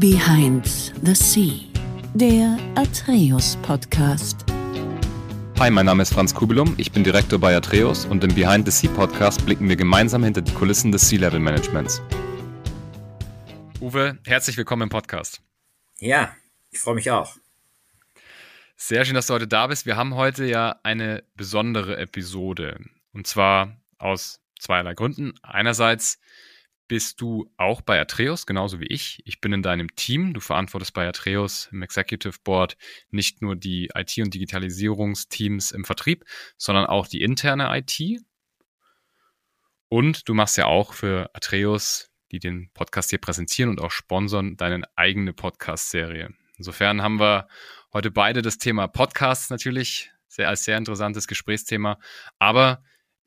Behind 0.00 0.66
the 1.04 1.14
Sea, 1.14 1.60
der 2.14 2.58
Atreus 2.74 3.56
Podcast. 3.62 4.44
Hi, 5.60 5.70
mein 5.70 5.86
Name 5.86 6.02
ist 6.02 6.12
Franz 6.12 6.34
Kubelum, 6.34 6.74
ich 6.78 6.90
bin 6.90 7.04
Direktor 7.04 7.38
bei 7.38 7.56
Atreus 7.56 8.04
und 8.04 8.24
im 8.24 8.34
Behind 8.34 8.66
the 8.66 8.72
Sea 8.72 8.90
Podcast 8.92 9.46
blicken 9.46 9.68
wir 9.68 9.76
gemeinsam 9.76 10.24
hinter 10.24 10.42
die 10.42 10.52
Kulissen 10.52 10.90
des 10.90 11.08
Sea-Level 11.08 11.38
Managements. 11.38 12.02
Uwe, 13.80 14.18
herzlich 14.26 14.56
willkommen 14.56 14.82
im 14.82 14.88
Podcast. 14.88 15.40
Ja, 16.00 16.34
ich 16.72 16.80
freue 16.80 16.96
mich 16.96 17.12
auch. 17.12 17.36
Sehr 18.76 19.04
schön, 19.04 19.14
dass 19.14 19.28
du 19.28 19.34
heute 19.34 19.46
da 19.46 19.68
bist. 19.68 19.86
Wir 19.86 19.96
haben 19.96 20.16
heute 20.16 20.44
ja 20.44 20.80
eine 20.82 21.22
besondere 21.36 21.98
Episode. 21.98 22.80
Und 23.12 23.28
zwar 23.28 23.76
aus 23.98 24.40
zweierlei 24.58 24.94
Gründen. 24.94 25.34
Einerseits 25.42 26.18
bist 26.86 27.20
du 27.20 27.50
auch 27.56 27.80
bei 27.80 28.00
Atreus, 28.00 28.46
genauso 28.46 28.80
wie 28.80 28.86
ich. 28.86 29.22
Ich 29.24 29.40
bin 29.40 29.52
in 29.52 29.62
deinem 29.62 29.94
Team. 29.96 30.34
Du 30.34 30.40
verantwortest 30.40 30.92
bei 30.92 31.08
Atreus 31.08 31.68
im 31.72 31.82
Executive 31.82 32.38
Board 32.44 32.76
nicht 33.10 33.42
nur 33.42 33.56
die 33.56 33.90
IT- 33.94 34.18
und 34.18 34.34
Digitalisierungsteams 34.34 35.72
im 35.72 35.84
Vertrieb, 35.84 36.24
sondern 36.56 36.86
auch 36.86 37.06
die 37.06 37.22
interne 37.22 37.68
IT. 37.76 38.20
Und 39.88 40.28
du 40.28 40.34
machst 40.34 40.56
ja 40.56 40.66
auch 40.66 40.92
für 40.92 41.30
Atreus, 41.34 42.10
die 42.32 42.38
den 42.38 42.70
Podcast 42.74 43.10
hier 43.10 43.20
präsentieren 43.20 43.70
und 43.70 43.80
auch 43.80 43.90
sponsern, 43.90 44.56
deine 44.56 44.84
eigene 44.96 45.32
Podcast-Serie. 45.32 46.34
Insofern 46.56 47.02
haben 47.02 47.20
wir 47.20 47.48
heute 47.92 48.10
beide 48.10 48.42
das 48.42 48.58
Thema 48.58 48.88
Podcasts 48.88 49.50
natürlich 49.50 50.10
sehr, 50.28 50.48
als 50.48 50.64
sehr 50.64 50.76
interessantes 50.76 51.26
Gesprächsthema. 51.26 51.98
Aber 52.38 52.82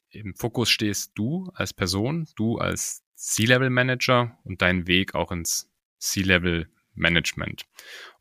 im 0.09 0.35
Fokus 0.35 0.69
stehst 0.69 1.11
du 1.15 1.49
als 1.53 1.73
Person, 1.73 2.27
du 2.35 2.57
als 2.57 3.03
C-Level 3.17 3.71
Manager 3.71 4.37
und 4.43 4.61
dein 4.61 4.87
Weg 4.87 5.15
auch 5.15 5.31
ins 5.31 5.69
C-Level 5.97 6.69
Management. 6.93 7.65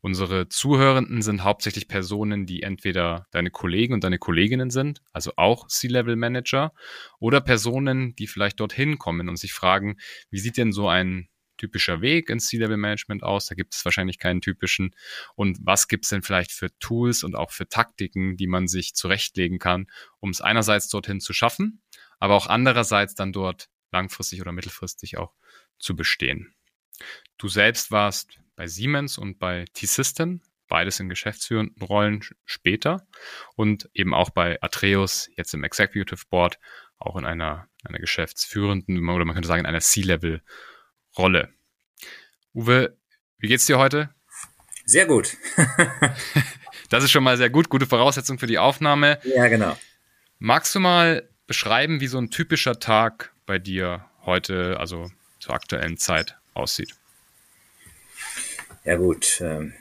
Unsere 0.01 0.49
Zuhörenden 0.49 1.21
sind 1.21 1.43
hauptsächlich 1.43 1.87
Personen, 1.87 2.45
die 2.45 2.63
entweder 2.63 3.27
deine 3.31 3.51
Kollegen 3.51 3.93
und 3.93 4.03
deine 4.03 4.19
Kolleginnen 4.19 4.69
sind, 4.69 5.01
also 5.13 5.33
auch 5.35 5.67
C-Level 5.67 6.15
Manager, 6.15 6.73
oder 7.19 7.41
Personen, 7.41 8.15
die 8.15 8.27
vielleicht 8.27 8.59
dorthin 8.59 8.97
kommen 8.97 9.29
und 9.29 9.37
sich 9.37 9.53
fragen, 9.53 9.97
wie 10.29 10.39
sieht 10.39 10.57
denn 10.57 10.71
so 10.71 10.87
ein 10.87 11.29
typischer 11.57 12.01
Weg 12.01 12.29
ins 12.29 12.47
C-Level-Management 12.47 13.23
aus? 13.23 13.47
Da 13.47 13.55
gibt 13.55 13.73
es 13.75 13.83
wahrscheinlich 13.83 14.19
keinen 14.19 14.41
typischen. 14.41 14.95
Und 15.35 15.57
was 15.61 15.87
gibt 15.87 16.05
es 16.05 16.09
denn 16.09 16.21
vielleicht 16.21 16.51
für 16.51 16.69
Tools 16.79 17.23
und 17.23 17.35
auch 17.35 17.51
für 17.51 17.67
Taktiken, 17.67 18.37
die 18.37 18.47
man 18.47 18.67
sich 18.67 18.93
zurechtlegen 18.93 19.59
kann, 19.59 19.87
um 20.19 20.29
es 20.29 20.41
einerseits 20.41 20.87
dorthin 20.89 21.19
zu 21.19 21.33
schaffen, 21.33 21.81
aber 22.19 22.35
auch 22.35 22.47
andererseits 22.47 23.15
dann 23.15 23.33
dort 23.33 23.69
langfristig 23.91 24.41
oder 24.41 24.51
mittelfristig 24.51 25.17
auch 25.17 25.33
zu 25.79 25.95
bestehen. 25.95 26.53
Du 27.37 27.47
selbst 27.47 27.91
warst 27.91 28.39
bei 28.55 28.67
Siemens 28.67 29.17
und 29.17 29.37
bei 29.39 29.65
T-System, 29.73 30.41
beides 30.67 30.99
in 30.99 31.09
geschäftsführenden 31.09 31.81
Rollen 31.81 32.23
später 32.45 33.07
und 33.55 33.89
eben 33.93 34.13
auch 34.13 34.31
bei 34.31 34.57
Atreus, 34.61 35.29
jetzt 35.35 35.53
im 35.53 35.63
Executive 35.63 36.25
Board, 36.29 36.59
auch 36.97 37.15
in 37.15 37.25
einer, 37.25 37.67
einer 37.83 37.99
geschäftsführenden 37.99 39.07
oder 39.09 39.25
man 39.25 39.35
könnte 39.35 39.47
sagen 39.47 39.61
in 39.61 39.65
einer 39.65 39.79
C-Level 39.79 40.41
Rolle. 41.17 41.53
Uwe, 42.53 42.97
wie 43.37 43.47
geht's 43.47 43.67
dir 43.67 43.77
heute? 43.77 44.09
Sehr 44.85 45.05
gut. 45.05 45.37
das 46.89 47.03
ist 47.03 47.11
schon 47.11 47.23
mal 47.23 47.37
sehr 47.37 47.49
gut, 47.49 47.69
gute 47.69 47.85
Voraussetzung 47.85 48.39
für 48.39 48.47
die 48.47 48.57
Aufnahme. 48.57 49.19
Ja, 49.23 49.47
genau. 49.47 49.77
Magst 50.39 50.73
du 50.73 50.79
mal 50.79 51.29
beschreiben, 51.45 51.99
wie 51.99 52.07
so 52.07 52.17
ein 52.17 52.31
typischer 52.31 52.79
Tag 52.79 53.33
bei 53.47 53.57
dir 53.57 54.05
heute, 54.25 54.79
also 54.79 55.09
zur 55.39 55.55
aktuellen 55.55 55.97
Zeit, 55.97 56.37
aussieht? 56.53 56.93
Ja 58.85 58.97
gut, 58.97 59.41
ähm, 59.41 59.73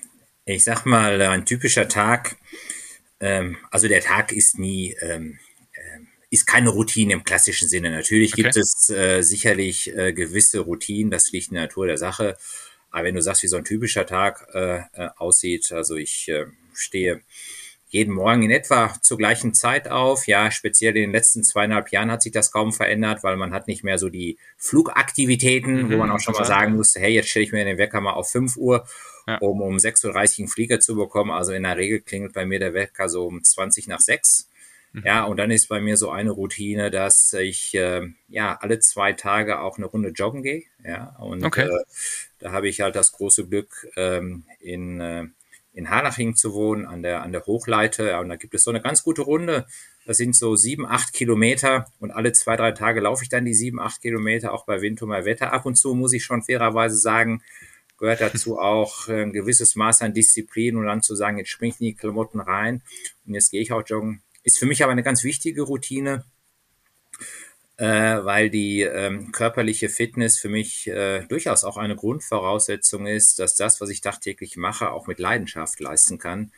ich 0.46 0.64
sag 0.64 0.86
mal, 0.86 1.20
ein 1.20 1.44
typischer 1.44 1.88
Tag, 1.88 2.36
ähm, 3.20 3.58
also 3.70 3.88
der 3.88 4.00
Tag 4.00 4.32
ist 4.32 4.58
nie 4.58 4.96
ähm, 5.02 5.38
ist 6.30 6.46
keine 6.46 6.70
Routine 6.70 7.12
im 7.12 7.24
klassischen 7.24 7.68
Sinne. 7.68 7.90
Natürlich 7.90 8.32
okay. 8.32 8.42
gibt 8.42 8.56
es 8.56 8.90
äh, 8.90 9.22
sicherlich 9.22 9.94
äh, 9.96 10.12
gewisse 10.12 10.60
Routinen, 10.60 11.10
das 11.10 11.30
liegt 11.32 11.48
in 11.48 11.54
der 11.54 11.64
Natur 11.64 11.86
der 11.86 11.98
Sache. 11.98 12.36
Aber 12.90 13.04
wenn 13.04 13.14
du 13.14 13.22
sagst, 13.22 13.42
wie 13.42 13.48
so 13.48 13.56
ein 13.56 13.64
typischer 13.64 14.06
Tag 14.06 14.46
äh, 14.54 14.78
äh, 14.92 15.08
aussieht, 15.16 15.72
also 15.72 15.96
ich 15.96 16.28
äh, 16.28 16.46
stehe 16.74 17.22
jeden 17.88 18.14
Morgen 18.14 18.42
in 18.42 18.50
etwa 18.50 18.94
zur 19.00 19.16
gleichen 19.16 19.54
Zeit 19.54 19.88
auf. 19.88 20.26
Ja, 20.26 20.50
speziell 20.50 20.96
in 20.96 21.02
den 21.02 21.12
letzten 21.12 21.44
zweieinhalb 21.44 21.90
Jahren 21.90 22.10
hat 22.10 22.22
sich 22.22 22.32
das 22.32 22.50
kaum 22.50 22.72
verändert, 22.72 23.22
weil 23.22 23.36
man 23.36 23.52
hat 23.52 23.68
nicht 23.68 23.84
mehr 23.84 23.98
so 23.98 24.08
die 24.08 24.38
Flugaktivitäten, 24.56 25.84
mhm, 25.84 25.92
wo 25.92 25.96
man 25.96 26.10
auch 26.10 26.20
schon 26.20 26.34
mal 26.34 26.44
sagen 26.44 26.74
musste, 26.74 27.00
hey, 27.00 27.12
jetzt 27.12 27.28
stelle 27.28 27.44
ich 27.44 27.52
mir 27.52 27.64
den 27.64 27.78
Wecker 27.78 28.00
mal 28.00 28.14
auf 28.14 28.30
5 28.30 28.56
Uhr, 28.56 28.86
ja. 29.26 29.38
um 29.38 29.62
um 29.62 29.76
6.30 29.76 30.06
Uhr 30.06 30.16
einen 30.16 30.48
Flieger 30.48 30.80
zu 30.80 30.96
bekommen. 30.96 31.30
Also 31.30 31.52
in 31.52 31.62
der 31.62 31.76
Regel 31.76 32.00
klingelt 32.00 32.32
bei 32.32 32.44
mir 32.44 32.58
der 32.58 32.74
Wecker 32.74 33.08
so 33.08 33.26
um 33.26 33.42
20 33.42 33.86
nach 33.86 34.00
6. 34.00 34.48
Ja, 35.04 35.24
und 35.24 35.36
dann 35.36 35.50
ist 35.50 35.68
bei 35.68 35.80
mir 35.80 35.96
so 35.96 36.10
eine 36.10 36.30
Routine, 36.30 36.90
dass 36.90 37.32
ich 37.34 37.74
äh, 37.74 38.08
ja 38.28 38.58
alle 38.60 38.78
zwei 38.78 39.12
Tage 39.12 39.60
auch 39.60 39.76
eine 39.76 39.86
Runde 39.86 40.10
joggen 40.10 40.42
gehe. 40.42 40.62
Ja, 40.82 41.16
und 41.18 41.44
okay. 41.44 41.68
äh, 41.68 41.84
da 42.38 42.52
habe 42.52 42.68
ich 42.68 42.80
halt 42.80 42.96
das 42.96 43.12
große 43.12 43.46
Glück, 43.46 43.86
ähm, 43.96 44.44
in, 44.60 45.00
äh, 45.00 45.26
in 45.76 45.90
Harlaching 45.90 46.34
zu 46.34 46.54
wohnen, 46.54 46.86
an 46.86 47.02
der, 47.02 47.22
an 47.22 47.32
der 47.32 47.44
Hochleite. 47.44 48.08
Ja, 48.08 48.20
und 48.20 48.30
da 48.30 48.36
gibt 48.36 48.54
es 48.54 48.64
so 48.64 48.70
eine 48.70 48.80
ganz 48.80 49.02
gute 49.02 49.22
Runde. 49.22 49.66
Das 50.06 50.16
sind 50.16 50.34
so 50.34 50.56
sieben, 50.56 50.86
acht 50.86 51.12
Kilometer 51.12 51.92
und 52.00 52.12
alle 52.12 52.32
zwei, 52.32 52.56
drei 52.56 52.72
Tage 52.72 53.00
laufe 53.00 53.22
ich 53.22 53.28
dann 53.28 53.44
die 53.44 53.52
sieben, 53.52 53.78
acht 53.78 54.00
Kilometer, 54.00 54.54
auch 54.54 54.64
bei 54.64 54.80
Wind 54.80 55.02
und 55.02 55.10
bei 55.10 55.26
Wetter. 55.26 55.52
Ab 55.52 55.66
und 55.66 55.76
zu 55.76 55.94
muss 55.94 56.14
ich 56.14 56.24
schon 56.24 56.42
fairerweise 56.42 56.96
sagen, 56.96 57.42
gehört 57.98 58.22
dazu 58.22 58.58
auch 58.58 59.08
ein 59.08 59.34
gewisses 59.34 59.76
Maß 59.76 60.00
an 60.00 60.14
Disziplin 60.14 60.76
und 60.76 60.86
dann 60.86 61.02
zu 61.02 61.14
sagen, 61.14 61.36
jetzt 61.36 61.50
springe 61.50 61.74
ich 61.74 61.80
in 61.80 61.86
die 61.88 61.94
Klamotten 61.94 62.40
rein 62.40 62.82
und 63.26 63.34
jetzt 63.34 63.50
gehe 63.50 63.60
ich 63.60 63.70
auch 63.72 63.82
joggen. 63.86 64.22
Ist 64.44 64.58
für 64.58 64.66
mich 64.66 64.82
aber 64.82 64.92
eine 64.92 65.02
ganz 65.02 65.24
wichtige 65.24 65.60
Routine, 65.62 66.24
äh, 67.78 67.84
weil 68.24 68.50
die 68.50 68.82
ähm, 68.82 69.32
körperliche 69.32 69.88
Fitness 69.88 70.38
für 70.38 70.48
mich 70.48 70.86
äh, 70.86 71.24
durchaus 71.26 71.64
auch 71.64 71.76
eine 71.76 71.96
Grundvoraussetzung 71.96 73.06
ist, 73.06 73.38
dass 73.38 73.54
das, 73.56 73.80
was 73.80 73.90
ich 73.90 74.00
tagtäglich 74.00 74.56
mache, 74.56 74.90
auch 74.90 75.06
mit 75.06 75.18
Leidenschaft 75.18 75.78
leisten 75.80 76.18
kann. 76.18 76.52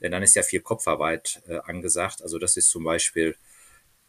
Denn 0.00 0.12
dann 0.12 0.22
ist 0.22 0.36
ja 0.36 0.42
viel 0.42 0.60
Kopfarbeit 0.60 1.42
äh, 1.48 1.58
angesagt. 1.58 2.22
Also 2.22 2.38
das 2.38 2.56
ist 2.56 2.70
zum 2.70 2.84
Beispiel 2.84 3.36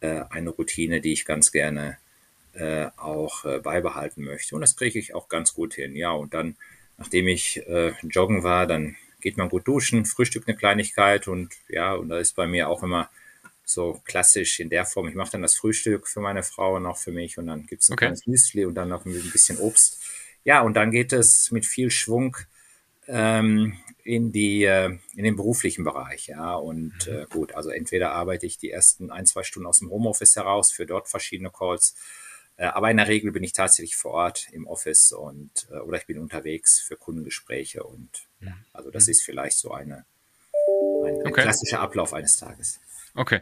äh, 0.00 0.24
eine 0.30 0.50
Routine, 0.50 1.00
die 1.00 1.12
ich 1.12 1.24
ganz 1.24 1.52
gerne 1.52 1.98
äh, 2.54 2.86
auch 2.96 3.44
äh, 3.44 3.58
beibehalten 3.60 4.24
möchte. 4.24 4.54
Und 4.54 4.60
das 4.60 4.76
kriege 4.76 4.98
ich 4.98 5.14
auch 5.14 5.28
ganz 5.28 5.54
gut 5.54 5.74
hin. 5.74 5.96
Ja, 5.96 6.12
und 6.12 6.34
dann, 6.34 6.56
nachdem 6.98 7.26
ich 7.28 7.62
joggen 8.02 8.44
war, 8.44 8.66
dann 8.66 8.96
geht 9.20 9.36
man 9.36 9.48
gut 9.48 9.66
duschen, 9.66 10.04
Frühstück 10.04 10.44
eine 10.46 10.56
Kleinigkeit 10.56 11.26
und 11.26 11.54
ja, 11.68 11.94
und 11.94 12.10
da 12.10 12.18
ist 12.18 12.36
bei 12.36 12.46
mir 12.46 12.68
auch 12.68 12.82
immer 12.82 13.08
so 13.64 14.00
klassisch 14.04 14.60
in 14.60 14.70
der 14.70 14.84
Form. 14.84 15.08
Ich 15.08 15.14
mache 15.14 15.32
dann 15.32 15.42
das 15.42 15.54
Frühstück 15.54 16.08
für 16.08 16.20
meine 16.20 16.42
Frau 16.42 16.76
und 16.76 16.86
auch 16.86 16.98
für 16.98 17.12
mich 17.12 17.38
und 17.38 17.46
dann 17.46 17.66
gibt 17.66 17.82
es 17.82 17.90
ein 17.90 17.94
okay. 17.94 18.06
kleines 18.06 18.26
Müsli 18.26 18.64
und 18.64 18.74
dann 18.74 18.88
noch 18.88 19.04
ein 19.04 19.30
bisschen 19.32 19.58
Obst. 19.58 20.00
Ja, 20.44 20.62
und 20.62 20.74
dann 20.74 20.90
geht 20.90 21.12
es 21.12 21.50
mit 21.50 21.66
viel 21.66 21.90
Schwung 21.90 22.36
ähm, 23.06 23.78
in 24.04 24.32
die 24.32 24.64
äh, 24.64 24.98
in 25.14 25.24
den 25.24 25.36
beruflichen 25.36 25.84
Bereich. 25.84 26.26
Ja, 26.26 26.54
und 26.54 27.06
mhm. 27.06 27.12
äh, 27.12 27.26
gut, 27.30 27.54
also 27.54 27.70
entweder 27.70 28.12
arbeite 28.12 28.46
ich 28.46 28.58
die 28.58 28.70
ersten 28.70 29.10
ein 29.10 29.26
zwei 29.26 29.42
Stunden 29.42 29.66
aus 29.66 29.78
dem 29.78 29.90
Homeoffice 29.90 30.36
heraus 30.36 30.72
für 30.72 30.86
dort 30.86 31.08
verschiedene 31.08 31.50
Calls, 31.50 31.94
äh, 32.56 32.64
aber 32.64 32.90
in 32.90 32.96
der 32.96 33.08
Regel 33.08 33.32
bin 33.32 33.44
ich 33.44 33.52
tatsächlich 33.52 33.96
vor 33.96 34.12
Ort 34.12 34.48
im 34.52 34.66
Office 34.66 35.12
und 35.12 35.68
äh, 35.70 35.78
oder 35.78 35.98
ich 35.98 36.06
bin 36.06 36.18
unterwegs 36.18 36.80
für 36.80 36.96
Kundengespräche 36.96 37.84
und 37.84 38.26
ja, 38.40 38.56
also 38.72 38.90
das 38.90 39.06
mhm. 39.06 39.10
ist 39.12 39.22
vielleicht 39.22 39.58
so 39.58 39.72
eine 39.72 40.04
ein, 41.04 41.20
ein 41.20 41.26
okay. 41.26 41.42
klassischer 41.42 41.80
Ablauf 41.80 42.12
eines 42.12 42.36
Tages. 42.36 42.80
Okay. 43.14 43.40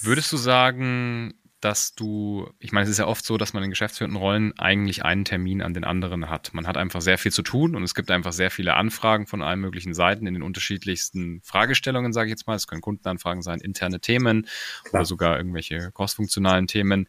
Würdest 0.00 0.32
du 0.32 0.36
sagen, 0.36 1.34
dass 1.62 1.94
du, 1.94 2.50
ich 2.58 2.72
meine, 2.72 2.84
es 2.84 2.90
ist 2.90 2.98
ja 2.98 3.06
oft 3.06 3.24
so, 3.24 3.36
dass 3.36 3.52
man 3.52 3.62
in 3.62 3.70
geschäftsführenden 3.70 4.20
Rollen 4.20 4.58
eigentlich 4.58 5.04
einen 5.04 5.24
Termin 5.24 5.62
an 5.62 5.74
den 5.74 5.84
anderen 5.84 6.28
hat. 6.28 6.52
Man 6.52 6.66
hat 6.66 6.76
einfach 6.76 7.00
sehr 7.00 7.18
viel 7.18 7.30
zu 7.30 7.42
tun 7.42 7.76
und 7.76 7.84
es 7.84 7.94
gibt 7.94 8.10
einfach 8.10 8.32
sehr 8.32 8.50
viele 8.50 8.74
Anfragen 8.74 9.28
von 9.28 9.42
allen 9.42 9.60
möglichen 9.60 9.94
Seiten 9.94 10.26
in 10.26 10.34
den 10.34 10.42
unterschiedlichsten 10.42 11.40
Fragestellungen, 11.44 12.12
sage 12.12 12.26
ich 12.26 12.32
jetzt 12.32 12.48
mal. 12.48 12.56
Es 12.56 12.66
können 12.66 12.80
Kundenanfragen 12.80 13.42
sein, 13.42 13.60
interne 13.60 14.00
Themen 14.00 14.48
Klar. 14.82 14.94
oder 14.94 15.04
sogar 15.04 15.36
irgendwelche 15.36 15.92
crossfunktionalen 15.92 16.66
Themen. 16.66 17.06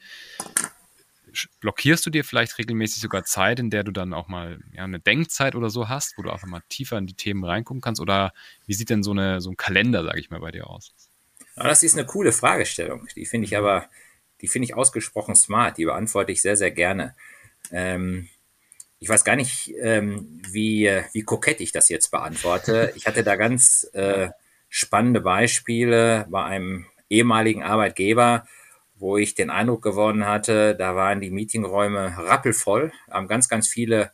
Blockierst 1.60 2.06
du 2.06 2.12
dir 2.12 2.24
vielleicht 2.24 2.60
regelmäßig 2.60 3.02
sogar 3.02 3.24
Zeit, 3.24 3.60
in 3.60 3.72
der 3.72 3.84
du 3.84 3.92
dann 3.92 4.14
auch 4.14 4.28
mal 4.28 4.60
ja, 4.72 4.84
eine 4.84 5.00
Denkzeit 5.00 5.56
oder 5.56 5.72
so 5.72 5.90
hast, 5.90 6.16
wo 6.16 6.22
du 6.22 6.30
auch 6.30 6.44
mal 6.44 6.62
tiefer 6.70 7.00
in 7.00 7.08
die 7.08 7.16
Themen 7.16 7.44
reingucken 7.44 7.82
kannst? 7.82 8.00
Oder 8.00 8.34
wie 8.68 8.76
sieht 8.76 8.92
denn 8.92 9.02
so, 9.02 9.12
eine, 9.12 9.42
so 9.42 9.50
ein 9.50 9.58
Kalender, 9.58 10.04
sage 10.04 10.20
ich 10.20 10.30
mal, 10.30 10.42
bei 10.42 10.52
dir 10.52 10.70
aus? 10.70 10.94
Aber 11.56 11.70
das 11.70 11.84
ist 11.84 11.98
eine 11.98 12.06
coole 12.06 12.32
Fragestellung. 12.32 13.08
Die 13.16 13.26
finde 13.26 13.46
ich 13.46 13.58
aber, 13.58 13.88
die 14.42 14.48
finde 14.48 14.66
ich 14.66 14.76
ausgesprochen 14.76 15.36
smart. 15.36 15.78
Die 15.78 15.86
beantworte 15.86 16.32
ich 16.32 16.42
sehr, 16.42 16.56
sehr 16.56 16.72
gerne. 16.72 17.16
Ähm, 17.72 18.30
ich 19.00 19.10
weiß 19.10 19.24
gar 19.24 19.36
nicht, 19.36 19.74
ähm, 19.82 20.42
wie, 20.50 20.90
wie 21.12 21.24
kokett 21.24 21.60
ich 21.62 21.72
das 21.72 21.90
jetzt 21.90 22.10
beantworte. 22.10 22.94
Ich 22.96 23.06
hatte 23.06 23.24
da 23.24 23.36
ganz 23.36 23.90
äh, 23.94 24.30
spannende 24.70 25.22
Beispiele 25.22 26.26
bei 26.30 26.44
einem 26.44 26.86
ehemaligen 27.10 27.64
Arbeitgeber, 27.64 28.48
wo 28.96 29.18
ich 29.18 29.36
den 29.36 29.50
Eindruck 29.50 29.84
gewonnen 29.84 30.26
hatte, 30.26 30.76
da 30.76 30.96
waren 30.96 31.20
die 31.20 31.30
Meetingräume 31.30 32.16
rappelvoll, 32.18 32.92
haben 33.12 33.28
ganz, 33.28 33.50
ganz 33.50 33.68
viele 33.68 34.12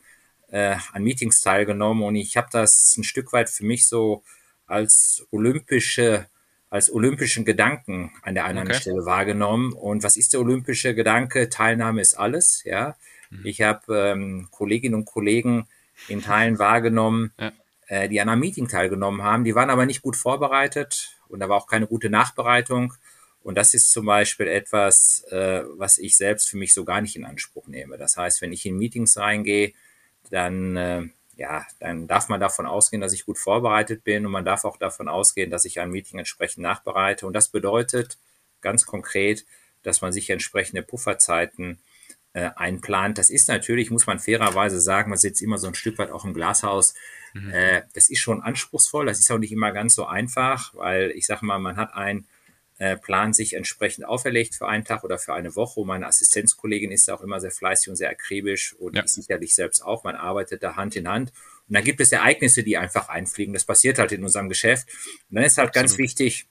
äh, 0.48 0.76
an 0.92 1.04
Meetings 1.04 1.40
teilgenommen 1.40 2.02
und 2.02 2.16
ich 2.16 2.36
habe 2.36 2.48
das 2.50 2.96
ein 2.98 3.04
Stück 3.04 3.32
weit 3.32 3.48
für 3.48 3.64
mich 3.64 3.86
so 3.86 4.22
als 4.66 5.26
olympische 5.30 6.26
als 6.70 6.92
olympischen 6.92 7.44
Gedanken 7.44 8.12
an 8.22 8.34
der 8.34 8.44
einen 8.44 8.66
okay. 8.66 8.74
Stelle 8.74 9.04
wahrgenommen. 9.04 9.72
Und 9.72 10.04
was 10.04 10.16
ist 10.16 10.32
der 10.32 10.40
olympische 10.40 10.94
Gedanke? 10.94 11.50
Teilnahme 11.50 12.00
ist 12.00 12.14
alles. 12.14 12.62
Ja, 12.64 12.96
mhm. 13.30 13.44
ich 13.44 13.60
habe 13.60 14.12
ähm, 14.12 14.48
Kolleginnen 14.52 14.94
und 14.94 15.04
Kollegen 15.04 15.66
in 16.08 16.22
Teilen 16.22 16.58
wahrgenommen, 16.58 17.32
ja. 17.38 17.52
äh, 17.88 18.08
die 18.08 18.20
an 18.20 18.28
einem 18.28 18.40
Meeting 18.40 18.68
teilgenommen 18.68 19.22
haben. 19.22 19.44
Die 19.44 19.56
waren 19.56 19.68
aber 19.68 19.84
nicht 19.84 20.00
gut 20.00 20.16
vorbereitet 20.16 21.16
und 21.28 21.40
da 21.40 21.48
war 21.48 21.56
auch 21.56 21.66
keine 21.66 21.88
gute 21.88 22.08
Nachbereitung. 22.08 22.94
Und 23.42 23.56
das 23.56 23.74
ist 23.74 23.90
zum 23.90 24.06
Beispiel 24.06 24.46
etwas, 24.46 25.24
äh, 25.30 25.62
was 25.76 25.98
ich 25.98 26.16
selbst 26.16 26.50
für 26.50 26.56
mich 26.56 26.72
so 26.72 26.84
gar 26.84 27.00
nicht 27.00 27.16
in 27.16 27.24
Anspruch 27.24 27.66
nehme. 27.66 27.98
Das 27.98 28.16
heißt, 28.16 28.42
wenn 28.42 28.52
ich 28.52 28.64
in 28.64 28.76
Meetings 28.76 29.16
reingehe, 29.16 29.72
dann 30.30 30.76
äh, 30.76 31.08
ja, 31.40 31.64
dann 31.78 32.06
darf 32.06 32.28
man 32.28 32.38
davon 32.38 32.66
ausgehen, 32.66 33.00
dass 33.00 33.14
ich 33.14 33.24
gut 33.24 33.38
vorbereitet 33.38 34.04
bin 34.04 34.26
und 34.26 34.32
man 34.32 34.44
darf 34.44 34.66
auch 34.66 34.76
davon 34.76 35.08
ausgehen, 35.08 35.50
dass 35.50 35.64
ich 35.64 35.80
ein 35.80 35.90
Meeting 35.90 36.18
entsprechend 36.18 36.62
nachbereite. 36.62 37.26
Und 37.26 37.32
das 37.32 37.48
bedeutet 37.48 38.18
ganz 38.60 38.84
konkret, 38.84 39.46
dass 39.82 40.02
man 40.02 40.12
sich 40.12 40.28
entsprechende 40.28 40.82
Pufferzeiten 40.82 41.78
äh, 42.34 42.50
einplant. 42.56 43.16
Das 43.16 43.30
ist 43.30 43.48
natürlich, 43.48 43.90
muss 43.90 44.06
man 44.06 44.18
fairerweise 44.18 44.82
sagen, 44.82 45.08
man 45.08 45.18
sitzt 45.18 45.40
immer 45.40 45.56
so 45.56 45.66
ein 45.66 45.74
Stück 45.74 45.96
weit 45.96 46.10
auch 46.10 46.26
im 46.26 46.34
Glashaus. 46.34 46.92
Mhm. 47.32 47.50
Äh, 47.52 47.82
das 47.94 48.10
ist 48.10 48.20
schon 48.20 48.42
anspruchsvoll, 48.42 49.06
das 49.06 49.18
ist 49.18 49.30
auch 49.30 49.38
nicht 49.38 49.52
immer 49.52 49.72
ganz 49.72 49.94
so 49.94 50.04
einfach, 50.04 50.74
weil 50.74 51.10
ich 51.12 51.24
sage 51.24 51.46
mal, 51.46 51.58
man 51.58 51.78
hat 51.78 51.94
ein 51.94 52.26
äh, 52.80 52.96
Plan 52.96 53.34
sich 53.34 53.52
entsprechend 53.52 54.06
auferlegt 54.06 54.54
für 54.54 54.66
einen 54.66 54.86
Tag 54.86 55.04
oder 55.04 55.18
für 55.18 55.34
eine 55.34 55.54
Woche. 55.54 55.80
Und 55.80 55.88
meine 55.88 56.06
Assistenzkollegin 56.06 56.90
ist 56.90 57.10
auch 57.10 57.20
immer 57.20 57.38
sehr 57.38 57.50
fleißig 57.50 57.90
und 57.90 57.96
sehr 57.96 58.08
akribisch 58.08 58.72
und 58.72 58.96
ja. 58.96 59.04
ich 59.04 59.10
sicherlich 59.10 59.54
selbst 59.54 59.82
auch. 59.82 60.02
Man 60.02 60.16
arbeitet 60.16 60.62
da 60.62 60.76
Hand 60.76 60.96
in 60.96 61.06
Hand. 61.06 61.30
Und 61.68 61.74
dann 61.74 61.84
gibt 61.84 62.00
es 62.00 62.10
Ereignisse, 62.10 62.62
die 62.62 62.78
einfach 62.78 63.10
einfliegen. 63.10 63.52
Das 63.52 63.66
passiert 63.66 63.98
halt 63.98 64.12
in 64.12 64.24
unserem 64.24 64.48
Geschäft. 64.48 64.88
Und 65.28 65.36
dann 65.36 65.44
ist 65.44 65.58
halt 65.58 65.68
Absolut. 65.68 65.88
ganz 65.88 65.98
wichtig, 65.98 66.46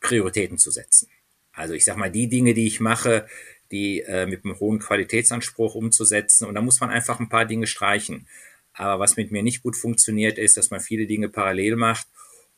Prioritäten 0.00 0.58
zu 0.58 0.70
setzen. 0.70 1.08
Also 1.52 1.72
ich 1.72 1.86
sag 1.86 1.96
mal, 1.96 2.10
die 2.10 2.28
Dinge, 2.28 2.52
die 2.52 2.66
ich 2.66 2.78
mache, 2.78 3.26
die 3.70 4.02
äh, 4.02 4.26
mit 4.26 4.44
einem 4.44 4.60
hohen 4.60 4.78
Qualitätsanspruch 4.78 5.74
umzusetzen. 5.74 6.46
Und 6.46 6.54
da 6.54 6.60
muss 6.60 6.80
man 6.80 6.90
einfach 6.90 7.18
ein 7.18 7.30
paar 7.30 7.46
Dinge 7.46 7.66
streichen. 7.66 8.28
Aber 8.74 9.00
was 9.00 9.16
mit 9.16 9.30
mir 9.30 9.42
nicht 9.42 9.62
gut 9.62 9.74
funktioniert, 9.74 10.36
ist, 10.36 10.58
dass 10.58 10.70
man 10.70 10.80
viele 10.80 11.06
Dinge 11.06 11.30
parallel 11.30 11.76
macht 11.76 12.06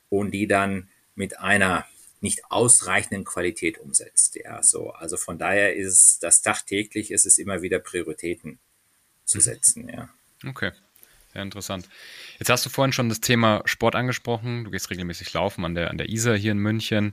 und 0.09 0.33
die 0.33 0.49
dann 0.49 0.89
mit 1.15 1.39
einer 1.39 1.87
nicht 2.21 2.45
ausreichenden 2.51 3.25
Qualität 3.25 3.79
umsetzt. 3.79 4.37
Ja, 4.37 4.63
so. 4.63 4.91
Also 4.91 5.17
von 5.17 5.39
daher 5.39 5.75
ist 5.75 6.23
das 6.23 6.43
tagtäglich 6.43 7.11
ist 7.11 7.27
es 7.27 7.39
immer 7.39 7.63
wieder 7.63 7.79
Prioritäten 7.79 8.59
zu 9.25 9.39
mhm. 9.39 9.43
setzen, 9.43 9.89
ja. 9.89 10.09
Okay. 10.47 10.73
Sehr 11.33 11.43
interessant. 11.43 11.89
Jetzt 12.39 12.51
hast 12.51 12.67
du 12.67 12.71
vorhin 12.71 12.93
schon 12.93 13.09
das 13.09 13.21
Thema 13.21 13.63
Sport 13.65 13.95
angesprochen. 13.95 14.65
Du 14.65 14.71
gehst 14.71 14.91
regelmäßig 14.91 15.33
laufen 15.33 15.65
an 15.65 15.77
der, 15.77 15.91
an 15.91 15.97
der 15.97 16.09
Isar 16.09 16.37
hier 16.37 16.53
in 16.53 16.59
München. 16.59 17.13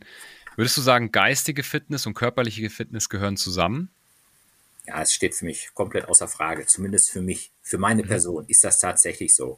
Würdest 0.55 0.75
du 0.75 0.81
sagen, 0.81 1.11
geistige 1.11 1.61
Fitness 1.61 2.07
und 2.07 2.15
körperliche 2.15 2.69
Fitness 2.71 3.09
gehören 3.09 3.37
zusammen? 3.37 3.91
Ja, 4.87 5.01
es 5.01 5.13
steht 5.13 5.35
für 5.35 5.45
mich 5.45 5.69
komplett 5.73 6.07
außer 6.07 6.27
Frage. 6.27 6.65
Zumindest 6.65 7.11
für 7.11 7.21
mich, 7.21 7.51
für 7.61 7.77
meine 7.77 8.03
mhm. 8.03 8.07
Person 8.07 8.45
ist 8.47 8.63
das 8.63 8.79
tatsächlich 8.79 9.35
so. 9.35 9.57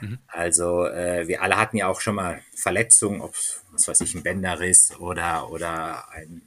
Mhm. 0.00 0.18
Also 0.26 0.86
äh, 0.86 1.26
wir 1.26 1.42
alle 1.42 1.56
hatten 1.56 1.78
ja 1.78 1.88
auch 1.88 2.00
schon 2.00 2.16
mal 2.16 2.42
Verletzungen, 2.54 3.20
ob 3.20 3.34
was 3.72 3.88
weiß 3.88 4.02
ich, 4.02 4.14
ein 4.14 4.22
Bänderriss 4.22 4.94
oder 4.98 5.50
oder 5.50 6.10
ein 6.10 6.42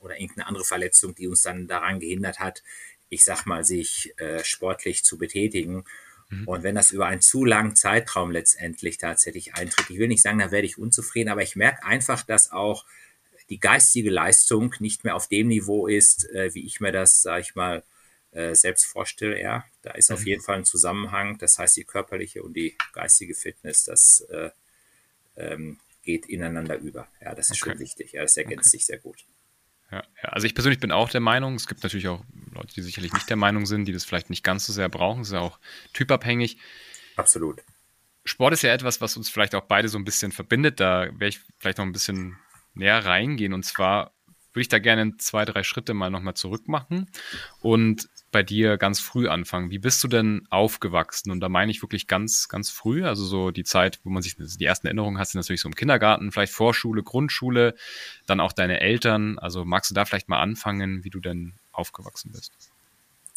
oder 0.00 0.18
irgendeine 0.18 0.46
andere 0.46 0.64
Verletzung, 0.64 1.14
die 1.14 1.26
uns 1.26 1.42
dann 1.42 1.66
daran 1.66 2.00
gehindert 2.00 2.38
hat, 2.38 2.62
ich 3.08 3.24
sag 3.24 3.44
mal, 3.44 3.64
sich 3.64 4.14
äh, 4.18 4.42
sportlich 4.44 5.04
zu 5.04 5.18
betätigen. 5.18 5.84
Mhm. 6.28 6.48
Und 6.48 6.62
wenn 6.62 6.74
das 6.74 6.92
über 6.92 7.06
einen 7.06 7.20
zu 7.20 7.44
langen 7.44 7.76
Zeitraum 7.76 8.30
letztendlich 8.30 8.98
tatsächlich 8.98 9.54
eintritt, 9.54 9.90
ich 9.90 9.98
will 9.98 10.08
nicht 10.08 10.22
sagen, 10.22 10.38
da 10.38 10.50
werde 10.50 10.66
ich 10.66 10.78
unzufrieden, 10.78 11.28
aber 11.28 11.42
ich 11.42 11.56
merke 11.56 11.84
einfach, 11.84 12.22
dass 12.22 12.52
auch 12.52 12.84
die 13.48 13.58
geistige 13.58 14.10
Leistung 14.10 14.74
nicht 14.80 15.04
mehr 15.04 15.16
auf 15.16 15.28
dem 15.28 15.48
Niveau 15.48 15.86
ist, 15.86 16.28
äh, 16.30 16.54
wie 16.54 16.66
ich 16.66 16.80
mir 16.80 16.92
das, 16.92 17.22
sage 17.22 17.42
ich 17.42 17.54
mal, 17.54 17.82
äh, 18.32 18.54
selbst 18.54 18.86
vorstelle. 18.86 19.40
Ja, 19.40 19.64
da 19.82 19.92
ist 19.92 20.10
mhm. 20.10 20.16
auf 20.16 20.26
jeden 20.26 20.42
Fall 20.42 20.56
ein 20.56 20.64
Zusammenhang. 20.64 21.38
Das 21.38 21.58
heißt, 21.58 21.76
die 21.76 21.84
körperliche 21.84 22.42
und 22.42 22.54
die 22.54 22.76
geistige 22.92 23.34
Fitness, 23.34 23.84
das 23.84 24.20
äh, 24.30 24.50
ähm, 25.36 25.78
geht 26.02 26.26
ineinander 26.26 26.76
über. 26.78 27.08
Ja, 27.20 27.34
das 27.34 27.50
ist 27.50 27.62
okay. 27.62 27.70
schon 27.70 27.78
wichtig. 27.80 28.12
Ja, 28.12 28.22
das 28.22 28.36
ergänzt 28.36 28.66
okay. 28.66 28.76
sich 28.76 28.86
sehr 28.86 28.98
gut. 28.98 29.24
Ja, 29.90 30.02
ja, 30.22 30.28
also 30.30 30.46
ich 30.46 30.54
persönlich 30.54 30.80
bin 30.80 30.90
auch 30.90 31.08
der 31.10 31.20
Meinung, 31.20 31.54
es 31.54 31.68
gibt 31.68 31.84
natürlich 31.84 32.08
auch 32.08 32.24
Leute, 32.52 32.74
die 32.74 32.82
sicherlich 32.82 33.12
nicht 33.12 33.30
der 33.30 33.36
Meinung 33.36 33.66
sind, 33.66 33.84
die 33.84 33.92
das 33.92 34.04
vielleicht 34.04 34.30
nicht 34.30 34.42
ganz 34.42 34.66
so 34.66 34.72
sehr 34.72 34.88
brauchen. 34.88 35.20
Es 35.20 35.28
ist 35.28 35.34
ja 35.34 35.40
auch 35.40 35.60
typabhängig. 35.92 36.58
Absolut. 37.14 37.62
Sport 38.24 38.54
ist 38.54 38.62
ja 38.62 38.72
etwas, 38.72 39.00
was 39.00 39.16
uns 39.16 39.28
vielleicht 39.28 39.54
auch 39.54 39.62
beide 39.62 39.88
so 39.88 39.98
ein 39.98 40.04
bisschen 40.04 40.32
verbindet. 40.32 40.80
Da 40.80 41.08
wäre 41.18 41.28
ich 41.28 41.40
vielleicht 41.58 41.78
noch 41.78 41.86
ein 41.86 41.92
bisschen 41.92 42.36
näher 42.76 43.04
reingehen. 43.04 43.52
Und 43.52 43.64
zwar 43.64 44.12
würde 44.52 44.62
ich 44.62 44.68
da 44.68 44.78
gerne 44.78 45.16
zwei, 45.18 45.44
drei 45.44 45.62
Schritte 45.62 45.92
mal 45.92 46.10
nochmal 46.10 46.34
zurück 46.34 46.66
machen 46.66 47.10
und 47.60 48.08
bei 48.32 48.42
dir 48.42 48.78
ganz 48.78 49.00
früh 49.00 49.28
anfangen. 49.28 49.70
Wie 49.70 49.78
bist 49.78 50.02
du 50.02 50.08
denn 50.08 50.46
aufgewachsen? 50.50 51.30
Und 51.30 51.40
da 51.40 51.48
meine 51.48 51.70
ich 51.70 51.82
wirklich 51.82 52.06
ganz, 52.06 52.48
ganz 52.48 52.70
früh, 52.70 53.04
also 53.04 53.24
so 53.24 53.50
die 53.50 53.64
Zeit, 53.64 54.00
wo 54.02 54.10
man 54.10 54.22
sich 54.22 54.36
die 54.36 54.64
ersten 54.64 54.86
Erinnerungen 54.86 55.18
hat, 55.18 55.28
sind 55.28 55.40
natürlich 55.40 55.60
so 55.60 55.68
im 55.68 55.74
Kindergarten, 55.74 56.32
vielleicht 56.32 56.52
Vorschule, 56.52 57.02
Grundschule, 57.02 57.74
dann 58.26 58.40
auch 58.40 58.52
deine 58.52 58.80
Eltern. 58.80 59.38
Also 59.38 59.64
magst 59.64 59.90
du 59.90 59.94
da 59.94 60.04
vielleicht 60.04 60.28
mal 60.28 60.40
anfangen, 60.40 61.04
wie 61.04 61.10
du 61.10 61.20
denn 61.20 61.52
aufgewachsen 61.72 62.32
bist? 62.32 62.52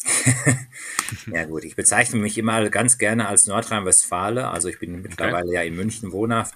ja 1.26 1.44
gut, 1.44 1.64
ich 1.64 1.76
bezeichne 1.76 2.18
mich 2.18 2.38
immer 2.38 2.68
ganz 2.70 2.96
gerne 2.96 3.28
als 3.28 3.46
Nordrhein-Westfale. 3.46 4.48
Also 4.48 4.68
ich 4.68 4.78
bin 4.78 5.02
mittlerweile 5.02 5.46
okay. 5.46 5.54
ja 5.54 5.62
in 5.62 5.76
München 5.76 6.12
wohnhaft. 6.12 6.54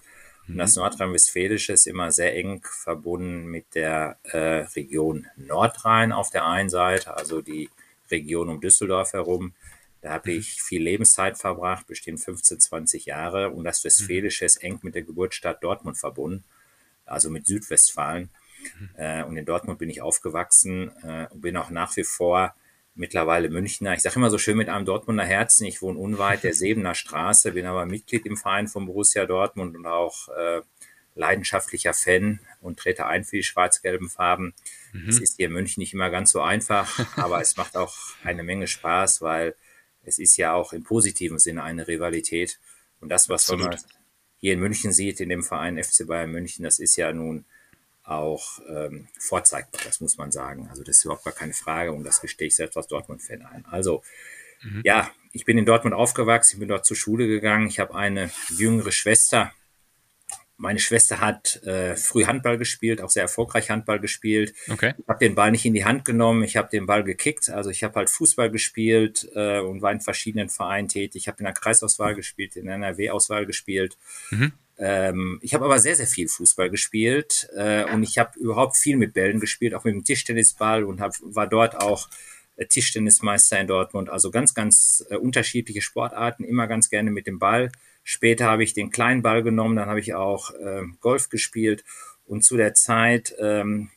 Und 0.48 0.58
das 0.58 0.76
mhm. 0.76 0.82
Nordrhein-Westfälische 0.82 1.72
ist 1.72 1.86
immer 1.86 2.12
sehr 2.12 2.36
eng 2.36 2.62
verbunden 2.62 3.46
mit 3.46 3.74
der 3.74 4.18
äh, 4.24 4.66
Region 4.76 5.26
Nordrhein 5.36 6.12
auf 6.12 6.30
der 6.30 6.46
einen 6.46 6.68
Seite, 6.68 7.16
also 7.16 7.40
die 7.40 7.70
Region 8.10 8.48
um 8.48 8.60
Düsseldorf 8.60 9.12
herum. 9.14 9.54
Da 10.02 10.12
habe 10.12 10.32
mhm. 10.32 10.38
ich 10.38 10.62
viel 10.62 10.82
Lebenszeit 10.82 11.38
verbracht, 11.38 11.86
bestimmt 11.86 12.20
15, 12.20 12.60
20 12.60 13.06
Jahre. 13.06 13.50
Und 13.50 13.64
das 13.64 13.84
Westfälische 13.84 14.44
ist 14.44 14.62
eng 14.62 14.78
mit 14.82 14.94
der 14.94 15.02
Geburtsstadt 15.02 15.64
Dortmund 15.64 15.96
verbunden, 15.96 16.44
also 17.06 17.30
mit 17.30 17.46
Südwestfalen. 17.46 18.28
Mhm. 18.78 18.90
Äh, 18.96 19.24
und 19.24 19.36
in 19.36 19.46
Dortmund 19.46 19.78
bin 19.78 19.88
ich 19.88 20.02
aufgewachsen 20.02 20.90
äh, 21.02 21.26
und 21.30 21.40
bin 21.40 21.56
auch 21.56 21.70
nach 21.70 21.96
wie 21.96 22.04
vor 22.04 22.54
mittlerweile 22.94 23.50
Münchner. 23.50 23.94
Ich 23.94 24.02
sage 24.02 24.16
immer 24.16 24.30
so 24.30 24.38
schön 24.38 24.56
mit 24.56 24.68
einem 24.68 24.84
Dortmunder 24.84 25.24
Herzen. 25.24 25.66
Ich 25.66 25.82
wohne 25.82 25.98
unweit 25.98 26.44
der 26.44 26.54
Sebener 26.54 26.94
Straße, 26.94 27.52
bin 27.52 27.66
aber 27.66 27.86
Mitglied 27.86 28.26
im 28.26 28.36
Verein 28.36 28.68
von 28.68 28.86
Borussia 28.86 29.26
Dortmund 29.26 29.76
und 29.76 29.86
auch 29.86 30.28
äh, 30.28 30.62
leidenschaftlicher 31.14 31.94
Fan 31.94 32.40
und 32.60 32.78
trete 32.78 33.06
ein 33.06 33.24
für 33.24 33.36
die 33.36 33.42
schwarz-gelben 33.42 34.08
Farben. 34.08 34.54
Mhm. 34.92 35.08
Es 35.08 35.20
ist 35.20 35.36
hier 35.36 35.46
in 35.46 35.52
München 35.52 35.80
nicht 35.80 35.94
immer 35.94 36.10
ganz 36.10 36.30
so 36.30 36.40
einfach, 36.40 36.98
aber 37.16 37.40
es 37.40 37.56
macht 37.56 37.76
auch 37.76 37.94
eine 38.22 38.42
Menge 38.42 38.66
Spaß, 38.66 39.22
weil 39.22 39.54
es 40.04 40.18
ist 40.18 40.36
ja 40.36 40.54
auch 40.54 40.72
im 40.72 40.84
positiven 40.84 41.38
Sinne 41.38 41.62
eine 41.62 41.88
Rivalität. 41.88 42.58
Und 43.00 43.08
das, 43.08 43.28
was 43.28 43.50
man 43.50 43.76
hier 44.38 44.52
in 44.52 44.60
München 44.60 44.92
sieht, 44.92 45.20
in 45.20 45.28
dem 45.28 45.42
Verein 45.42 45.82
FC 45.82 46.06
Bayern 46.06 46.30
München, 46.30 46.64
das 46.64 46.78
ist 46.78 46.96
ja 46.96 47.12
nun 47.12 47.44
auch 48.04 48.60
ähm, 48.68 49.08
vorzeigbar, 49.18 49.80
das 49.84 50.00
muss 50.00 50.18
man 50.18 50.30
sagen. 50.30 50.68
Also 50.68 50.82
das 50.82 50.98
ist 50.98 51.04
überhaupt 51.04 51.24
gar 51.24 51.32
keine 51.32 51.54
Frage 51.54 51.92
und 51.92 52.04
das 52.04 52.20
gestehe 52.20 52.48
ich 52.48 52.56
selbst 52.56 52.76
als 52.76 52.86
Dortmund-Fan 52.86 53.42
ein. 53.42 53.64
Also 53.66 54.02
mhm. 54.62 54.82
ja, 54.84 55.10
ich 55.32 55.44
bin 55.44 55.58
in 55.58 55.64
Dortmund 55.64 55.94
aufgewachsen, 55.94 56.56
ich 56.56 56.60
bin 56.60 56.68
dort 56.68 56.84
zur 56.84 56.96
Schule 56.96 57.26
gegangen, 57.26 57.66
ich 57.66 57.80
habe 57.80 57.94
eine 57.94 58.30
jüngere 58.50 58.92
Schwester. 58.92 59.52
Meine 60.56 60.78
Schwester 60.78 61.20
hat 61.20 61.62
äh, 61.64 61.96
früh 61.96 62.26
Handball 62.26 62.58
gespielt, 62.58 63.00
auch 63.00 63.10
sehr 63.10 63.24
erfolgreich 63.24 63.70
Handball 63.70 63.98
gespielt. 63.98 64.54
Okay. 64.68 64.94
Ich 64.96 65.08
habe 65.08 65.18
den 65.18 65.34
Ball 65.34 65.50
nicht 65.50 65.64
in 65.64 65.74
die 65.74 65.84
Hand 65.84 66.04
genommen, 66.04 66.44
ich 66.44 66.56
habe 66.56 66.68
den 66.68 66.86
Ball 66.86 67.02
gekickt. 67.02 67.50
Also 67.50 67.70
ich 67.70 67.82
habe 67.82 67.94
halt 67.96 68.10
Fußball 68.10 68.50
gespielt 68.50 69.28
äh, 69.34 69.60
und 69.60 69.82
war 69.82 69.90
in 69.90 70.00
verschiedenen 70.00 70.50
Vereinen 70.50 70.88
tätig. 70.88 71.22
Ich 71.22 71.28
habe 71.28 71.38
in 71.38 71.46
der 71.46 71.54
Kreisauswahl 71.54 72.14
gespielt, 72.14 72.54
in 72.54 72.66
der 72.66 72.76
NRW-Auswahl 72.76 73.46
gespielt. 73.46 73.96
Mhm. 74.30 74.52
Ähm, 74.78 75.38
ich 75.42 75.54
habe 75.54 75.64
aber 75.64 75.78
sehr, 75.78 75.94
sehr 75.94 76.06
viel 76.06 76.28
Fußball 76.28 76.70
gespielt 76.70 77.48
äh, 77.56 77.84
und 77.92 78.02
ich 78.02 78.18
habe 78.18 78.38
überhaupt 78.38 78.76
viel 78.76 78.96
mit 78.96 79.14
Bällen 79.14 79.40
gespielt, 79.40 79.74
auch 79.74 79.84
mit 79.84 79.94
dem 79.94 80.04
Tischtennisball 80.04 80.84
und 80.84 81.00
hab, 81.00 81.12
war 81.22 81.46
dort 81.46 81.80
auch 81.80 82.08
äh, 82.56 82.66
Tischtennismeister 82.66 83.60
in 83.60 83.66
Dortmund. 83.66 84.10
Also 84.10 84.30
ganz, 84.30 84.54
ganz 84.54 85.04
äh, 85.10 85.16
unterschiedliche 85.16 85.80
Sportarten, 85.80 86.44
immer 86.44 86.66
ganz 86.66 86.90
gerne 86.90 87.10
mit 87.10 87.26
dem 87.26 87.38
Ball. 87.38 87.70
Später 88.02 88.46
habe 88.46 88.64
ich 88.64 88.74
den 88.74 88.90
kleinen 88.90 89.22
Ball 89.22 89.42
genommen, 89.42 89.76
dann 89.76 89.88
habe 89.88 90.00
ich 90.00 90.14
auch 90.14 90.50
äh, 90.50 90.82
Golf 91.00 91.28
gespielt 91.28 91.84
und 92.26 92.42
zu 92.44 92.56
der 92.56 92.74
Zeit 92.74 93.34
ähm, 93.38 93.90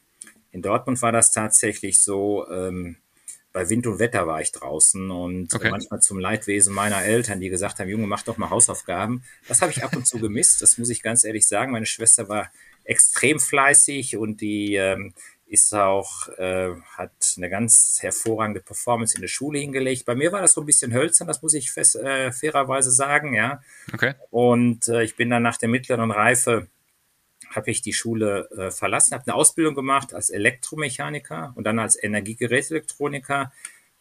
in 0.51 0.61
Dortmund 0.61 1.01
war 1.01 1.11
das 1.11 1.31
tatsächlich 1.31 2.01
so, 2.03 2.49
ähm, 2.49 2.97
bei 3.57 3.71
Wind 3.71 3.87
und 3.87 3.97
Wetter 3.97 4.27
war 4.27 4.39
ich 4.39 4.51
draußen 4.51 5.09
und 5.09 5.51
okay. 5.51 5.71
manchmal 5.71 5.99
zum 5.99 6.19
Leidwesen 6.19 6.75
meiner 6.75 7.03
Eltern, 7.03 7.39
die 7.39 7.49
gesagt 7.49 7.79
haben, 7.79 7.89
Junge, 7.89 8.05
mach 8.05 8.21
doch 8.21 8.37
mal 8.37 8.51
Hausaufgaben. 8.51 9.23
Das 9.47 9.63
habe 9.63 9.71
ich 9.71 9.83
ab 9.83 9.95
und 9.95 10.05
zu 10.05 10.19
gemisst, 10.19 10.61
das 10.61 10.77
muss 10.77 10.91
ich 10.91 11.01
ganz 11.01 11.23
ehrlich 11.23 11.47
sagen. 11.47 11.71
Meine 11.71 11.87
Schwester 11.87 12.29
war 12.29 12.51
extrem 12.83 13.39
fleißig 13.39 14.15
und 14.15 14.41
die, 14.41 14.75
ähm, 14.75 15.15
ist 15.47 15.73
auch, 15.73 16.27
äh, 16.37 16.75
hat 16.97 17.33
eine 17.37 17.49
ganz 17.49 17.97
hervorragende 18.01 18.61
Performance 18.61 19.15
in 19.15 19.21
der 19.21 19.27
Schule 19.27 19.57
hingelegt. 19.57 20.05
Bei 20.05 20.13
mir 20.13 20.31
war 20.31 20.41
das 20.41 20.53
so 20.53 20.61
ein 20.61 20.67
bisschen 20.67 20.93
hölzern, 20.93 21.27
das 21.27 21.41
muss 21.41 21.55
ich 21.55 21.71
fest, 21.71 21.95
äh, 21.95 22.31
fairerweise 22.31 22.91
sagen, 22.91 23.33
ja. 23.33 23.59
Okay. 23.91 24.13
Und 24.29 24.87
äh, 24.87 25.01
ich 25.01 25.15
bin 25.15 25.31
dann 25.31 25.41
nach 25.41 25.57
der 25.57 25.69
mittleren 25.69 26.11
Reife, 26.11 26.67
habe 27.49 27.71
ich 27.71 27.81
die 27.81 27.93
Schule 27.93 28.49
äh, 28.51 28.71
verlassen, 28.71 29.13
habe 29.13 29.23
eine 29.27 29.35
Ausbildung 29.35 29.75
gemacht 29.75 30.13
als 30.13 30.29
Elektromechaniker 30.29 31.53
und 31.55 31.65
dann 31.65 31.79
als 31.79 32.01
Energiegerätelektroniker, 32.01 33.51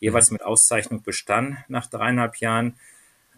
jeweils 0.00 0.30
mit 0.30 0.42
Auszeichnung 0.42 1.02
bestanden 1.02 1.58
nach 1.68 1.86
dreieinhalb 1.86 2.36
Jahren. 2.36 2.76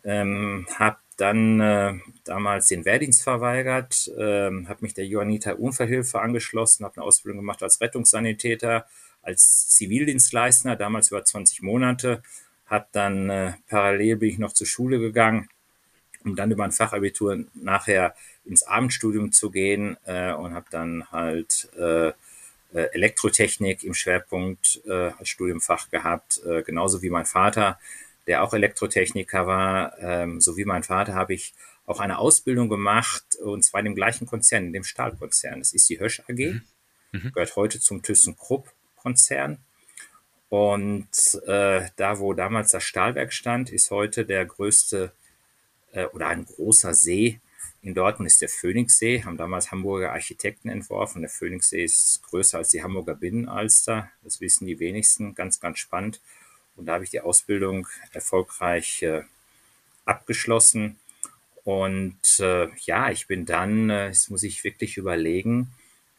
Ähm, 0.05 0.67
habe 0.79 0.99
dann 1.17 1.61
äh, 1.61 1.95
damals 2.25 2.69
den 2.69 2.85
Wehrdienst 2.85 3.23
verweigert, 3.23 4.09
äh, 4.17 4.51
habe 4.67 4.79
mich 4.81 4.95
der 4.95 5.07
Johanniter 5.07 5.59
Unfallhilfe 5.59 6.21
angeschlossen, 6.21 6.85
habe 6.85 6.97
eine 6.97 7.05
Ausbildung 7.05 7.41
gemacht 7.41 7.63
als 7.63 7.81
Rettungssanitäter, 7.81 8.87
als 9.23 9.69
Zivildienstleister, 9.69 10.77
damals 10.77 11.11
über 11.11 11.25
20 11.25 11.63
Monate, 11.63 12.23
habe 12.67 12.87
dann 12.93 13.31
äh, 13.31 13.53
parallel 13.69 14.17
bin 14.17 14.31
ich 14.31 14.39
noch 14.39 14.53
zur 14.53 14.67
Schule 14.67 15.01
gegangen, 15.01 15.49
um 16.25 16.37
dann 16.37 16.53
über 16.53 16.65
ein 16.65 16.73
Fachabitur 16.73 17.45
nachher 17.55 18.15
ins 18.49 18.63
Abendstudium 18.63 19.33
zu 19.33 19.51
gehen 19.51 19.97
äh, 20.05 20.33
und 20.33 20.55
habe 20.55 20.67
dann 20.71 21.11
halt 21.13 21.69
äh, 21.79 22.09
äh, 22.09 22.13
Elektrotechnik 22.73 23.85
im 23.85 23.95
Schwerpunkt 23.95 24.81
äh, 24.87 25.11
als 25.19 25.29
Studiumfach 25.29 25.91
gehabt, 25.91 26.41
äh, 26.45 26.63
genauso 26.63 27.03
wie 27.03 27.11
mein 27.11 27.27
Vater 27.27 27.79
der 28.29 28.45
auch 28.45 28.53
Elektrotechniker 28.53 29.47
war, 29.47 29.99
ähm, 30.01 30.41
so 30.41 30.57
wie 30.59 30.67
mein 30.67 30.85
Vater, 30.85 31.15
habe 31.15 31.33
ich 31.35 31.55
auch 31.87 31.99
eine 31.99 32.19
Ausbildung 32.19 32.69
gemacht, 32.69 33.25
und 33.43 33.65
zwar 33.65 33.81
in 33.81 33.87
dem 33.87 33.95
gleichen 33.95 34.27
Konzern, 34.27 34.67
in 34.67 34.75
dem 34.75 34.85
Stahlkonzern. 34.85 35.59
Das 35.59 35.73
ist 35.73 35.89
die 35.89 35.99
Hösch 35.99 36.21
AG, 36.29 36.37
mhm. 36.37 36.63
mhm. 37.13 37.33
gehört 37.33 37.57
heute 37.57 37.81
zum 37.81 38.03
ThyssenKrupp-Konzern. 38.03 39.59
Und 40.51 41.09
äh, 41.47 41.89
da, 41.97 42.19
wo 42.19 42.35
damals 42.35 42.71
das 42.71 42.85
Stahlwerk 42.85 43.33
stand, 43.33 43.71
ist 43.71 43.91
heute 43.91 44.27
der 44.27 44.45
größte 44.45 45.13
äh, 45.93 46.05
oder 46.07 46.29
ein 46.29 46.45
großer 46.45 46.93
See 46.93 47.41
in 47.81 47.95
Dortmund 47.95 48.27
ist 48.27 48.43
der 48.43 48.49
Phoenixsee, 48.49 49.23
haben 49.25 49.37
damals 49.37 49.71
Hamburger 49.71 50.13
Architekten 50.13 50.69
entworfen. 50.69 51.23
Der 51.23 51.31
Phoenixsee 51.31 51.85
ist 51.85 52.23
größer 52.25 52.59
als 52.59 52.71
die 52.71 52.83
Hamburger 52.83 53.15
Binnenalster. 53.15 54.11
Das 54.23 54.41
wissen 54.41 54.67
die 54.67 54.81
wenigsten. 54.81 55.35
Ganz, 55.35 55.61
ganz 55.61 55.79
spannend. 55.79 56.21
Und 56.77 56.87
da 56.87 56.95
habe 56.95 57.05
ich 57.05 57.11
die 57.11 57.21
Ausbildung 57.21 57.87
erfolgreich 58.13 59.03
äh, 59.03 59.23
abgeschlossen. 60.05 60.99
Und 61.65 62.41
äh, 62.41 62.69
ja, 62.81 63.11
ich 63.11 63.27
bin 63.27 63.47
dann, 63.47 63.91
äh, 63.91 64.09
das 64.09 64.29
muss 64.29 64.43
ich 64.43 64.65
wirklich 64.65 64.97
überlegen, 64.97 65.69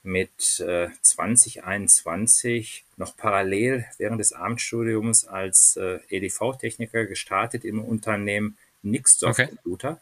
mit 0.01 0.59
äh, 0.61 0.89
2021 1.01 2.85
noch 2.97 3.17
parallel 3.17 3.85
während 3.97 4.19
des 4.19 4.31
Abendstudiums 4.31 5.25
als 5.25 5.75
äh, 5.75 5.99
EDV-Techniker 6.09 7.05
gestartet 7.05 7.65
im 7.65 7.83
Unternehmen 7.83 8.57
Nixdorf 8.81 9.39
okay. 9.39 9.47
Computer. 9.47 10.01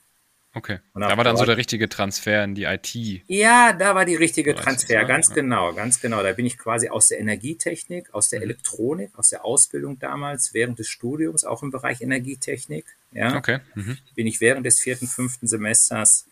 Okay. 0.57 0.79
Da 0.95 1.15
war 1.15 1.23
dann 1.23 1.37
so 1.37 1.45
der 1.45 1.55
richtige 1.55 1.87
Transfer 1.87 2.43
in 2.43 2.55
die 2.55 2.63
IT. 2.63 2.95
Ja, 3.27 3.73
da 3.73 3.93
war 3.93 4.05
die 4.05 4.15
richtige 4.15 4.55
Transfer, 4.55 5.05
ganz 5.05 5.29
ja. 5.29 5.35
genau, 5.35 5.71
ganz 5.73 6.01
genau. 6.01 6.23
Da 6.23 6.33
bin 6.33 6.47
ich 6.47 6.57
quasi 6.57 6.89
aus 6.89 7.09
der 7.09 7.19
Energietechnik, 7.19 8.11
aus 8.11 8.29
der 8.29 8.39
mhm. 8.39 8.45
Elektronik, 8.45 9.11
aus 9.15 9.29
der 9.29 9.45
Ausbildung 9.45 9.99
damals, 9.99 10.55
während 10.55 10.79
des 10.79 10.87
Studiums, 10.87 11.45
auch 11.45 11.61
im 11.61 11.69
Bereich 11.69 12.01
Energietechnik. 12.01 12.85
Ja, 13.11 13.35
okay. 13.35 13.59
Mhm. 13.75 13.99
Bin 14.15 14.25
ich 14.25 14.41
während 14.41 14.65
des 14.65 14.81
vierten, 14.81 15.05
fünften 15.05 15.45
Semesters 15.47 16.25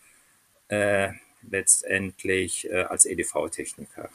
äh, 0.66 1.10
letztendlich 1.48 2.68
äh, 2.68 2.82
als 2.82 3.06
EDV-Techniker 3.06 4.10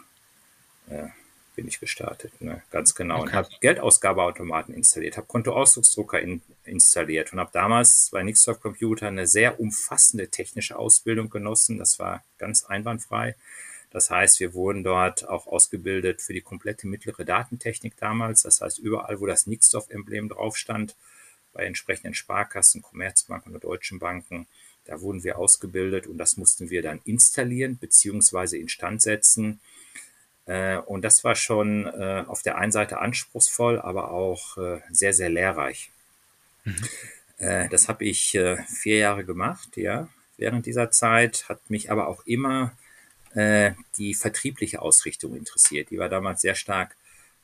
äh, 0.90 1.08
bin 1.56 1.68
ich 1.68 1.80
gestartet, 1.80 2.40
ne? 2.42 2.62
ganz 2.72 2.96
genau. 2.96 3.16
Okay. 3.16 3.24
Und 3.24 3.34
habe 3.34 3.50
Geldausgabeautomaten 3.60 4.74
installiert, 4.74 5.18
habe 5.18 5.28
Kontoausdrucksdrucker 5.28 6.20
in, 6.20 6.42
installiert 6.64 7.34
und 7.34 7.40
habe 7.40 7.52
damals 7.54 8.10
bei 8.12 8.24
Nixdorf 8.24 8.62
Computer 8.62 9.08
eine 9.08 9.28
sehr 9.28 9.60
umfassende 9.60 10.30
technische 10.30 10.78
Ausbildung 10.78 11.30
genossen. 11.30 11.78
Das 11.78 12.00
war 12.00 12.24
ganz 12.38 12.64
einwandfrei. 12.64 13.36
Das 13.92 14.10
heißt, 14.10 14.40
wir 14.40 14.54
wurden 14.54 14.84
dort 14.84 15.28
auch 15.28 15.48
ausgebildet 15.48 16.22
für 16.22 16.34
die 16.34 16.42
komplette 16.42 16.88
mittlere 16.88 17.26
Datentechnik 17.26 17.98
damals. 17.98 18.44
Das 18.44 18.62
heißt, 18.62 18.80
überall, 18.80 19.20
wo 19.20 19.26
das 19.26 19.48
Nixdorf-Emblem 19.48 20.30
drauf 20.30 20.56
stand, 20.56 20.96
bei 21.54 21.66
entsprechenden 21.66 22.14
Sparkassen, 22.14 22.82
Commerzbanken 22.82 23.52
oder 23.52 23.60
deutschen 23.60 24.00
Banken, 24.00 24.48
da 24.86 25.02
wurden 25.02 25.26
wir 25.26 25.38
ausgebildet 25.38 26.08
und 26.08 26.18
das 26.18 26.38
mussten 26.38 26.70
wir 26.70 26.82
dann 26.82 27.02
installieren 27.04 27.78
bzw. 27.78 28.58
instand 28.58 29.02
setzen 29.02 29.60
und 30.46 31.04
das 31.04 31.24
war 31.24 31.36
schon 31.36 31.86
äh, 31.86 32.24
auf 32.28 32.42
der 32.42 32.58
einen 32.58 32.72
Seite 32.72 33.00
anspruchsvoll, 33.00 33.80
aber 33.80 34.12
auch 34.12 34.58
äh, 34.58 34.82
sehr, 34.92 35.14
sehr 35.14 35.30
lehrreich. 35.30 35.92
Mhm. 36.64 36.88
das 37.72 37.88
habe 37.88 38.06
ich 38.06 38.38
vier 38.68 38.98
Jahre 38.98 39.24
gemacht, 39.26 39.76
ja. 39.76 40.10
Während 40.38 40.68
dieser 40.68 40.92
Zeit 40.92 41.50
hat 41.50 41.72
mich 41.72 41.90
aber 41.90 42.08
auch 42.08 42.24
immer 42.28 42.74
die 43.98 44.14
vertriebliche 44.14 44.80
Ausrichtung 44.80 45.36
interessiert. 45.36 45.90
Die 45.90 45.98
war 45.98 46.08
damals 46.08 46.42
sehr 46.42 46.54
stark 46.54 46.96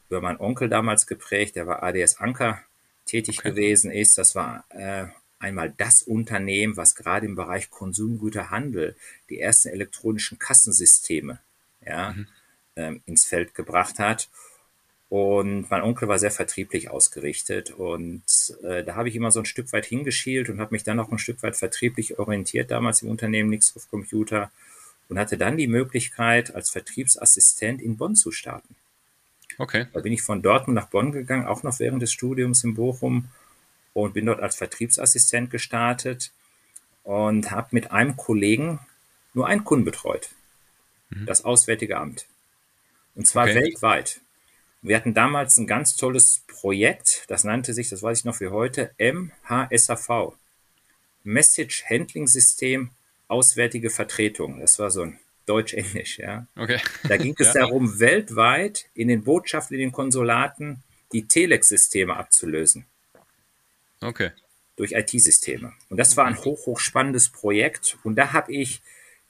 über 0.09 0.21
meinen 0.21 0.39
Onkel 0.39 0.69
damals 0.69 1.07
geprägt, 1.07 1.55
der 1.55 1.65
war 1.65 1.81
ADS 1.81 2.17
Anker 2.17 2.61
tätig 3.07 3.39
okay. 3.39 3.49
gewesen 3.49 3.89
ist. 3.89 4.19
Das 4.19 4.35
war 4.35 4.65
äh, 4.69 5.05
einmal 5.39 5.73
das 5.75 6.03
Unternehmen, 6.03 6.77
was 6.77 6.93
gerade 6.93 7.25
im 7.25 7.35
Bereich 7.35 7.71
Konsumgüterhandel 7.71 8.95
die 9.31 9.39
ersten 9.39 9.69
elektronischen 9.69 10.37
Kassensysteme 10.37 11.39
ja, 11.83 12.11
mhm 12.11 12.27
ähm, 12.77 13.01
ins 13.05 13.25
Feld 13.25 13.53
gebracht 13.53 13.99
hat. 13.99 14.29
Und 15.09 15.69
mein 15.69 15.81
Onkel 15.83 16.07
war 16.07 16.19
sehr 16.19 16.31
vertrieblich 16.31 16.89
ausgerichtet 16.89 17.71
und 17.71 18.23
äh, 18.63 18.83
da 18.83 18.95
habe 18.95 19.07
ich 19.07 19.15
immer 19.15 19.31
so 19.31 19.39
ein 19.39 19.45
Stück 19.45 19.71
weit 19.71 19.85
hingeschielt 19.85 20.49
und 20.49 20.59
habe 20.59 20.73
mich 20.73 20.83
dann 20.83 20.99
auch 20.99 21.09
ein 21.09 21.17
Stück 21.17 21.41
weit 21.43 21.55
vertrieblich 21.55 22.19
orientiert, 22.19 22.71
damals 22.71 23.01
im 23.03 23.09
Unternehmen 23.09 23.49
Nixhoff 23.49 23.89
Computer 23.89 24.51
und 25.07 25.17
hatte 25.17 25.37
dann 25.37 25.55
die 25.55 25.67
Möglichkeit, 25.67 26.53
als 26.53 26.69
Vertriebsassistent 26.69 27.81
in 27.81 27.95
Bonn 27.95 28.15
zu 28.15 28.33
starten. 28.33 28.75
Okay. 29.57 29.87
Da 29.93 30.01
bin 30.01 30.11
ich 30.11 30.21
von 30.21 30.41
Dortmund 30.41 30.75
nach 30.75 30.89
Bonn 30.89 31.13
gegangen, 31.13 31.47
auch 31.47 31.63
noch 31.63 31.79
während 31.79 32.01
des 32.01 32.11
Studiums 32.11 32.65
in 32.65 32.75
Bochum 32.75 33.29
und 33.93 34.13
bin 34.13 34.25
dort 34.25 34.41
als 34.41 34.57
Vertriebsassistent 34.57 35.49
gestartet 35.49 36.31
und 37.03 37.51
habe 37.51 37.69
mit 37.71 37.91
einem 37.91 38.17
Kollegen 38.17 38.79
nur 39.33 39.47
einen 39.47 39.63
Kunden 39.63 39.85
betreut, 39.85 40.29
mhm. 41.09 41.25
das 41.25 41.45
Auswärtige 41.45 41.97
Amt. 41.97 42.25
Und 43.17 43.25
zwar 43.25 43.45
okay. 43.45 43.55
weltweit. 43.55 44.21
Wir 44.83 44.95
hatten 44.95 45.15
damals 45.15 45.57
ein 45.57 45.65
ganz 45.65 45.95
tolles 45.95 46.43
Projekt, 46.47 47.23
das 47.27 47.43
nannte 47.43 47.73
sich, 47.73 47.89
das 47.89 48.03
weiß 48.03 48.19
ich 48.19 48.25
noch 48.25 48.35
für 48.35 48.51
heute, 48.51 48.91
MHSAV. 48.99 50.33
Message 51.23 51.83
Handling 51.89 52.27
System 52.27 52.91
Auswärtige 53.27 53.89
Vertretung. 53.89 54.61
Das 54.61 54.79
war 54.79 54.89
so 54.89 55.01
ein 55.01 55.19
Deutsch-Englisch, 55.47 56.19
ja. 56.19 56.47
Okay. 56.55 56.79
Da 57.09 57.17
ging 57.17 57.35
es 57.39 57.53
ja. 57.53 57.61
darum, 57.61 57.99
weltweit 57.99 58.85
in 58.93 59.09
den 59.09 59.23
Botschaften, 59.23 59.73
in 59.75 59.81
den 59.81 59.91
Konsulaten 59.91 60.83
die 61.11 61.27
Telex-Systeme 61.27 62.15
abzulösen. 62.15 62.85
Okay. 63.99 64.31
Durch 64.77 64.91
IT-Systeme. 64.93 65.73
Und 65.89 65.97
das 65.97 66.15
war 66.15 66.25
ein 66.25 66.37
hoch, 66.37 66.67
hoch 66.67 66.79
spannendes 66.79 67.29
Projekt. 67.29 67.97
Und 68.03 68.15
da 68.15 68.31
habe 68.31 68.53
ich 68.53 68.81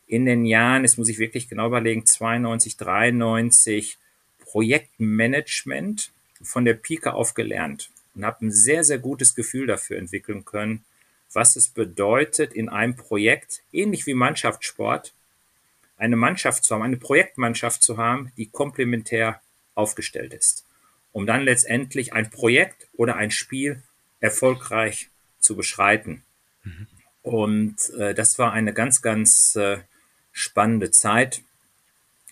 in 0.07 0.25
den 0.25 0.45
Jahren, 0.45 0.83
das 0.83 0.97
muss 0.97 1.09
ich 1.09 1.19
wirklich 1.19 1.49
genau 1.49 1.67
überlegen, 1.67 2.05
92, 2.05 2.77
93 2.77 3.97
Projektmanagement 4.39 6.11
von 6.41 6.65
der 6.65 6.73
Pike 6.73 7.13
auf 7.13 7.33
gelernt 7.33 7.89
und 8.15 8.25
habe 8.25 8.45
ein 8.45 8.51
sehr, 8.51 8.83
sehr 8.83 8.99
gutes 8.99 9.35
Gefühl 9.35 9.67
dafür 9.67 9.97
entwickeln 9.97 10.45
können, 10.45 10.83
was 11.33 11.55
es 11.57 11.67
bedeutet, 11.67 12.53
in 12.53 12.69
einem 12.69 12.95
Projekt, 12.95 13.61
ähnlich 13.73 14.05
wie 14.07 14.13
Mannschaftssport, 14.13 15.13
eine 15.97 16.15
Mannschaft 16.15 16.63
zu 16.63 16.73
haben, 16.73 16.83
eine 16.83 16.97
Projektmannschaft 16.97 17.83
zu 17.83 17.97
haben, 17.97 18.31
die 18.37 18.47
komplementär 18.47 19.41
aufgestellt 19.75 20.33
ist, 20.33 20.63
um 21.11 21.25
dann 21.25 21.41
letztendlich 21.41 22.13
ein 22.13 22.29
Projekt 22.29 22.87
oder 22.93 23.17
ein 23.17 23.31
Spiel 23.31 23.83
erfolgreich 24.19 25.09
zu 25.39 25.55
beschreiten. 25.55 26.23
Mhm. 26.63 26.87
Und 27.23 27.89
äh, 27.99 28.13
das 28.13 28.39
war 28.39 28.53
eine 28.53 28.73
ganz, 28.73 29.01
ganz 29.01 29.55
äh, 29.55 29.79
spannende 30.37 30.91
Zeit. 30.91 31.41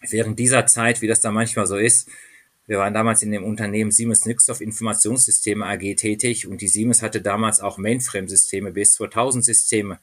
Während 0.07 0.37
dieser 0.37 0.67
Zeit, 0.67 1.01
wie 1.01 1.07
das 1.07 1.21
da 1.21 1.31
manchmal 1.31 1.65
so 1.65 1.77
ist, 1.77 2.07
wir 2.67 2.77
waren 2.77 2.93
damals 2.93 3.21
in 3.21 3.31
dem 3.31 3.43
Unternehmen 3.43 3.91
Siemens 3.91 4.25
Nixdorf 4.25 4.61
Informationssysteme 4.61 5.65
AG 5.65 5.95
tätig 5.95 6.47
und 6.47 6.61
die 6.61 6.67
Siemens 6.67 7.01
hatte 7.01 7.21
damals 7.21 7.59
auch 7.59 7.77
Mainframe-Systeme, 7.77 8.69
BS2000-Systeme. 8.69 9.99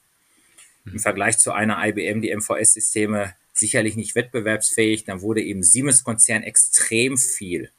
Im 0.84 0.98
Vergleich 0.98 1.38
zu 1.38 1.52
einer 1.52 1.84
IBM, 1.86 2.22
die 2.22 2.34
MVS-Systeme 2.34 3.34
sicherlich 3.52 3.94
nicht 3.94 4.16
wettbewerbsfähig. 4.16 5.04
Dann 5.04 5.20
wurde 5.20 5.40
eben 5.40 5.62
Siemens-Konzern 5.62 6.42
extrem 6.42 7.18
viel 7.18 7.70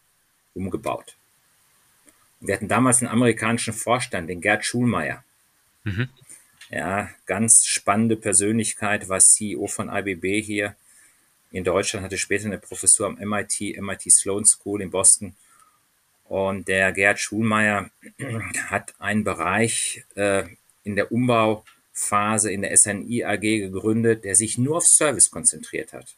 umgebaut. 0.54 1.16
wir 2.40 2.56
hatten 2.56 2.68
damals 2.70 3.02
einen 3.02 3.12
amerikanischen 3.12 3.74
Vorstand, 3.74 4.30
den 4.30 4.40
Gerd 4.40 4.66
Schulmeier. 4.66 5.24
Mhm. 5.84 6.10
Ja, 6.76 7.12
ganz 7.28 7.66
spannende 7.66 8.18
Persönlichkeit, 8.18 9.08
war 9.08 9.20
CEO 9.20 9.68
von 9.68 9.90
IBB 9.90 10.44
hier 10.44 10.76
in 11.52 11.64
Deutschland, 11.64 12.04
hatte 12.04 12.18
später 12.18 12.46
eine 12.46 12.58
Professur 12.58 13.06
am 13.06 13.20
MIT, 13.20 13.80
MIT 13.80 14.12
Sloan 14.12 14.44
School 14.44 14.82
in 14.82 14.90
Boston. 14.90 15.36
Und 16.24 16.68
der 16.68 16.92
Gerd 16.92 17.20
Schulmeier 17.20 17.92
hat 18.72 18.96
einen 18.98 19.24
Bereich 19.24 20.04
äh, 20.16 20.46
in 20.84 20.96
der 20.96 21.12
Umbauphase 21.12 22.52
in 22.52 22.64
der 22.64 22.76
SNI 22.76 23.24
AG 23.24 23.42
gegründet, 23.42 24.24
der 24.24 24.34
sich 24.34 24.58
nur 24.58 24.78
auf 24.78 24.88
Service 24.88 25.30
konzentriert 25.30 25.94
hat. 25.94 26.16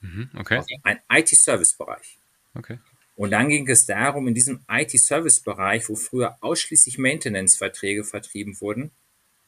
Mhm, 0.00 0.30
okay. 0.38 0.56
Also 0.56 0.74
ein 0.84 1.00
IT-Service-Bereich. 1.10 2.16
Okay. 2.54 2.78
Und 3.14 3.32
dann 3.32 3.50
ging 3.50 3.68
es 3.68 3.84
darum, 3.84 4.26
in 4.26 4.32
diesem 4.32 4.60
IT-Service-Bereich, 4.70 5.86
wo 5.90 5.96
früher 5.96 6.38
ausschließlich 6.40 6.96
Maintenance-Verträge 6.96 8.04
vertrieben 8.04 8.58
wurden, 8.62 8.90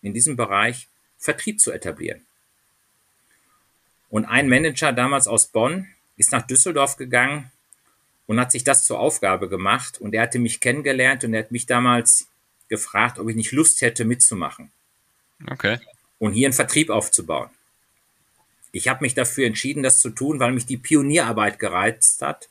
in 0.03 0.15
diesem 0.15 0.37
Bereich 0.37 0.89
Vertrieb 1.19 1.61
zu 1.61 1.73
etablieren. 1.73 2.25
Und 4.09 4.25
ein 4.25 4.49
Manager 4.49 4.93
damals 4.93 5.29
aus 5.29 5.49
Bonn 5.49 5.87
ist 6.17 6.33
nach 6.33 6.47
Düsseldorf 6.47 6.97
gegangen 6.97 7.51
und 8.27 8.41
hat 8.41 8.53
sich 8.53 8.65
das 8.65 8.85
zur 8.85 8.99
Aufgabe 8.99 9.49
gemacht. 9.49 10.01
Und 10.01 10.15
er 10.15 10.23
hatte 10.23 10.39
mich 10.39 10.61
kennengelernt 10.61 11.25
und 11.25 11.35
er 11.35 11.45
hat 11.45 11.53
mich 11.53 11.67
damals 11.67 12.27
gefragt, 12.69 13.19
ob 13.19 13.29
ich 13.29 13.37
nicht 13.37 13.53
Lust 13.53 13.83
hätte, 13.83 14.05
mitzumachen. 14.05 14.71
Okay. 15.47 15.79
Und 16.19 16.33
hier 16.33 16.47
einen 16.47 16.55
Vertrieb 16.55 16.91
aufzubauen. 16.91 17.51
Ich 18.73 18.89
habe 18.89 19.03
mich 19.03 19.15
dafür 19.15 19.47
entschieden, 19.47 19.83
das 19.83 20.01
zu 20.01 20.11
tun, 20.11 20.39
weil 20.39 20.53
mich 20.53 20.67
die 20.67 20.77
Pionierarbeit 20.77 21.59
gereizt 21.59 22.23
hat 22.23 22.49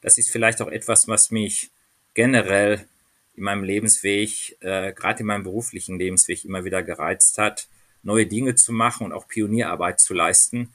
das 0.00 0.18
ist 0.18 0.30
vielleicht 0.30 0.62
auch 0.62 0.68
etwas, 0.68 1.08
was 1.08 1.30
mich 1.30 1.70
generell 2.14 2.86
in 3.34 3.44
meinem 3.44 3.64
Lebensweg, 3.64 4.56
äh, 4.60 4.92
gerade 4.92 5.20
in 5.20 5.26
meinem 5.26 5.44
beruflichen 5.44 5.98
Lebensweg 5.98 6.44
immer 6.44 6.64
wieder 6.64 6.82
gereizt 6.82 7.38
hat, 7.38 7.68
neue 8.02 8.26
Dinge 8.26 8.54
zu 8.54 8.72
machen 8.72 9.06
und 9.06 9.12
auch 9.12 9.28
Pionierarbeit 9.28 10.00
zu 10.00 10.14
leisten. 10.14 10.74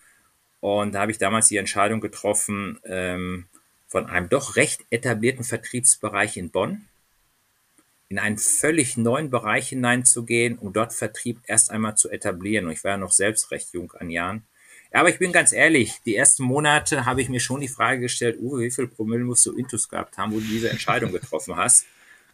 Und 0.59 0.93
da 0.93 1.01
habe 1.01 1.11
ich 1.11 1.17
damals 1.17 1.47
die 1.47 1.57
Entscheidung 1.57 2.01
getroffen, 2.01 2.79
ähm, 2.85 3.45
von 3.87 4.07
einem 4.07 4.29
doch 4.29 4.55
recht 4.55 4.85
etablierten 4.89 5.43
Vertriebsbereich 5.43 6.37
in 6.37 6.49
Bonn 6.49 6.85
in 8.09 8.19
einen 8.19 8.37
völlig 8.37 8.97
neuen 8.97 9.29
Bereich 9.29 9.69
hineinzugehen 9.69 10.57
und 10.57 10.75
dort 10.75 10.93
Vertrieb 10.93 11.39
erst 11.47 11.71
einmal 11.71 11.97
zu 11.97 12.09
etablieren. 12.09 12.65
Und 12.65 12.71
ich 12.71 12.83
war 12.83 12.91
ja 12.91 12.97
noch 12.97 13.11
selbst 13.11 13.51
recht 13.51 13.73
jung 13.73 13.91
an 13.93 14.09
Jahren. 14.09 14.43
Ja, 14.93 14.99
aber 14.99 15.09
ich 15.09 15.17
bin 15.17 15.31
ganz 15.31 15.51
ehrlich, 15.51 15.95
die 16.05 16.15
ersten 16.15 16.43
Monate 16.43 17.05
habe 17.05 17.21
ich 17.21 17.29
mir 17.29 17.39
schon 17.39 17.61
die 17.61 17.67
Frage 17.67 18.01
gestellt, 18.01 18.37
Uwe, 18.39 18.61
wie 18.61 18.71
viel 18.71 18.87
Promille 18.87 19.23
musst 19.23 19.45
du 19.45 19.57
Intus 19.57 19.89
gehabt 19.89 20.17
haben, 20.17 20.31
wo 20.31 20.39
du 20.39 20.45
diese 20.45 20.69
Entscheidung 20.69 21.11
getroffen 21.11 21.55
hast? 21.55 21.85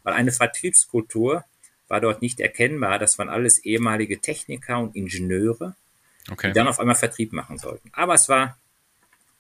Weil 0.04 0.14
eine 0.14 0.32
Vertriebskultur 0.32 1.44
war 1.88 2.02
dort 2.02 2.22
nicht 2.22 2.40
erkennbar. 2.40 3.00
Das 3.00 3.18
waren 3.20 3.30
alles 3.30 3.60
ehemalige 3.60 4.20
Techniker 4.20 4.80
und 4.80 4.96
Ingenieure, 4.96 5.76
okay. 6.32 6.48
die 6.48 6.54
dann 6.54 6.68
auf 6.68 6.80
einmal 6.80 6.96
Vertrieb 6.96 7.34
machen 7.34 7.58
sollten. 7.58 7.90
Aber 7.94 8.14
es 8.14 8.30
war 8.30 8.58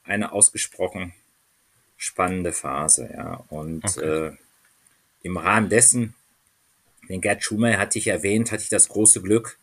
eine 0.04 0.32
ausgesprochen 0.32 1.14
spannende 1.98 2.52
Phase, 2.52 3.10
ja. 3.14 3.44
Und 3.50 3.86
okay. 3.86 4.28
äh, 4.28 4.32
im 5.22 5.38
Rahmen 5.38 5.70
dessen, 5.70 6.16
den 7.08 7.22
Gerd 7.22 7.44
Schumer 7.44 7.78
hatte 7.78 8.00
ich 8.00 8.08
erwähnt, 8.08 8.52
hatte 8.52 8.64
ich 8.64 8.70
das 8.70 8.90
große 8.90 9.22
Glück, 9.22 9.60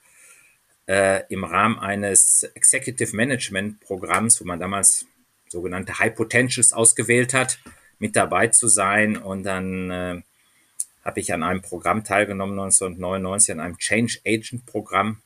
äh, 0.86 1.22
im 1.28 1.44
Rahmen 1.44 1.78
eines 1.78 2.44
Executive 2.54 3.14
Management 3.14 3.80
Programms, 3.80 4.40
wo 4.40 4.44
man 4.44 4.60
damals 4.60 5.06
sogenannte 5.48 5.98
High 5.98 6.14
Potentials 6.14 6.72
ausgewählt 6.72 7.34
hat, 7.34 7.58
mit 7.98 8.16
dabei 8.16 8.48
zu 8.48 8.68
sein. 8.68 9.16
Und 9.16 9.42
dann 9.42 9.90
äh, 9.90 10.22
habe 11.08 11.20
ich 11.20 11.32
an 11.32 11.42
einem 11.42 11.62
Programm 11.62 12.04
teilgenommen, 12.04 12.60
1999, 12.60 13.52
an 13.52 13.60
einem 13.60 13.78
Change 13.78 14.18
Agent 14.26 14.66
Programm, 14.66 15.22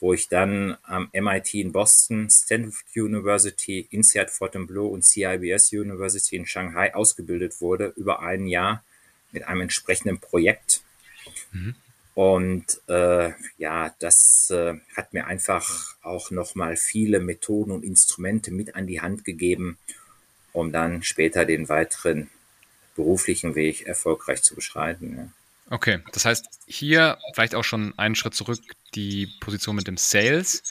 wo 0.00 0.12
ich 0.12 0.28
dann 0.28 0.76
am 0.82 1.08
MIT 1.14 1.54
in 1.54 1.72
Boston, 1.72 2.28
Stanford 2.28 2.84
University, 2.94 3.88
INSEAD 3.90 4.28
Fontainebleau 4.28 4.86
und 4.86 5.02
CIBS 5.02 5.72
University 5.72 6.36
in 6.36 6.44
Shanghai 6.44 6.94
ausgebildet 6.94 7.62
wurde 7.62 7.94
über 7.96 8.20
ein 8.20 8.46
Jahr 8.46 8.84
mit 9.32 9.48
einem 9.48 9.62
entsprechenden 9.62 10.18
Projekt. 10.18 10.82
Mhm. 11.52 11.74
Und 12.12 12.82
äh, 12.88 13.30
ja, 13.56 13.94
das 14.00 14.50
äh, 14.50 14.74
hat 14.94 15.14
mir 15.14 15.26
einfach 15.26 15.96
auch 16.02 16.30
nochmal 16.30 16.76
viele 16.76 17.18
Methoden 17.20 17.70
und 17.70 17.82
Instrumente 17.82 18.50
mit 18.50 18.74
an 18.74 18.86
die 18.86 19.00
Hand 19.00 19.24
gegeben, 19.24 19.78
um 20.52 20.70
dann 20.70 21.02
später 21.02 21.46
den 21.46 21.70
weiteren 21.70 22.28
beruflichen 22.98 23.54
Weg 23.54 23.86
erfolgreich 23.86 24.42
zu 24.42 24.54
beschreiten. 24.54 25.16
Ja. 25.16 25.28
Okay, 25.70 26.00
das 26.12 26.24
heißt, 26.24 26.46
hier 26.66 27.18
vielleicht 27.32 27.54
auch 27.54 27.64
schon 27.64 27.96
einen 27.98 28.14
Schritt 28.14 28.34
zurück, 28.34 28.60
die 28.94 29.28
Position 29.40 29.76
mit 29.76 29.86
dem 29.86 29.96
Sales 29.96 30.62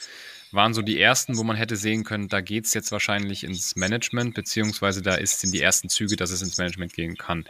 waren 0.50 0.74
so 0.74 0.82
die 0.82 1.00
ersten, 1.00 1.36
wo 1.36 1.44
man 1.44 1.56
hätte 1.56 1.76
sehen 1.76 2.04
können, 2.04 2.28
da 2.28 2.40
geht 2.40 2.64
es 2.66 2.74
jetzt 2.74 2.90
wahrscheinlich 2.90 3.44
ins 3.44 3.76
Management, 3.76 4.34
beziehungsweise 4.34 5.02
da 5.02 5.14
ist 5.14 5.44
in 5.44 5.52
die 5.52 5.60
ersten 5.60 5.88
Züge, 5.88 6.16
dass 6.16 6.30
es 6.30 6.42
ins 6.42 6.58
Management 6.58 6.94
gehen 6.94 7.16
kann. 7.16 7.44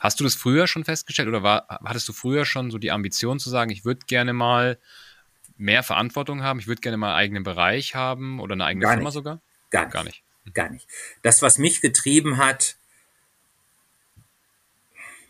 Hast 0.00 0.20
du 0.20 0.24
das 0.24 0.34
früher 0.34 0.66
schon 0.66 0.84
festgestellt 0.84 1.28
oder 1.28 1.42
war, 1.42 1.66
hattest 1.84 2.08
du 2.08 2.12
früher 2.12 2.44
schon 2.44 2.70
so 2.70 2.78
die 2.78 2.90
Ambition 2.90 3.38
zu 3.38 3.50
sagen, 3.50 3.70
ich 3.70 3.84
würde 3.84 4.00
gerne 4.06 4.32
mal 4.32 4.78
mehr 5.56 5.82
Verantwortung 5.82 6.42
haben, 6.42 6.58
ich 6.58 6.66
würde 6.66 6.80
gerne 6.80 6.96
mal 6.98 7.08
einen 7.08 7.18
eigenen 7.18 7.42
Bereich 7.42 7.94
haben 7.94 8.40
oder 8.40 8.52
eine 8.54 8.64
eigene 8.64 8.84
Gar 8.84 8.94
Firma 8.94 9.08
nicht. 9.08 9.14
sogar? 9.14 9.40
Gar 9.70 9.84
nicht. 9.84 9.92
Gar 9.92 10.04
nicht. 10.04 10.22
Gar 10.54 10.70
nicht. 10.70 10.88
Das, 11.22 11.40
was 11.40 11.58
mich 11.58 11.80
getrieben 11.80 12.36
hat, 12.36 12.76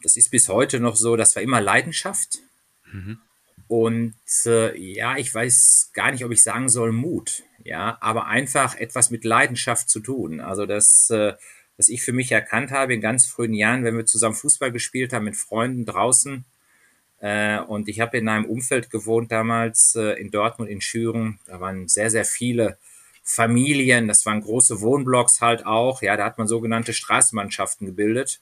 das 0.02 0.16
ist 0.16 0.30
bis 0.30 0.48
heute 0.48 0.80
noch 0.80 0.96
so, 0.96 1.16
das 1.16 1.34
war 1.36 1.42
immer 1.42 1.60
Leidenschaft. 1.60 2.38
Mhm. 2.92 3.18
Und 3.68 4.14
äh, 4.44 4.76
ja, 4.78 5.16
ich 5.16 5.34
weiß 5.34 5.92
gar 5.94 6.12
nicht, 6.12 6.24
ob 6.24 6.30
ich 6.30 6.42
sagen 6.42 6.68
soll 6.68 6.92
Mut, 6.92 7.42
ja, 7.64 7.96
aber 8.00 8.26
einfach 8.26 8.74
etwas 8.76 9.10
mit 9.10 9.24
Leidenschaft 9.24 9.88
zu 9.88 10.00
tun. 10.00 10.40
Also 10.40 10.66
das, 10.66 11.08
äh, 11.10 11.34
was 11.76 11.88
ich 11.88 12.02
für 12.02 12.12
mich 12.12 12.32
erkannt 12.32 12.70
habe 12.70 12.94
in 12.94 13.00
ganz 13.00 13.26
frühen 13.26 13.54
Jahren, 13.54 13.84
wenn 13.84 13.96
wir 13.96 14.04
zusammen 14.04 14.34
Fußball 14.34 14.72
gespielt 14.72 15.12
haben 15.12 15.24
mit 15.24 15.36
Freunden 15.36 15.86
draußen. 15.86 16.44
Äh, 17.20 17.60
und 17.60 17.88
ich 17.88 18.00
habe 18.00 18.18
in 18.18 18.28
einem 18.28 18.44
Umfeld 18.44 18.90
gewohnt 18.90 19.32
damals 19.32 19.94
äh, 19.94 20.20
in 20.20 20.30
Dortmund, 20.30 20.68
in 20.68 20.80
Schüren. 20.80 21.38
Da 21.46 21.60
waren 21.60 21.88
sehr, 21.88 22.10
sehr 22.10 22.24
viele 22.24 22.76
Familien. 23.22 24.08
Das 24.08 24.26
waren 24.26 24.40
große 24.40 24.80
Wohnblocks 24.80 25.40
halt 25.40 25.64
auch. 25.64 26.02
Ja, 26.02 26.16
da 26.16 26.24
hat 26.24 26.36
man 26.36 26.48
sogenannte 26.48 26.92
Straßenmannschaften 26.92 27.86
gebildet. 27.86 28.40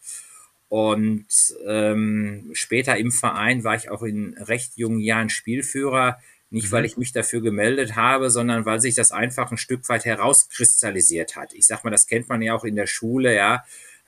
Und 0.70 1.26
ähm, 1.66 2.48
später 2.52 2.96
im 2.96 3.11
Verein 3.11 3.64
war 3.64 3.74
ich 3.74 3.90
auch 3.90 4.04
in 4.04 4.35
recht 4.38 4.76
jungen 4.76 5.00
Jahren 5.00 5.28
Spielführer. 5.28 6.20
Nicht, 6.48 6.68
mhm. 6.68 6.72
weil 6.72 6.85
ich 6.85 6.96
mich 6.96 7.12
dafür 7.12 7.42
gemeldet 7.42 7.96
habe, 7.96 8.30
sondern 8.30 8.64
weil 8.66 8.80
sich 8.80 8.94
das 8.94 9.11
einfach 9.11 9.50
ein 9.50 9.56
Stück 9.56 9.88
weit 9.88 10.04
herauskristallisiert 10.04 11.35
hat. 11.35 11.54
Ich 11.54 11.66
sag 11.66 11.83
mal, 11.83 11.90
das 11.90 12.06
kennt 12.06 12.28
man 12.28 12.40
ja 12.40 12.54
auch 12.54 12.62
in 12.62 12.76
der 12.76 12.87
Schule, 12.87 13.35
ja. 13.35 13.64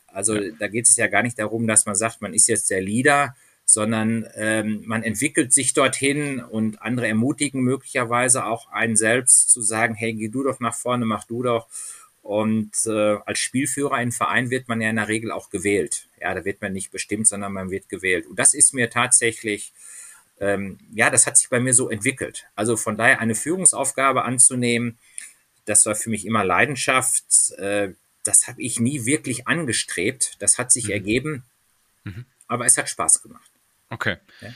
Also 0.07 0.37
ja. 0.37 0.53
da 0.57 0.69
geht 0.69 0.87
es 0.89 0.95
ja 0.95 1.09
gar 1.09 1.25
nicht 1.25 1.37
darum, 1.37 1.67
dass 1.67 1.85
man 1.85 1.97
sagt, 1.97 2.23
man 2.23 2.33
ist 2.33 2.47
jetzt 2.47 2.71
der 2.71 2.81
Leader, 2.81 3.35
sondern 3.65 4.25
ähm, 4.37 4.85
man 4.87 5.03
entwickelt 5.03 5.53
sich 5.53 5.73
dorthin 5.73 6.39
und 6.39 6.81
andere 6.81 7.09
ermutigen 7.09 7.63
möglicherweise 7.63 8.45
auch 8.45 8.71
einen 8.71 8.95
selbst 8.95 9.51
zu 9.51 9.63
sagen, 9.63 9.95
hey, 9.97 10.15
geh 10.15 10.29
du 10.29 10.45
doch 10.45 10.61
nach 10.61 10.75
vorne, 10.75 11.07
mach 11.07 11.25
du 11.25 11.43
doch. 11.43 11.67
Und 12.23 12.73
äh, 12.87 13.19
als 13.27 13.41
Spielführer 13.41 14.01
in 14.01 14.13
Verein 14.13 14.51
wird 14.51 14.69
man 14.69 14.81
ja 14.81 14.89
in 14.91 14.97
der 14.97 15.09
Regel 15.09 15.33
auch 15.33 15.51
gewählt. 15.51 16.09
Ja, 16.21 16.33
da 16.35 16.45
wird 16.45 16.63
man 16.63 16.73
nicht 16.73 16.93
bestimmt, 16.93 17.27
sondern 17.27 17.53
man 17.53 17.71
wird 17.71 17.89
gewählt. 17.89 18.27
Und 18.27 18.39
das 18.39 18.55
ist 18.55 18.75
mir 18.75 18.91
tatsächlich, 18.91 19.73
ähm, 20.41 20.79
ja, 20.95 21.11
das 21.11 21.27
hat 21.27 21.37
sich 21.37 21.49
bei 21.49 21.59
mir 21.59 21.75
so 21.75 21.91
entwickelt. 21.91 22.47
Also 22.55 22.77
von 22.77 22.97
daher 22.97 23.21
eine 23.21 23.35
Führungsaufgabe 23.35 24.25
anzunehmen, 24.25 24.99
das 25.65 25.87
war 25.87 25.95
für 25.95 26.11
mich 26.11 26.27
immer 26.27 26.45
Leidenschaft. 26.45 27.25
Äh, 27.59 27.93
das 28.25 28.47
habe 28.47 28.63
ich 28.63 28.79
nie 28.79 29.05
wirklich 29.05 29.49
angestrebt. 29.49 30.37
Das 30.39 30.59
hat 30.59 30.73
sich 30.73 30.85
mhm. 30.87 30.91
ergeben, 30.93 31.45
mhm. 32.05 32.25
aber 32.47 32.67
es 32.67 32.79
hat 32.79 32.89
Spaß 32.89 33.23
gemacht. 33.23 33.51
Okay. 33.91 34.17
Ja? 34.41 34.51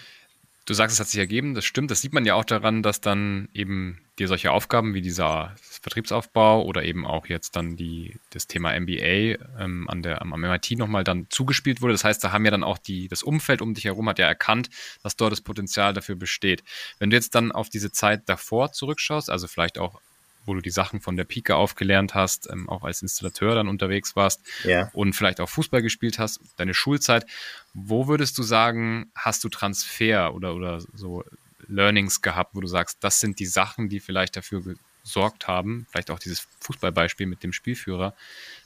Du 0.66 0.74
sagst, 0.74 0.94
es 0.94 1.00
hat 1.00 1.08
sich 1.08 1.18
ergeben, 1.18 1.54
das 1.54 1.64
stimmt. 1.64 1.90
Das 1.90 2.00
sieht 2.00 2.12
man 2.12 2.24
ja 2.24 2.34
auch 2.34 2.44
daran, 2.44 2.82
dass 2.82 3.00
dann 3.00 3.48
eben 3.54 4.00
dir 4.18 4.28
solche 4.28 4.50
Aufgaben 4.50 4.94
wie 4.94 5.02
dieser 5.02 5.54
Vertriebsaufbau 5.60 6.64
oder 6.64 6.84
eben 6.84 7.06
auch 7.06 7.26
jetzt 7.26 7.54
dann 7.54 7.76
die, 7.76 8.18
das 8.30 8.46
Thema 8.46 8.78
MBA 8.78 9.36
ähm, 9.60 9.88
an 9.88 10.02
der, 10.02 10.22
am 10.22 10.30
MIT 10.30 10.72
nochmal 10.78 11.04
dann 11.04 11.26
zugespielt 11.28 11.82
wurde. 11.82 11.92
Das 11.92 12.04
heißt, 12.04 12.24
da 12.24 12.32
haben 12.32 12.44
ja 12.44 12.50
dann 12.50 12.64
auch 12.64 12.78
die, 12.78 13.08
das 13.08 13.22
Umfeld 13.22 13.60
um 13.60 13.74
dich 13.74 13.84
herum 13.84 14.08
hat 14.08 14.18
ja 14.18 14.26
erkannt, 14.26 14.70
dass 15.02 15.16
dort 15.16 15.32
das 15.32 15.42
Potenzial 15.42 15.92
dafür 15.92 16.16
besteht. 16.16 16.64
Wenn 16.98 17.10
du 17.10 17.16
jetzt 17.16 17.34
dann 17.34 17.52
auf 17.52 17.68
diese 17.68 17.92
Zeit 17.92 18.22
davor 18.26 18.72
zurückschaust, 18.72 19.30
also 19.30 19.46
vielleicht 19.48 19.78
auch 19.78 20.00
wo 20.46 20.54
du 20.54 20.60
die 20.60 20.70
Sachen 20.70 21.00
von 21.00 21.16
der 21.16 21.24
Pike 21.24 21.56
aufgelernt 21.56 22.14
hast, 22.14 22.48
ähm, 22.50 22.68
auch 22.68 22.84
als 22.84 23.02
Installateur 23.02 23.54
dann 23.54 23.68
unterwegs 23.68 24.16
warst 24.16 24.42
ja. 24.62 24.90
und 24.92 25.12
vielleicht 25.12 25.40
auch 25.40 25.48
Fußball 25.48 25.82
gespielt 25.82 26.18
hast, 26.18 26.40
deine 26.56 26.72
Schulzeit. 26.72 27.26
Wo 27.74 28.06
würdest 28.06 28.38
du 28.38 28.42
sagen, 28.42 29.10
hast 29.14 29.44
du 29.44 29.48
Transfer 29.48 30.34
oder, 30.34 30.54
oder 30.54 30.80
so 30.80 31.24
Learnings 31.68 32.22
gehabt, 32.22 32.54
wo 32.54 32.60
du 32.60 32.66
sagst, 32.66 32.98
das 33.00 33.20
sind 33.20 33.38
die 33.38 33.46
Sachen, 33.46 33.88
die 33.88 34.00
vielleicht 34.00 34.36
dafür 34.36 34.76
gesorgt 35.02 35.48
haben, 35.48 35.86
vielleicht 35.90 36.10
auch 36.10 36.18
dieses 36.18 36.46
Fußballbeispiel 36.60 37.26
mit 37.26 37.42
dem 37.42 37.52
Spielführer, 37.52 38.14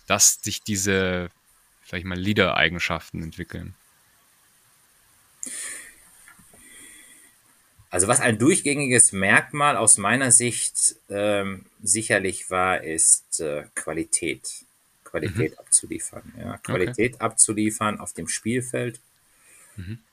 dass 0.07 0.40
sich 0.42 0.62
diese, 0.62 1.31
vielleicht 1.83 2.07
mal, 2.07 2.18
Leader-Eigenschaften 2.18 3.22
entwickeln? 3.22 3.74
Also 7.90 8.07
was 8.07 8.20
ein 8.20 8.38
durchgängiges 8.38 9.12
Merkmal 9.12 9.76
aus 9.76 9.98
meiner 9.98 10.31
Sicht 10.31 10.96
ähm, 11.09 11.66
sicherlich 11.83 12.48
war, 12.48 12.83
ist 12.85 13.40
äh, 13.40 13.64
Qualität. 13.74 14.64
Qualität 15.03 15.53
mhm. 15.53 15.59
abzuliefern. 15.59 16.33
Ja. 16.38 16.59
Qualität 16.59 17.14
okay. 17.14 17.24
abzuliefern 17.24 17.98
auf 17.98 18.12
dem 18.12 18.29
Spielfeld. 18.29 19.00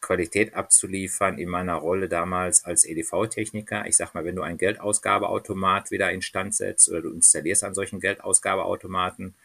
Qualität 0.01 0.53
abzuliefern 0.53 1.38
in 1.38 1.49
meiner 1.49 1.75
Rolle 1.75 2.08
damals 2.08 2.65
als 2.65 2.86
EDV-Techniker. 2.86 3.86
Ich 3.88 3.97
sag 3.97 4.13
mal, 4.13 4.25
wenn 4.25 4.36
du 4.36 4.41
einen 4.41 4.58
Geldausgabeautomat 4.58 5.91
wieder 5.91 6.12
instand 6.12 6.56
setzt 6.56 6.89
oder 6.89 7.01
du 7.01 7.12
installierst 7.12 7.63
einen 7.63 7.75
solchen 7.75 7.99
Geldausgabeautomaten, 7.99 9.36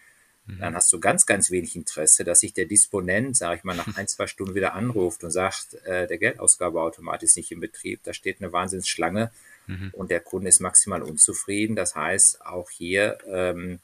mhm. 0.46 0.58
dann 0.58 0.74
hast 0.74 0.92
du 0.92 1.00
ganz, 1.00 1.26
ganz 1.26 1.50
wenig 1.50 1.76
Interesse, 1.76 2.24
dass 2.24 2.40
sich 2.40 2.52
der 2.52 2.66
Disponent, 2.66 3.36
sage 3.36 3.58
ich 3.58 3.64
mal, 3.64 3.76
nach 3.76 3.86
ein, 3.96 4.08
zwei 4.08 4.26
Stunden 4.26 4.54
wieder 4.54 4.74
anruft 4.74 5.24
und 5.24 5.30
sagt, 5.30 5.74
äh, 5.84 6.06
der 6.06 6.18
Geldausgabeautomat 6.18 7.22
ist 7.22 7.36
nicht 7.36 7.52
in 7.52 7.60
Betrieb, 7.60 8.00
da 8.04 8.12
steht 8.12 8.40
eine 8.40 8.52
Wahnsinnsschlange 8.52 9.30
mhm. 9.66 9.90
und 9.92 10.10
der 10.10 10.20
Kunde 10.20 10.48
ist 10.48 10.60
maximal 10.60 11.02
unzufrieden. 11.02 11.76
Das 11.76 11.94
heißt, 11.94 12.44
auch 12.46 12.70
hier 12.70 13.18
ähm, 13.26 13.80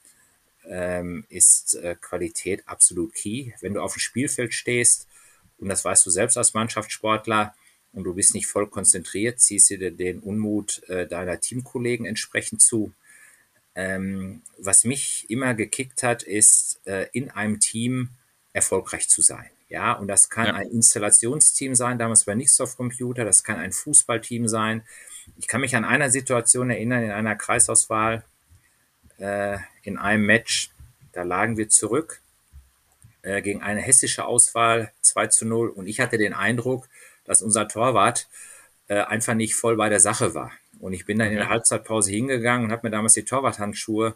ähm, 0.67 1.25
ist 1.29 1.75
äh, 1.75 1.95
Qualität 1.99 2.67
absolut 2.67 3.13
key. 3.13 3.51
Wenn 3.61 3.73
du 3.73 3.81
auf 3.81 3.93
dem 3.93 3.99
Spielfeld 3.99 4.53
stehst, 4.53 5.07
und 5.59 5.69
das 5.69 5.85
weißt 5.85 6.05
du 6.05 6.09
selbst 6.09 6.37
als 6.37 6.53
Mannschaftssportler, 6.53 7.53
und 7.91 8.03
du 8.03 8.13
bist 8.13 8.35
nicht 8.35 8.47
voll 8.47 8.67
konzentriert, 8.67 9.39
ziehst 9.39 9.71
du 9.71 9.77
dir 9.77 9.91
den 9.91 10.19
Unmut 10.19 10.83
äh, 10.89 11.07
deiner 11.07 11.39
Teamkollegen 11.39 12.05
entsprechend 12.05 12.61
zu. 12.61 12.93
Ähm, 13.75 14.41
was 14.57 14.83
mich 14.83 15.29
immer 15.29 15.53
gekickt 15.53 16.03
hat, 16.03 16.23
ist, 16.23 16.81
äh, 16.85 17.07
in 17.13 17.31
einem 17.31 17.59
Team 17.59 18.09
erfolgreich 18.53 19.09
zu 19.09 19.21
sein. 19.21 19.49
Ja, 19.69 19.93
und 19.93 20.07
das 20.07 20.29
kann 20.29 20.47
ja. 20.47 20.53
ein 20.55 20.69
Installationsteam 20.69 21.75
sein, 21.75 21.99
damals 21.99 22.25
bei 22.25 22.33
Nixoft 22.33 22.77
Computer, 22.77 23.23
das 23.23 23.43
kann 23.43 23.57
ein 23.57 23.71
Fußballteam 23.71 24.47
sein. 24.47 24.83
Ich 25.37 25.47
kann 25.47 25.61
mich 25.61 25.75
an 25.75 25.85
einer 25.85 26.09
Situation 26.09 26.71
erinnern, 26.71 27.03
in 27.03 27.11
einer 27.11 27.35
Kreisauswahl, 27.35 28.23
äh, 29.17 29.57
in 29.83 29.97
einem 29.97 30.25
Match, 30.25 30.71
da 31.11 31.23
lagen 31.23 31.57
wir 31.57 31.69
zurück 31.69 32.21
äh, 33.29 33.41
gegen 33.41 33.61
eine 33.61 33.81
hessische 33.81 34.25
Auswahl 34.25 34.91
2 35.01 35.27
zu 35.27 35.45
0 35.45 35.69
und 35.69 35.87
ich 35.87 35.99
hatte 35.99 36.17
den 36.17 36.33
Eindruck, 36.33 36.87
dass 37.25 37.41
unser 37.41 37.67
Torwart 37.67 38.27
äh, 38.87 39.01
einfach 39.01 39.35
nicht 39.35 39.55
voll 39.55 39.77
bei 39.77 39.89
der 39.89 39.99
Sache 39.99 40.33
war. 40.33 40.51
Und 40.79 40.93
ich 40.93 41.05
bin 41.05 41.19
dann 41.19 41.29
in 41.29 41.35
der 41.35 41.49
Halbzeitpause 41.49 42.11
hingegangen 42.11 42.65
und 42.65 42.71
habe 42.71 42.87
mir 42.87 42.91
damals 42.91 43.13
die 43.13 43.25
Torwarthandschuhe 43.25 44.15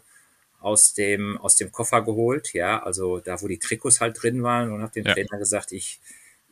aus 0.60 0.94
dem, 0.94 1.38
aus 1.38 1.56
dem 1.56 1.70
Koffer 1.70 2.02
geholt, 2.02 2.54
ja, 2.54 2.82
also 2.82 3.20
da, 3.20 3.40
wo 3.42 3.48
die 3.48 3.58
Trikots 3.58 4.00
halt 4.00 4.20
drin 4.20 4.42
waren 4.42 4.72
und 4.72 4.82
habe 4.82 4.92
dem 4.92 5.04
ja. 5.04 5.12
Trainer 5.12 5.38
gesagt, 5.38 5.72
ich, 5.72 6.00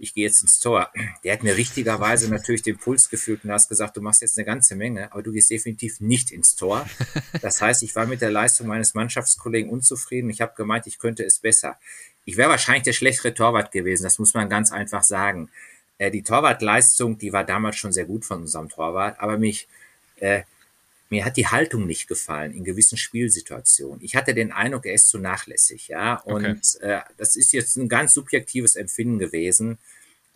ich 0.02 0.14
gehe 0.14 0.24
jetzt 0.24 0.42
ins 0.42 0.58
Tor. 0.58 0.90
Der 1.22 1.32
hat 1.32 1.44
mir 1.44 1.56
richtigerweise 1.56 2.28
natürlich 2.28 2.62
den 2.62 2.76
Puls 2.76 3.08
gefühlt 3.08 3.44
und 3.44 3.52
hast 3.52 3.68
gesagt, 3.68 3.96
du 3.96 4.00
machst 4.00 4.20
jetzt 4.20 4.36
eine 4.36 4.44
ganze 4.44 4.74
Menge, 4.74 5.12
aber 5.12 5.22
du 5.22 5.30
gehst 5.30 5.48
definitiv 5.48 6.00
nicht 6.00 6.32
ins 6.32 6.56
Tor. 6.56 6.88
Das 7.40 7.60
heißt, 7.60 7.82
ich 7.82 7.94
war 7.96 8.06
mit 8.06 8.20
der 8.20 8.30
Leistung 8.30 8.66
meines 8.66 8.94
Mannschaftskollegen 8.94 9.70
unzufrieden. 9.70 10.30
Ich 10.30 10.40
habe 10.40 10.52
gemeint, 10.56 10.86
ich 10.86 10.98
könnte 10.98 11.24
es 11.24 11.38
besser. 11.38 11.78
Ich 12.24 12.36
wäre 12.36 12.50
wahrscheinlich 12.50 12.84
der 12.84 12.92
schlechtere 12.92 13.34
Torwart 13.34 13.72
gewesen, 13.72 14.02
das 14.02 14.18
muss 14.18 14.34
man 14.34 14.48
ganz 14.48 14.70
einfach 14.70 15.02
sagen. 15.02 15.50
Äh, 15.98 16.10
die 16.10 16.22
Torwartleistung, 16.22 17.18
die 17.18 17.32
war 17.32 17.44
damals 17.44 17.76
schon 17.76 17.92
sehr 17.92 18.04
gut 18.04 18.24
von 18.24 18.42
unserem 18.42 18.68
Torwart, 18.68 19.18
aber 19.18 19.38
mich, 19.38 19.66
äh, 20.16 20.42
mir 21.12 21.26
hat 21.26 21.36
die 21.36 21.46
Haltung 21.46 21.86
nicht 21.86 22.08
gefallen 22.08 22.54
in 22.54 22.64
gewissen 22.64 22.96
Spielsituationen. 22.96 24.02
Ich 24.02 24.16
hatte 24.16 24.32
den 24.32 24.50
Eindruck, 24.50 24.86
er 24.86 24.94
ist 24.94 25.10
zu 25.10 25.18
nachlässig, 25.18 25.88
ja. 25.88 26.14
Und 26.14 26.46
okay. 26.46 26.56
äh, 26.80 27.00
das 27.18 27.36
ist 27.36 27.52
jetzt 27.52 27.76
ein 27.76 27.90
ganz 27.90 28.14
subjektives 28.14 28.76
Empfinden 28.76 29.18
gewesen. 29.18 29.76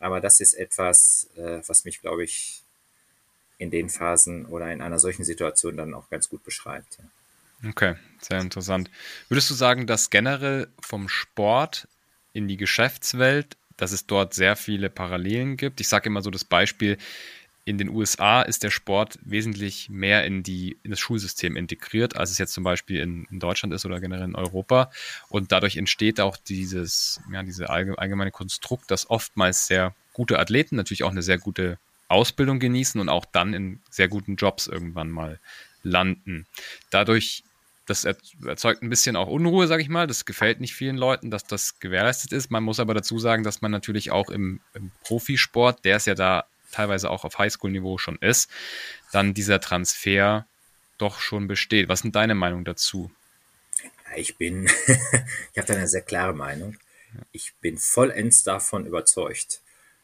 Aber 0.01 0.21
das 0.21 0.39
ist 0.39 0.53
etwas, 0.53 1.31
äh, 1.37 1.61
was 1.67 1.87
mich, 1.87 2.03
glaube 2.03 2.25
ich, 2.25 2.63
in 3.57 3.71
den 3.71 3.89
Phasen 3.89 4.45
oder 4.45 4.71
in 4.71 4.83
einer 4.83 4.99
solchen 4.99 5.25
Situation 5.25 5.79
dann 5.79 5.95
auch 5.95 6.11
ganz 6.11 6.29
gut 6.29 6.45
beschreibt. 6.45 6.99
Ja. 6.99 7.71
Okay, 7.71 7.95
sehr 8.21 8.41
interessant. 8.41 8.91
Würdest 9.31 9.49
du 9.49 9.55
sagen, 9.55 9.87
dass 9.87 10.11
generell 10.11 10.69
vom 10.79 11.09
Sport 11.09 11.89
in 12.35 12.49
die 12.49 12.59
Geschäftswelt, 12.59 13.57
dass 13.79 13.93
es 13.93 14.07
dort 14.07 14.35
sehr 14.35 14.57
viele 14.57 14.91
Parallelen 14.91 15.57
gibt? 15.57 15.81
Ich 15.81 15.89
sage 15.89 16.11
immer 16.11 16.21
so 16.21 16.31
das 16.31 16.45
Beispiel, 16.45 16.99
in 17.67 17.79
den 17.79 17.89
USA 17.89 18.43
ist 18.43 18.63
der 18.63 18.71
Sport 18.71 19.19
wesentlich 19.23 19.91
mehr 19.91 20.25
in, 20.25 20.45
die, 20.45 20.79
in 20.85 20.93
das 20.93 21.01
Schulsystem 21.01 21.57
integriert, 21.57 22.17
als 22.17 22.31
es 22.31 22.39
jetzt 22.39 22.55
zum 22.55 22.63
Beispiel 22.63 23.01
in, 23.01 23.27
in 23.29 23.41
Deutschland 23.41 23.75
ist 23.75 23.85
oder 23.85 23.99
generell 23.99 24.25
in 24.25 24.37
Europa. 24.37 24.93
Und 25.29 25.51
dadurch 25.51 25.77
entsteht 25.77 26.21
auch 26.21 26.37
dieses, 26.37 27.21
ja, 27.31 27.43
diese 27.43 27.69
allgemeine 27.69 28.31
Konstrukt, 28.31 28.89
dass 28.93 29.11
oftmals 29.11 29.67
sehr 29.67 29.97
gute 30.13 30.39
Athleten 30.39 30.77
natürlich 30.77 31.03
auch 31.03 31.11
eine 31.11 31.23
sehr 31.23 31.39
gute 31.39 31.79
Ausbildung 32.07 32.61
genießen 32.61 33.01
und 33.01 33.09
auch 33.09 33.25
dann 33.25 33.53
in 33.53 33.81
sehr 33.91 34.07
guten 34.07 34.37
Jobs 34.37 34.69
irgendwann 34.69 35.11
mal 35.11 35.41
landen. 35.83 36.47
Dadurch, 36.91 37.43
das 37.85 38.05
erzeugt 38.05 38.85
ein 38.85 38.91
bisschen 38.91 39.17
auch 39.17 39.27
Unruhe, 39.27 39.67
sage 39.67 39.83
ich 39.83 39.89
mal. 39.89 40.07
Das 40.07 40.25
gefällt 40.25 40.61
nicht 40.61 40.75
vielen 40.75 40.97
Leuten, 40.97 41.33
dass 41.33 41.45
das 41.45 41.81
gewährleistet 41.81 42.33
ist. 42.33 42.53
Man 42.53 42.63
muss 42.63 42.79
aber 42.79 42.95
dazu 42.95 43.19
sagen, 43.19 43.43
dass 43.43 43.61
man 43.61 43.73
natürlich 43.73 44.13
auch 44.13 44.31
im, 44.31 44.61
im 44.73 44.93
Profisport, 45.03 45.85
der 45.85 45.97
ist 45.97 46.07
ja 46.07 46.15
da 46.15 46.45
teilweise 46.73 47.11
auch 47.11 47.25
auf 47.25 47.39
Highschool-Niveau 47.39 47.99
schon 47.99 48.17
ist, 48.17 48.51
dann 49.13 49.35
dieser 49.35 49.61
Transfer 49.61 50.47
doch 50.99 51.21
schon 51.21 51.47
besteht. 51.47 51.89
Was 51.89 52.01
sind 52.01 52.17
deine 52.17 52.35
Meinung 52.35 52.65
dazu? 52.65 53.11
Ich 54.17 54.37
bin, 54.37 54.67
ich 54.87 55.59
habe 55.59 55.67
da 55.67 55.75
eine 55.75 55.89
sehr 55.89 56.03
klare 56.03 56.35
Meinung. 56.35 56.77
Ich 57.33 57.55
bin 57.61 57.79
vollends 57.79 58.43
davon 58.43 58.87
überzeugt, 58.87 59.61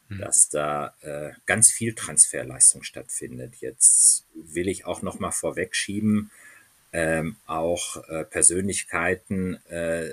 mhm. 0.09 0.19
dass 0.19 0.49
da 0.49 0.93
äh, 1.01 1.31
ganz 1.45 1.71
viel 1.71 1.93
Transferleistung 1.93 2.83
stattfindet. 2.83 3.55
Jetzt 3.59 4.25
will 4.33 4.67
ich 4.67 4.85
auch 4.85 5.01
noch 5.01 5.19
mal 5.19 5.31
vorwegschieben, 5.31 6.31
ähm, 6.91 7.37
auch 7.47 8.07
äh, 8.07 8.23
Persönlichkeiten 8.23 9.55
äh, 9.65 10.09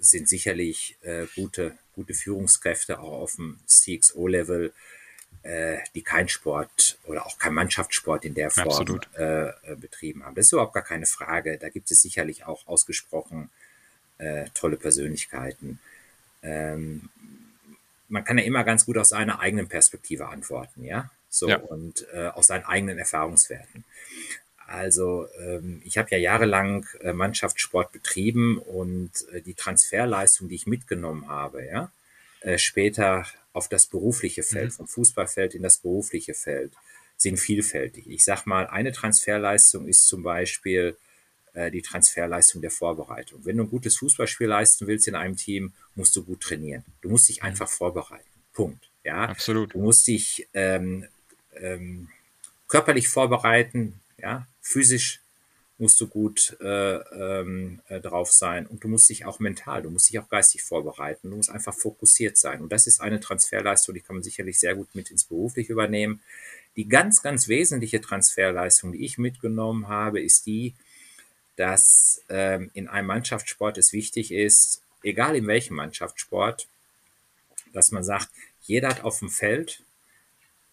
sind 0.00 0.28
sicherlich 0.28 0.96
äh, 1.02 1.26
gute, 1.36 1.78
gute 1.94 2.14
Führungskräfte 2.14 2.98
auch 2.98 3.22
auf 3.22 3.36
dem 3.36 3.60
CXO-Level 3.66 4.72
äh, 5.42 5.78
die 5.94 6.02
kein 6.02 6.28
Sport 6.28 6.98
oder 7.04 7.26
auch 7.26 7.38
kein 7.38 7.54
Mannschaftssport 7.54 8.24
in 8.24 8.34
der 8.34 8.50
Form 8.50 9.00
äh, 9.16 9.48
äh, 9.48 9.52
betrieben 9.76 10.24
haben. 10.24 10.34
Das 10.34 10.46
ist 10.46 10.52
überhaupt 10.52 10.74
gar 10.74 10.82
keine 10.82 11.06
Frage. 11.06 11.58
Da 11.58 11.68
gibt 11.68 11.90
es 11.90 12.02
sicherlich 12.02 12.46
auch 12.46 12.66
ausgesprochen 12.66 13.50
äh, 14.18 14.46
tolle 14.54 14.76
Persönlichkeiten. 14.76 15.80
Ähm, 16.42 17.08
man 18.08 18.24
kann 18.24 18.38
ja 18.38 18.44
immer 18.44 18.64
ganz 18.64 18.86
gut 18.86 18.98
aus 18.98 19.10
seiner 19.10 19.40
eigenen 19.40 19.68
Perspektive 19.68 20.28
antworten, 20.28 20.84
ja, 20.84 21.10
so 21.28 21.48
ja. 21.48 21.56
und 21.56 22.06
äh, 22.12 22.28
aus 22.28 22.46
seinen 22.46 22.64
eigenen 22.64 22.98
Erfahrungswerten. 22.98 23.84
Also 24.66 25.26
ähm, 25.38 25.82
ich 25.84 25.98
habe 25.98 26.10
ja 26.10 26.18
jahrelang 26.18 26.86
äh, 27.00 27.12
Mannschaftssport 27.12 27.92
betrieben 27.92 28.58
und 28.58 29.10
äh, 29.32 29.40
die 29.42 29.54
Transferleistung, 29.54 30.48
die 30.48 30.54
ich 30.54 30.66
mitgenommen 30.66 31.28
habe, 31.28 31.66
ja, 31.66 31.90
äh, 32.40 32.58
später 32.58 33.26
auf 33.54 33.68
das 33.68 33.86
berufliche 33.86 34.42
Feld, 34.42 34.72
mhm. 34.72 34.74
vom 34.74 34.88
Fußballfeld 34.88 35.54
in 35.54 35.62
das 35.62 35.78
berufliche 35.78 36.34
Feld, 36.34 36.74
sind 37.16 37.38
vielfältig. 37.38 38.06
Ich 38.08 38.24
sag 38.24 38.44
mal, 38.44 38.66
eine 38.66 38.92
Transferleistung 38.92 39.88
ist 39.88 40.06
zum 40.06 40.22
Beispiel 40.22 40.96
äh, 41.54 41.70
die 41.70 41.80
Transferleistung 41.80 42.60
der 42.60 42.72
Vorbereitung. 42.72 43.44
Wenn 43.44 43.56
du 43.56 43.62
ein 43.62 43.70
gutes 43.70 43.96
Fußballspiel 43.96 44.48
leisten 44.48 44.86
willst 44.88 45.08
in 45.08 45.14
einem 45.14 45.36
Team, 45.36 45.72
musst 45.94 46.14
du 46.16 46.24
gut 46.24 46.40
trainieren. 46.40 46.84
Du 47.00 47.08
musst 47.08 47.28
dich 47.28 47.40
mhm. 47.40 47.48
einfach 47.48 47.68
vorbereiten. 47.68 48.28
Punkt. 48.52 48.90
Ja, 49.04 49.24
absolut. 49.26 49.74
Du 49.74 49.78
musst 49.78 50.06
dich 50.06 50.48
ähm, 50.52 51.06
ähm, 51.54 52.08
körperlich 52.68 53.08
vorbereiten, 53.08 54.00
ja, 54.18 54.46
physisch 54.60 55.20
musst 55.78 56.00
du 56.00 56.06
gut 56.06 56.56
äh, 56.60 56.96
ähm, 56.96 57.80
äh, 57.88 58.00
drauf 58.00 58.30
sein 58.32 58.66
und 58.66 58.84
du 58.84 58.88
musst 58.88 59.10
dich 59.10 59.24
auch 59.24 59.40
mental, 59.40 59.82
du 59.82 59.90
musst 59.90 60.08
dich 60.08 60.18
auch 60.20 60.28
geistig 60.28 60.62
vorbereiten, 60.62 61.30
du 61.30 61.36
musst 61.36 61.50
einfach 61.50 61.74
fokussiert 61.74 62.36
sein. 62.38 62.60
Und 62.60 62.70
das 62.70 62.86
ist 62.86 63.00
eine 63.00 63.18
Transferleistung, 63.18 63.94
die 63.94 64.00
kann 64.00 64.16
man 64.16 64.22
sicherlich 64.22 64.58
sehr 64.58 64.76
gut 64.76 64.94
mit 64.94 65.10
ins 65.10 65.24
Berufliche 65.24 65.72
übernehmen. 65.72 66.20
Die 66.76 66.88
ganz, 66.88 67.22
ganz 67.22 67.48
wesentliche 67.48 68.00
Transferleistung, 68.00 68.92
die 68.92 69.04
ich 69.04 69.18
mitgenommen 69.18 69.88
habe, 69.88 70.20
ist 70.20 70.46
die, 70.46 70.74
dass 71.56 72.22
ähm, 72.28 72.70
in 72.74 72.88
einem 72.88 73.08
Mannschaftssport 73.08 73.76
es 73.78 73.92
wichtig 73.92 74.32
ist, 74.32 74.80
egal 75.02 75.36
in 75.36 75.46
welchem 75.46 75.76
Mannschaftssport, 75.76 76.68
dass 77.72 77.90
man 77.90 78.04
sagt, 78.04 78.28
jeder 78.62 78.88
hat 78.88 79.04
auf 79.04 79.18
dem 79.18 79.30
Feld 79.30 79.82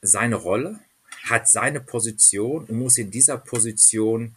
seine 0.02 0.36
Rolle, 0.36 0.80
hat 1.24 1.50
seine 1.50 1.82
Position 1.82 2.66
und 2.66 2.78
muss 2.78 2.98
in 2.98 3.12
dieser 3.12 3.38
Position 3.38 4.36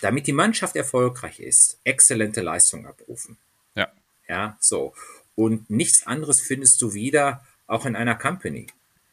damit 0.00 0.26
die 0.26 0.32
Mannschaft 0.32 0.76
erfolgreich 0.76 1.40
ist, 1.40 1.78
exzellente 1.84 2.42
Leistung 2.42 2.86
abrufen. 2.86 3.36
Ja. 3.74 3.88
Ja, 4.28 4.56
so. 4.60 4.94
Und 5.34 5.70
nichts 5.70 6.06
anderes 6.06 6.40
findest 6.40 6.80
du 6.82 6.94
wieder 6.94 7.44
auch 7.66 7.86
in 7.86 7.96
einer 7.96 8.14
Company. 8.14 8.66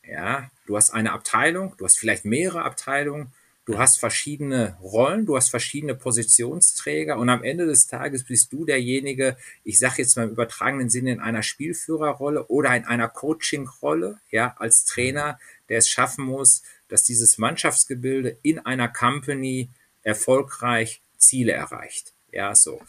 Ja, 0.06 0.50
du 0.66 0.76
hast 0.76 0.92
eine 0.92 1.14
Abteilung, 1.14 1.76
du 1.78 1.86
hast 1.86 1.98
vielleicht 1.98 2.26
mehrere 2.26 2.64
Abteilungen, 2.64 3.32
du 3.66 3.78
hast 3.78 4.00
verschiedene 4.00 4.78
Rollen, 4.82 5.26
du 5.26 5.38
hast 5.38 5.50
verschiedene 5.50 5.96
Positionsträger 5.96 7.18
und 7.18 7.30
am 7.30 7.44
Ende 7.44 7.66
des 7.66 7.88
Tages 7.88 8.26
bist 8.26 8.52
du 8.52 8.66
derjenige, 8.66 9.38
ich 9.64 9.80
sage 9.80 10.02
jetzt 10.02 10.18
mal 10.18 10.24
im 10.24 10.32
übertragenen 10.32 10.90
Sinne 10.90 11.12
in 11.12 11.20
einer 11.20 11.44
Spielführerrolle 11.44 12.48
oder 12.48 12.76
in 12.76 12.84
einer 12.84 13.08
Coaching-Rolle, 13.08 14.20
ja, 14.32 14.56
als 14.58 14.86
Trainer, 14.86 15.40
der 15.70 15.78
es 15.78 15.90
schaffen 15.90 16.26
muss, 16.26 16.64
dass 16.90 17.04
dieses 17.04 17.38
Mannschaftsgebilde 17.38 18.38
in 18.42 18.60
einer 18.60 18.90
Company 18.90 19.70
erfolgreich 20.04 21.02
Ziele 21.18 21.54
erreicht. 21.54 22.14
Ja, 22.32 22.56
so. 22.56 22.82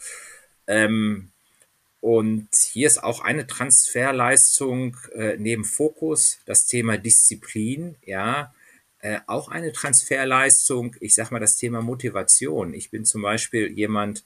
Ähm, 0.67 1.31
und 2.01 2.49
hier 2.53 2.87
ist 2.87 3.03
auch 3.03 3.21
eine 3.21 3.47
Transferleistung 3.47 4.97
äh, 5.13 5.37
neben 5.37 5.65
Fokus, 5.65 6.39
das 6.45 6.67
Thema 6.67 6.97
Disziplin, 6.97 7.95
ja, 8.05 8.53
äh, 8.99 9.19
auch 9.27 9.49
eine 9.49 9.71
Transferleistung, 9.71 10.95
ich 10.99 11.15
sag 11.15 11.31
mal 11.31 11.39
das 11.39 11.57
Thema 11.57 11.81
Motivation. 11.81 12.73
Ich 12.73 12.91
bin 12.91 13.05
zum 13.05 13.21
Beispiel 13.21 13.71
jemand, 13.71 14.23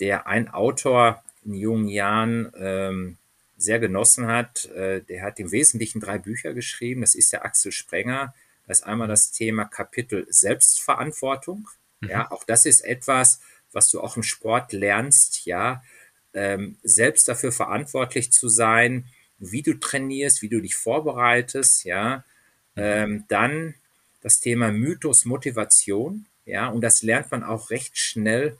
der 0.00 0.26
ein 0.26 0.48
Autor 0.48 1.22
in 1.44 1.54
jungen 1.54 1.88
Jahren 1.88 2.52
ähm, 2.56 3.18
sehr 3.56 3.78
genossen 3.78 4.26
hat. 4.26 4.66
Äh, 4.66 5.02
der 5.02 5.22
hat 5.22 5.38
im 5.38 5.50
Wesentlichen 5.52 6.00
drei 6.00 6.18
Bücher 6.18 6.54
geschrieben. 6.54 7.00
Das 7.00 7.14
ist 7.14 7.32
der 7.32 7.44
Axel 7.44 7.72
Sprenger. 7.72 8.34
Das 8.66 8.80
ist 8.80 8.84
einmal 8.84 9.08
das 9.08 9.32
Thema 9.32 9.64
Kapitel 9.64 10.26
Selbstverantwortung. 10.28 11.68
Mhm. 12.00 12.08
Ja, 12.10 12.30
auch 12.30 12.44
das 12.44 12.66
ist 12.66 12.82
etwas, 12.82 13.40
was 13.72 13.90
du 13.90 14.00
auch 14.00 14.16
im 14.16 14.22
Sport 14.22 14.72
lernst, 14.72 15.46
ja, 15.46 15.82
ähm, 16.34 16.76
selbst 16.82 17.28
dafür 17.28 17.52
verantwortlich 17.52 18.32
zu 18.32 18.48
sein, 18.48 19.06
wie 19.38 19.62
du 19.62 19.74
trainierst, 19.74 20.42
wie 20.42 20.48
du 20.48 20.60
dich 20.60 20.76
vorbereitest, 20.76 21.84
ja. 21.84 22.24
Mhm. 22.74 22.82
Ähm, 22.82 23.24
dann 23.28 23.74
das 24.22 24.40
Thema 24.40 24.70
Mythos 24.70 25.24
Motivation, 25.24 26.26
ja, 26.44 26.68
und 26.68 26.80
das 26.80 27.02
lernt 27.02 27.30
man 27.30 27.42
auch 27.42 27.70
recht 27.70 27.98
schnell 27.98 28.56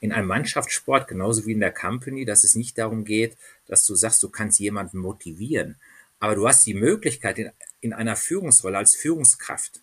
in 0.00 0.12
einem 0.12 0.28
Mannschaftssport, 0.28 1.08
genauso 1.08 1.46
wie 1.46 1.52
in 1.52 1.60
der 1.60 1.72
Company, 1.72 2.24
dass 2.24 2.44
es 2.44 2.54
nicht 2.54 2.78
darum 2.78 3.04
geht, 3.04 3.36
dass 3.66 3.84
du 3.84 3.94
sagst, 3.94 4.22
du 4.22 4.28
kannst 4.28 4.60
jemanden 4.60 4.98
motivieren, 4.98 5.76
aber 6.20 6.34
du 6.34 6.46
hast 6.46 6.66
die 6.66 6.74
Möglichkeit 6.74 7.38
in, 7.38 7.50
in 7.80 7.92
einer 7.92 8.16
Führungsrolle 8.16 8.78
als 8.78 8.94
Führungskraft 8.94 9.80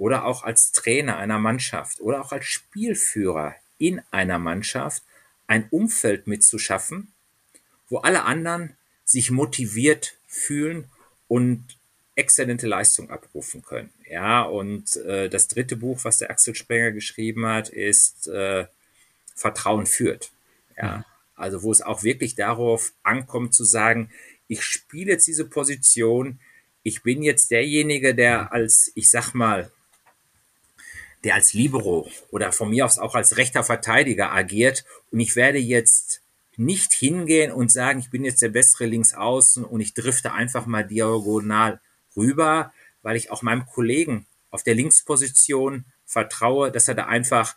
oder 0.00 0.24
auch 0.24 0.44
als 0.44 0.72
Trainer 0.72 1.18
einer 1.18 1.38
Mannschaft 1.38 2.00
oder 2.00 2.22
auch 2.22 2.32
als 2.32 2.46
Spielführer 2.46 3.54
in 3.76 4.00
einer 4.10 4.38
Mannschaft 4.38 5.02
ein 5.46 5.68
Umfeld 5.68 6.26
mitzuschaffen, 6.26 7.12
wo 7.90 7.98
alle 7.98 8.22
anderen 8.22 8.74
sich 9.04 9.30
motiviert 9.30 10.16
fühlen 10.26 10.88
und 11.28 11.76
exzellente 12.14 12.66
Leistung 12.66 13.10
abrufen 13.10 13.62
können. 13.62 13.90
Ja, 14.08 14.42
und 14.42 14.96
äh, 14.96 15.28
das 15.28 15.48
dritte 15.48 15.76
Buch, 15.76 16.00
was 16.02 16.16
der 16.16 16.30
Axel 16.30 16.54
Sprenger 16.54 16.92
geschrieben 16.92 17.44
hat, 17.44 17.68
ist 17.68 18.26
äh, 18.28 18.66
Vertrauen 19.34 19.84
führt. 19.84 20.32
Ja, 20.78 21.04
also 21.36 21.62
wo 21.62 21.72
es 21.72 21.82
auch 21.82 22.04
wirklich 22.04 22.36
darauf 22.36 22.92
ankommt 23.02 23.52
zu 23.52 23.64
sagen, 23.64 24.10
ich 24.48 24.62
spiele 24.62 25.12
jetzt 25.12 25.26
diese 25.26 25.44
Position, 25.44 26.40
ich 26.82 27.02
bin 27.02 27.22
jetzt 27.22 27.50
derjenige, 27.50 28.14
der 28.14 28.50
als, 28.54 28.92
ich 28.94 29.10
sag 29.10 29.34
mal, 29.34 29.70
der 31.24 31.34
als 31.34 31.52
Libero 31.52 32.08
oder 32.30 32.52
von 32.52 32.70
mir 32.70 32.86
aus 32.86 32.98
auch 32.98 33.14
als 33.14 33.36
rechter 33.36 33.62
Verteidiger 33.62 34.32
agiert 34.32 34.84
und 35.10 35.20
ich 35.20 35.36
werde 35.36 35.58
jetzt 35.58 36.22
nicht 36.56 36.92
hingehen 36.92 37.52
und 37.52 37.72
sagen, 37.72 38.00
ich 38.00 38.10
bin 38.10 38.24
jetzt 38.24 38.42
der 38.42 38.48
bessere 38.50 38.86
Linksaußen 38.86 39.64
und 39.64 39.80
ich 39.80 39.94
drifte 39.94 40.32
einfach 40.32 40.66
mal 40.66 40.86
diagonal 40.86 41.80
rüber, 42.16 42.72
weil 43.02 43.16
ich 43.16 43.30
auch 43.30 43.42
meinem 43.42 43.66
Kollegen 43.66 44.26
auf 44.50 44.62
der 44.62 44.74
Linksposition 44.74 45.84
vertraue, 46.04 46.70
dass 46.70 46.88
er 46.88 46.94
da 46.94 47.06
einfach 47.06 47.56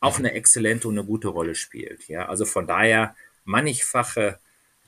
auch 0.00 0.18
eine 0.18 0.32
exzellente 0.32 0.86
und 0.86 0.98
eine 0.98 1.06
gute 1.06 1.28
Rolle 1.28 1.54
spielt. 1.54 2.06
Ja, 2.08 2.28
also 2.28 2.44
von 2.44 2.66
daher 2.66 3.16
mannigfache 3.44 4.38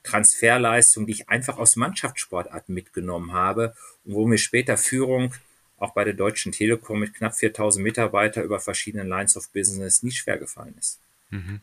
Transferleistung, 0.02 1.06
die 1.06 1.12
ich 1.12 1.28
einfach 1.28 1.58
aus 1.58 1.76
Mannschaftssportarten 1.76 2.74
mitgenommen 2.74 3.32
habe 3.32 3.74
und 4.04 4.14
wo 4.14 4.26
mir 4.26 4.38
später 4.38 4.76
Führung 4.76 5.34
auch 5.78 5.92
bei 5.94 6.04
der 6.04 6.14
Deutschen 6.14 6.52
Telekom 6.52 7.00
mit 7.00 7.14
knapp 7.14 7.34
4000 7.34 7.82
Mitarbeitern 7.82 8.44
über 8.44 8.60
verschiedene 8.60 9.04
Lines 9.04 9.36
of 9.36 9.50
Business 9.52 10.02
nicht 10.02 10.18
schwer 10.18 10.38
gefallen 10.38 10.74
ist. 10.78 11.00
Mhm. 11.30 11.60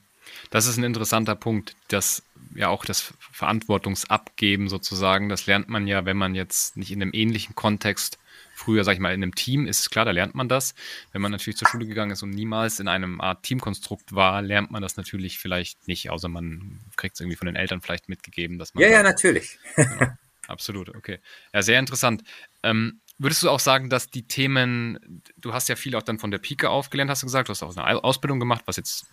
Das 0.49 0.67
ist 0.67 0.77
ein 0.77 0.83
interessanter 0.83 1.35
Punkt, 1.35 1.75
dass 1.89 2.23
ja 2.55 2.69
auch 2.69 2.85
das 2.85 3.13
Verantwortungsabgeben 3.19 4.69
sozusagen, 4.69 5.29
das 5.29 5.47
lernt 5.47 5.69
man 5.69 5.87
ja, 5.87 6.05
wenn 6.05 6.17
man 6.17 6.35
jetzt 6.35 6.77
nicht 6.77 6.91
in 6.91 7.01
einem 7.01 7.11
ähnlichen 7.13 7.55
Kontext 7.55 8.19
früher, 8.55 8.83
sag 8.83 8.93
ich 8.93 8.99
mal, 8.99 9.13
in 9.13 9.23
einem 9.23 9.35
Team 9.35 9.65
ist 9.65 9.89
klar, 9.89 10.05
da 10.05 10.11
lernt 10.11 10.35
man 10.35 10.47
das. 10.47 10.75
Wenn 11.11 11.21
man 11.21 11.31
natürlich 11.31 11.57
zur 11.57 11.67
Schule 11.67 11.87
gegangen 11.87 12.11
ist 12.11 12.23
und 12.23 12.29
niemals 12.29 12.79
in 12.79 12.87
einem 12.87 13.19
Art 13.19 13.43
Teamkonstrukt 13.43 14.13
war, 14.13 14.41
lernt 14.41 14.71
man 14.71 14.81
das 14.81 14.95
natürlich 14.95 15.39
vielleicht 15.39 15.87
nicht, 15.87 16.09
außer 16.09 16.29
man 16.29 16.79
kriegt 16.95 17.15
es 17.15 17.21
irgendwie 17.21 17.35
von 17.35 17.47
den 17.47 17.55
Eltern 17.55 17.81
vielleicht 17.81 18.09
mitgegeben, 18.09 18.59
dass 18.59 18.73
man. 18.73 18.83
Ja, 18.83 18.89
ja, 18.89 19.03
natürlich. 19.03 19.57
Genau. 19.75 20.07
Absolut, 20.47 20.89
okay. 20.89 21.19
Ja, 21.53 21.61
sehr 21.61 21.79
interessant. 21.79 22.23
Ähm, 22.63 22.99
würdest 23.23 23.41
du 23.41 23.49
auch 23.49 23.59
sagen, 23.59 23.89
dass 23.89 24.09
die 24.09 24.23
Themen, 24.23 25.21
du 25.37 25.53
hast 25.53 25.69
ja 25.69 25.75
viel 25.75 25.95
auch 25.95 26.03
dann 26.03 26.19
von 26.19 26.29
der 26.29 26.37
Pike 26.37 26.69
aufgelernt, 26.69 27.09
hast 27.09 27.23
du 27.23 27.27
gesagt, 27.27 27.47
du 27.47 27.51
hast 27.51 27.63
auch 27.63 27.75
eine 27.75 28.03
Ausbildung 28.03 28.39
gemacht, 28.39 28.63
was 28.65 28.77
jetzt 28.77 29.05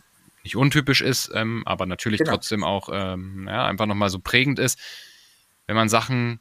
nicht 0.42 0.56
untypisch 0.56 1.00
ist, 1.00 1.30
ähm, 1.34 1.62
aber 1.66 1.86
natürlich 1.86 2.18
genau. 2.18 2.32
trotzdem 2.32 2.64
auch 2.64 2.88
ähm, 2.92 3.46
ja, 3.48 3.66
einfach 3.66 3.86
nochmal 3.86 4.10
so 4.10 4.18
prägend 4.18 4.58
ist. 4.58 4.78
Wenn 5.66 5.76
man 5.76 5.88
Sachen 5.88 6.40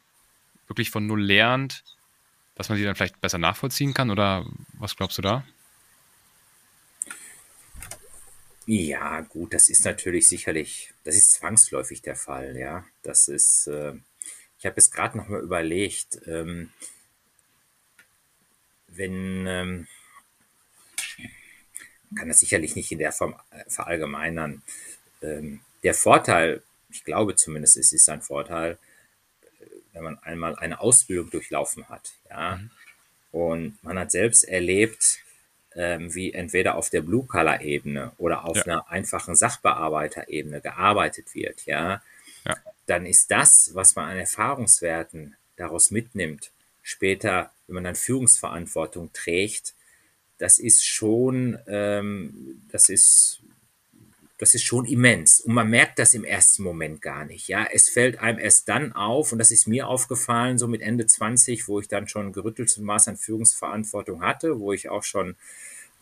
wirklich 0.66 0.90
von 0.90 1.06
null 1.06 1.22
lernt, 1.22 1.84
dass 2.54 2.68
man 2.68 2.78
sie 2.78 2.84
dann 2.84 2.94
vielleicht 2.94 3.20
besser 3.20 3.38
nachvollziehen 3.38 3.94
kann 3.94 4.10
oder 4.10 4.46
was 4.78 4.96
glaubst 4.96 5.18
du 5.18 5.22
da? 5.22 5.44
Ja, 8.66 9.20
gut, 9.22 9.54
das 9.54 9.68
ist 9.68 9.84
natürlich 9.84 10.28
sicherlich, 10.28 10.92
das 11.04 11.16
ist 11.16 11.32
zwangsläufig 11.32 12.02
der 12.02 12.16
Fall, 12.16 12.56
ja. 12.56 12.84
Das 13.02 13.28
ist, 13.28 13.66
äh, 13.66 13.94
ich 14.58 14.66
habe 14.66 14.76
jetzt 14.76 14.92
gerade 14.92 15.18
noch 15.18 15.28
mal 15.28 15.40
überlegt, 15.40 16.20
ähm, 16.26 16.70
wenn, 18.90 19.46
ähm, 19.46 19.86
kann 22.16 22.28
das 22.28 22.40
sicherlich 22.40 22.76
nicht 22.76 22.90
in 22.92 22.98
der 22.98 23.12
Form 23.12 23.34
äh, 23.50 23.68
verallgemeinern. 23.68 24.62
Ähm, 25.22 25.60
der 25.82 25.94
Vorteil, 25.94 26.62
ich 26.90 27.04
glaube 27.04 27.36
zumindest, 27.36 27.76
es 27.76 27.92
ist 27.92 28.08
ein 28.08 28.22
Vorteil, 28.22 28.78
äh, 29.42 29.66
wenn 29.92 30.04
man 30.04 30.18
einmal 30.18 30.56
eine 30.56 30.80
Ausbildung 30.80 31.30
durchlaufen 31.30 31.88
hat, 31.88 32.12
ja, 32.28 32.56
mhm. 32.56 32.70
und 33.32 33.84
man 33.84 33.98
hat 33.98 34.10
selbst 34.10 34.44
erlebt, 34.44 35.20
ähm, 35.76 36.12
wie 36.14 36.32
entweder 36.32 36.74
auf 36.74 36.90
der 36.90 37.00
Blue-Color-Ebene 37.02 38.12
oder 38.18 38.44
auf 38.44 38.56
ja. 38.56 38.64
einer 38.64 38.90
einfachen 38.90 39.36
Sachbearbeiterebene 39.36 40.60
gearbeitet 40.60 41.34
wird, 41.34 41.64
ja, 41.66 42.02
ja, 42.46 42.56
dann 42.86 43.06
ist 43.06 43.30
das, 43.30 43.70
was 43.74 43.94
man 43.94 44.10
an 44.10 44.18
Erfahrungswerten 44.18 45.36
daraus 45.56 45.90
mitnimmt, 45.90 46.50
später, 46.90 47.52
wenn 47.66 47.74
man 47.74 47.84
dann 47.84 47.94
Führungsverantwortung 47.94 49.12
trägt, 49.12 49.74
das 50.38 50.58
ist 50.58 50.84
schon, 50.84 51.58
ähm, 51.66 52.62
das 52.70 52.88
ist, 52.88 53.40
das 54.38 54.54
ist 54.54 54.64
schon 54.64 54.86
immens. 54.86 55.40
Und 55.40 55.52
man 55.52 55.68
merkt 55.68 55.98
das 55.98 56.14
im 56.14 56.24
ersten 56.24 56.62
Moment 56.62 57.02
gar 57.02 57.26
nicht. 57.26 57.46
Ja, 57.48 57.66
es 57.70 57.90
fällt 57.90 58.18
einem 58.18 58.38
erst 58.38 58.68
dann 58.68 58.92
auf, 58.92 59.32
und 59.32 59.38
das 59.38 59.50
ist 59.50 59.68
mir 59.68 59.86
aufgefallen, 59.86 60.56
so 60.56 60.66
mit 60.66 60.80
Ende 60.80 61.06
20, 61.06 61.68
wo 61.68 61.78
ich 61.78 61.88
dann 61.88 62.08
schon 62.08 62.32
gerütteltes 62.32 62.78
Maß 62.78 63.08
an 63.08 63.18
Führungsverantwortung 63.18 64.22
hatte, 64.22 64.58
wo 64.58 64.72
ich 64.72 64.88
auch 64.88 65.04
schon 65.04 65.36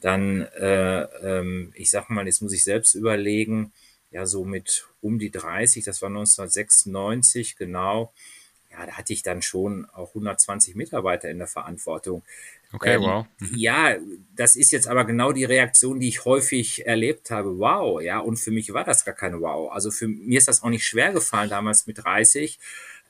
dann, 0.01 0.43
äh, 0.43 1.03
ähm, 1.03 1.73
ich 1.75 1.91
sag 1.91 2.09
mal, 2.09 2.27
jetzt 2.27 2.41
muss 2.41 2.53
ich 2.53 2.63
selbst 2.63 2.95
überlegen, 2.95 3.73
ja, 4.13 4.25
so 4.25 4.45
mit 4.45 4.87
um 5.01 5.19
die 5.19 5.31
30, 5.31 5.85
das 5.85 6.01
war 6.01 6.09
1996 6.09 7.57
genau, 7.57 8.13
ja, 8.79 8.87
da 8.87 8.93
hatte 8.93 9.13
ich 9.13 9.23
dann 9.23 9.43
schon 9.43 9.87
auch 9.93 10.09
120 10.09 10.75
Mitarbeiter 10.75 11.29
in 11.31 11.39
der 11.39 11.47
Verantwortung. 11.47 12.23
Okay, 12.73 12.95
ähm, 12.95 13.03
wow. 13.03 13.27
Mhm. 13.39 13.57
Ja, 13.57 13.97
das 14.37 14.57
ist 14.57 14.73
jetzt 14.73 14.89
aber 14.89 15.05
genau 15.05 15.33
die 15.33 15.45
Reaktion, 15.45 16.01
die 16.01 16.09
ich 16.09 16.25
häufig 16.25 16.87
erlebt 16.87 17.31
habe. 17.31 17.59
Wow, 17.59 18.01
ja, 18.01 18.19
und 18.19 18.37
für 18.37 18.51
mich 18.51 18.73
war 18.73 18.85
das 18.85 19.05
gar 19.05 19.15
keine 19.15 19.41
Wow. 19.41 19.73
Also 19.73 19.91
für 19.91 20.09
mir 20.09 20.39
ist 20.39 20.49
das 20.49 20.63
auch 20.63 20.71
nicht 20.71 20.85
schwer 20.85 21.13
gefallen 21.13 21.51
damals 21.51 21.87
mit 21.87 22.05
30. 22.05 22.59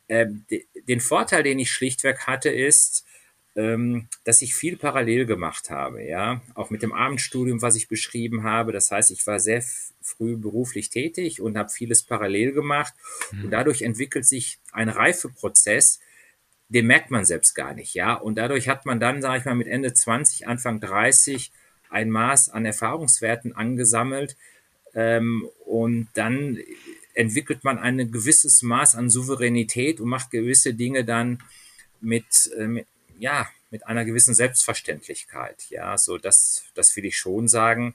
Ähm, 0.09 0.47
den 0.89 1.01
Vorteil, 1.01 1.43
den 1.43 1.59
ich 1.59 1.71
schlichtweg 1.71 2.27
hatte, 2.27 2.51
ist, 2.51 3.05
dass 3.55 4.41
ich 4.43 4.55
viel 4.55 4.77
parallel 4.77 5.27
gemacht 5.27 5.69
habe, 5.69 6.05
ja, 6.05 6.43
auch 6.55 6.71
mit 6.71 6.83
dem 6.83 6.93
Abendstudium, 6.93 7.61
was 7.61 7.75
ich 7.75 7.89
beschrieben 7.89 8.45
habe. 8.45 8.71
Das 8.71 8.93
heißt, 8.93 9.11
ich 9.11 9.27
war 9.27 9.41
sehr 9.41 9.65
früh 10.01 10.37
beruflich 10.37 10.91
tätig 10.91 11.41
und 11.41 11.57
habe 11.57 11.69
vieles 11.69 12.05
parallel 12.05 12.53
gemacht 12.53 12.95
mhm. 13.33 13.47
und 13.47 13.51
dadurch 13.51 13.83
entwickelt 13.83 14.27
sich 14.27 14.61
ein 14.73 14.89
Reifeprozess, 14.89 15.99
den 16.69 16.87
merkt 16.87 17.11
man 17.11 17.25
selbst 17.25 17.55
gar 17.55 17.75
nicht, 17.75 17.95
ja. 17.95 18.15
Und 18.15 18.37
dadurch 18.37 18.69
hat 18.69 18.87
man 18.87 19.01
dann, 19.01 19.23
sage 19.23 19.39
ich 19.41 19.45
mal, 19.45 19.55
mit 19.55 19.67
Ende 19.67 19.93
20, 19.93 20.47
Anfang 20.47 20.79
30 20.79 21.51
ein 21.91 22.11
Maß 22.11 22.51
an 22.51 22.65
Erfahrungswerten 22.65 23.57
angesammelt 23.57 24.37
ähm, 24.95 25.49
und 25.65 26.09
dann 26.15 26.59
entwickelt 27.15 27.65
man 27.65 27.79
ein 27.79 28.13
gewisses 28.13 28.63
Maß 28.63 28.95
an 28.95 29.11
Souveränität 29.11 30.01
und 30.01 30.09
macht 30.09 30.31
gewisse 30.31 30.75
Dinge 30.75 31.05
dann 31.05 31.43
mit, 32.01 32.51
äh, 32.57 32.69
mit 32.69 32.87
ja, 33.19 33.49
mit 33.71 33.87
einer 33.87 34.05
gewissen 34.05 34.35
Selbstverständlichkeit. 34.35 35.67
Ja, 35.71 35.99
so 35.99 36.19
das, 36.19 36.65
das 36.75 36.97
will 36.97 37.05
ich 37.05 37.17
schon 37.17 37.49
sagen. 37.49 37.95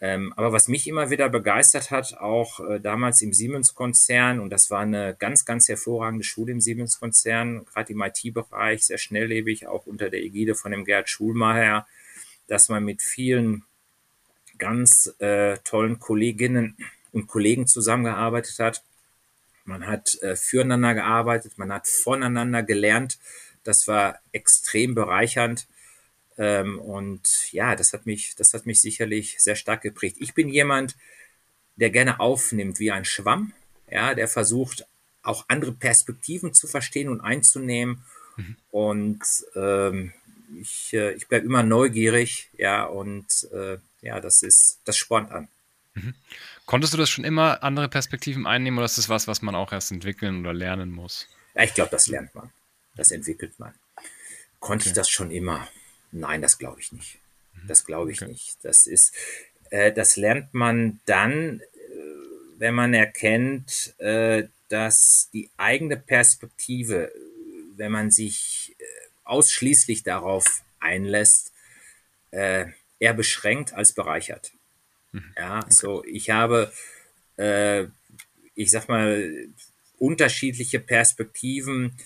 Ähm, 0.00 0.32
aber 0.36 0.52
was 0.52 0.68
mich 0.68 0.86
immer 0.86 1.10
wieder 1.10 1.28
begeistert 1.28 1.90
hat, 1.90 2.18
auch 2.18 2.60
äh, 2.60 2.78
damals 2.78 3.20
im 3.20 3.32
Siemens-Konzern, 3.32 4.38
und 4.38 4.50
das 4.50 4.70
war 4.70 4.80
eine 4.80 5.16
ganz, 5.18 5.44
ganz 5.44 5.68
hervorragende 5.68 6.24
Schule 6.24 6.52
im 6.52 6.60
Siemens-Konzern, 6.60 7.64
gerade 7.64 7.92
im 7.92 8.02
IT-Bereich, 8.02 8.86
sehr 8.86 8.98
schnelllebig, 8.98 9.66
auch 9.66 9.86
unter 9.86 10.08
der 10.08 10.22
Ägide 10.22 10.54
von 10.54 10.70
dem 10.70 10.84
Gerd 10.84 11.08
Schulmeier, 11.08 11.86
dass 12.46 12.68
man 12.68 12.84
mit 12.84 13.02
vielen 13.02 13.64
ganz 14.58 15.12
äh, 15.18 15.58
tollen 15.64 15.98
Kolleginnen 15.98 16.76
und 17.12 17.26
Kollegen 17.26 17.66
zusammengearbeitet 17.66 18.58
hat. 18.60 18.84
Man 19.64 19.86
hat 19.86 20.20
äh, 20.22 20.36
füreinander 20.36 20.94
gearbeitet, 20.94 21.58
man 21.58 21.72
hat 21.72 21.88
voneinander 21.88 22.62
gelernt. 22.62 23.18
Das 23.68 23.86
war 23.86 24.18
extrem 24.32 24.94
bereichernd. 24.94 25.66
Ähm, 26.38 26.78
und 26.78 27.52
ja, 27.52 27.76
das 27.76 27.92
hat 27.92 28.06
mich, 28.06 28.34
das 28.34 28.54
hat 28.54 28.64
mich 28.64 28.80
sicherlich 28.80 29.38
sehr 29.40 29.56
stark 29.56 29.82
geprägt. 29.82 30.16
Ich 30.20 30.32
bin 30.32 30.48
jemand, 30.48 30.96
der 31.76 31.90
gerne 31.90 32.18
aufnimmt 32.18 32.78
wie 32.80 32.90
ein 32.90 33.04
Schwamm, 33.04 33.52
ja, 33.90 34.14
der 34.14 34.26
versucht 34.26 34.86
auch 35.22 35.44
andere 35.48 35.72
Perspektiven 35.72 36.54
zu 36.54 36.66
verstehen 36.66 37.10
und 37.10 37.20
einzunehmen. 37.20 38.04
Mhm. 38.36 38.56
Und 38.70 39.20
ähm, 39.54 40.12
ich, 40.58 40.94
äh, 40.94 41.12
ich 41.12 41.28
bleibe 41.28 41.44
immer 41.44 41.62
neugierig, 41.62 42.48
ja, 42.56 42.84
und 42.84 43.48
äh, 43.52 43.76
ja, 44.00 44.18
das 44.20 44.42
ist, 44.42 44.78
das 44.86 44.96
spornt 44.96 45.30
an. 45.30 45.48
Mhm. 45.92 46.14
Konntest 46.64 46.94
du 46.94 46.96
das 46.96 47.10
schon 47.10 47.24
immer 47.24 47.62
andere 47.62 47.90
Perspektiven 47.90 48.46
einnehmen 48.46 48.78
oder 48.78 48.86
ist 48.86 48.96
das 48.96 49.10
was, 49.10 49.28
was 49.28 49.42
man 49.42 49.54
auch 49.54 49.72
erst 49.72 49.90
entwickeln 49.90 50.40
oder 50.40 50.54
lernen 50.54 50.90
muss? 50.90 51.28
Ja, 51.54 51.64
ich 51.64 51.74
glaube, 51.74 51.90
das 51.90 52.06
lernt 52.06 52.34
man. 52.34 52.50
Das 52.98 53.12
entwickelt 53.12 53.58
man. 53.58 53.72
Konnte 54.58 54.82
okay. 54.82 54.90
ich 54.90 54.94
das 54.94 55.08
schon 55.08 55.30
immer? 55.30 55.68
Nein, 56.10 56.42
das 56.42 56.58
glaube 56.58 56.80
ich 56.80 56.92
nicht. 56.92 57.18
Mhm. 57.54 57.68
Das 57.68 57.86
glaube 57.86 58.10
ich 58.12 58.20
okay. 58.20 58.32
nicht. 58.32 58.58
Das 58.62 58.86
ist, 58.86 59.14
äh, 59.70 59.92
das 59.92 60.16
lernt 60.16 60.52
man 60.52 61.00
dann, 61.06 61.60
äh, 61.60 61.64
wenn 62.58 62.74
man 62.74 62.92
erkennt, 62.92 63.94
äh, 63.98 64.48
dass 64.68 65.30
die 65.32 65.48
eigene 65.56 65.96
Perspektive, 65.96 67.12
wenn 67.76 67.92
man 67.92 68.10
sich 68.10 68.74
äh, 68.78 68.84
ausschließlich 69.24 70.02
darauf 70.02 70.62
einlässt, 70.80 71.52
äh, 72.32 72.66
eher 72.98 73.14
beschränkt 73.14 73.74
als 73.74 73.92
bereichert. 73.92 74.50
Mhm. 75.12 75.34
Ja, 75.36 75.58
okay. 75.58 75.70
so 75.70 76.04
ich 76.04 76.30
habe, 76.30 76.72
äh, 77.36 77.84
ich 78.56 78.72
sag 78.72 78.88
mal, 78.88 79.46
unterschiedliche 79.98 80.80
Perspektiven 80.80 81.96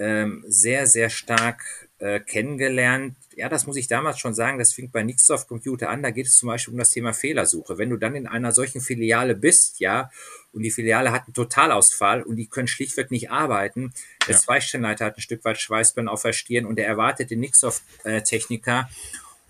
ähm, 0.00 0.42
sehr, 0.48 0.86
sehr 0.86 1.10
stark 1.10 1.62
äh, 1.98 2.20
kennengelernt. 2.20 3.16
Ja, 3.36 3.50
das 3.50 3.66
muss 3.66 3.76
ich 3.76 3.86
damals 3.86 4.18
schon 4.18 4.32
sagen, 4.32 4.58
das 4.58 4.72
fing 4.72 4.90
bei 4.90 5.02
Nixoft 5.02 5.46
Computer 5.46 5.90
an. 5.90 6.02
Da 6.02 6.10
geht 6.10 6.26
es 6.26 6.38
zum 6.38 6.48
Beispiel 6.48 6.72
um 6.72 6.78
das 6.78 6.90
Thema 6.90 7.12
Fehlersuche. 7.12 7.76
Wenn 7.76 7.90
du 7.90 7.98
dann 7.98 8.14
in 8.14 8.26
einer 8.26 8.52
solchen 8.52 8.80
Filiale 8.80 9.34
bist, 9.36 9.78
ja, 9.78 10.10
und 10.52 10.62
die 10.62 10.70
Filiale 10.70 11.12
hat 11.12 11.26
einen 11.26 11.34
Totalausfall 11.34 12.22
und 12.22 12.36
die 12.36 12.48
können 12.48 12.66
schlichtweg 12.66 13.10
nicht 13.10 13.30
arbeiten, 13.30 13.92
der 14.26 14.34
ja. 14.34 14.40
Zweistellenleiter 14.40 15.04
hat 15.04 15.18
ein 15.18 15.20
Stück 15.20 15.44
weit 15.44 15.60
Schweißbären 15.60 16.08
auf 16.08 16.22
der 16.22 16.32
Stirn 16.32 16.64
und 16.64 16.76
der 16.76 16.86
erwartet 16.86 17.30
den 17.30 17.40
Nixoft-Techniker 17.40 18.88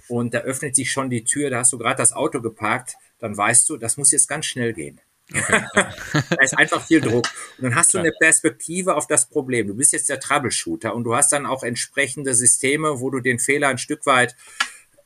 und 0.09 0.35
da 0.35 0.41
öffnet 0.41 0.75
sich 0.75 0.91
schon 0.91 1.09
die 1.09 1.23
Tür, 1.23 1.51
da 1.51 1.61
hast 1.61 1.73
du 1.73 1.79
gerade 1.79 1.97
das 1.97 2.13
Auto 2.13 2.41
geparkt, 2.41 2.97
dann 3.21 3.37
weißt 3.37 3.69
du, 3.71 3.77
das 3.77 3.97
muss 3.97 4.11
jetzt 4.11 4.29
ganz 4.29 4.47
schnell 4.47 4.73
gehen. 4.73 5.01
da 5.49 6.43
ist 6.43 6.57
einfach 6.57 6.85
viel 6.85 7.01
Druck. 7.01 7.27
Und 7.59 7.65
dann 7.65 7.75
hast 7.75 7.95
du 7.95 7.99
eine 7.99 8.13
Perspektive 8.13 8.97
auf 8.97 9.07
das 9.07 9.29
Problem. 9.29 9.69
Du 9.69 9.75
bist 9.75 9.93
jetzt 9.93 10.09
der 10.09 10.21
Troubleshooter 10.21 10.95
und 10.95 11.05
du 11.05 11.15
hast 11.15 11.33
dann 11.33 11.47
auch 11.47 11.63
entsprechende 11.63 12.35
Systeme, 12.35 13.01
wo 13.01 13.11
du 13.11 13.21
den 13.21 13.39
Fehler 13.39 13.69
ein 13.69 13.79
Stück 13.79 14.07
weit 14.07 14.37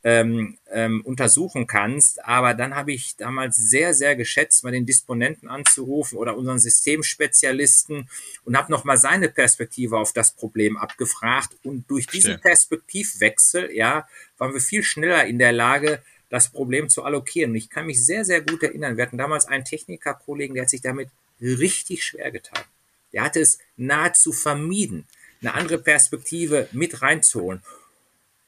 ähm, 0.04 0.58
ähm, 0.70 1.00
untersuchen 1.04 1.66
kannst. 1.66 2.22
Aber 2.24 2.52
dann 2.52 2.74
habe 2.74 2.92
ich 2.92 3.16
damals 3.16 3.56
sehr, 3.56 3.94
sehr 3.94 4.16
geschätzt, 4.16 4.62
mal 4.62 4.70
den 4.70 4.84
Disponenten 4.84 5.48
anzurufen 5.48 6.18
oder 6.18 6.36
unseren 6.36 6.58
Systemspezialisten 6.58 8.08
und 8.44 8.56
habe 8.56 8.70
nochmal 8.70 8.98
seine 8.98 9.30
Perspektive 9.30 9.98
auf 9.98 10.12
das 10.12 10.32
Problem 10.32 10.76
abgefragt. 10.76 11.56
Und 11.64 11.90
durch 11.90 12.04
Verstehe. 12.04 12.20
diesen 12.20 12.40
Perspektivwechsel, 12.40 13.72
ja, 13.72 14.06
waren 14.36 14.52
wir 14.52 14.60
viel 14.60 14.82
schneller 14.82 15.24
in 15.24 15.38
der 15.38 15.52
Lage, 15.52 16.02
das 16.34 16.48
Problem 16.48 16.88
zu 16.88 17.04
allokieren. 17.04 17.52
Und 17.52 17.56
ich 17.56 17.70
kann 17.70 17.86
mich 17.86 18.04
sehr, 18.04 18.24
sehr 18.24 18.40
gut 18.40 18.60
erinnern. 18.64 18.96
Wir 18.96 19.04
hatten 19.04 19.18
damals 19.18 19.46
einen 19.46 19.64
Technikerkollegen, 19.64 20.54
der 20.54 20.64
hat 20.64 20.70
sich 20.70 20.80
damit 20.80 21.08
richtig 21.40 22.02
schwer 22.02 22.32
getan. 22.32 22.64
Der 23.12 23.22
hatte 23.22 23.40
es 23.40 23.60
nahezu 23.76 24.32
vermieden, 24.32 25.06
eine 25.40 25.54
andere 25.54 25.78
Perspektive 25.78 26.68
mit 26.72 27.02
reinzuholen. 27.02 27.62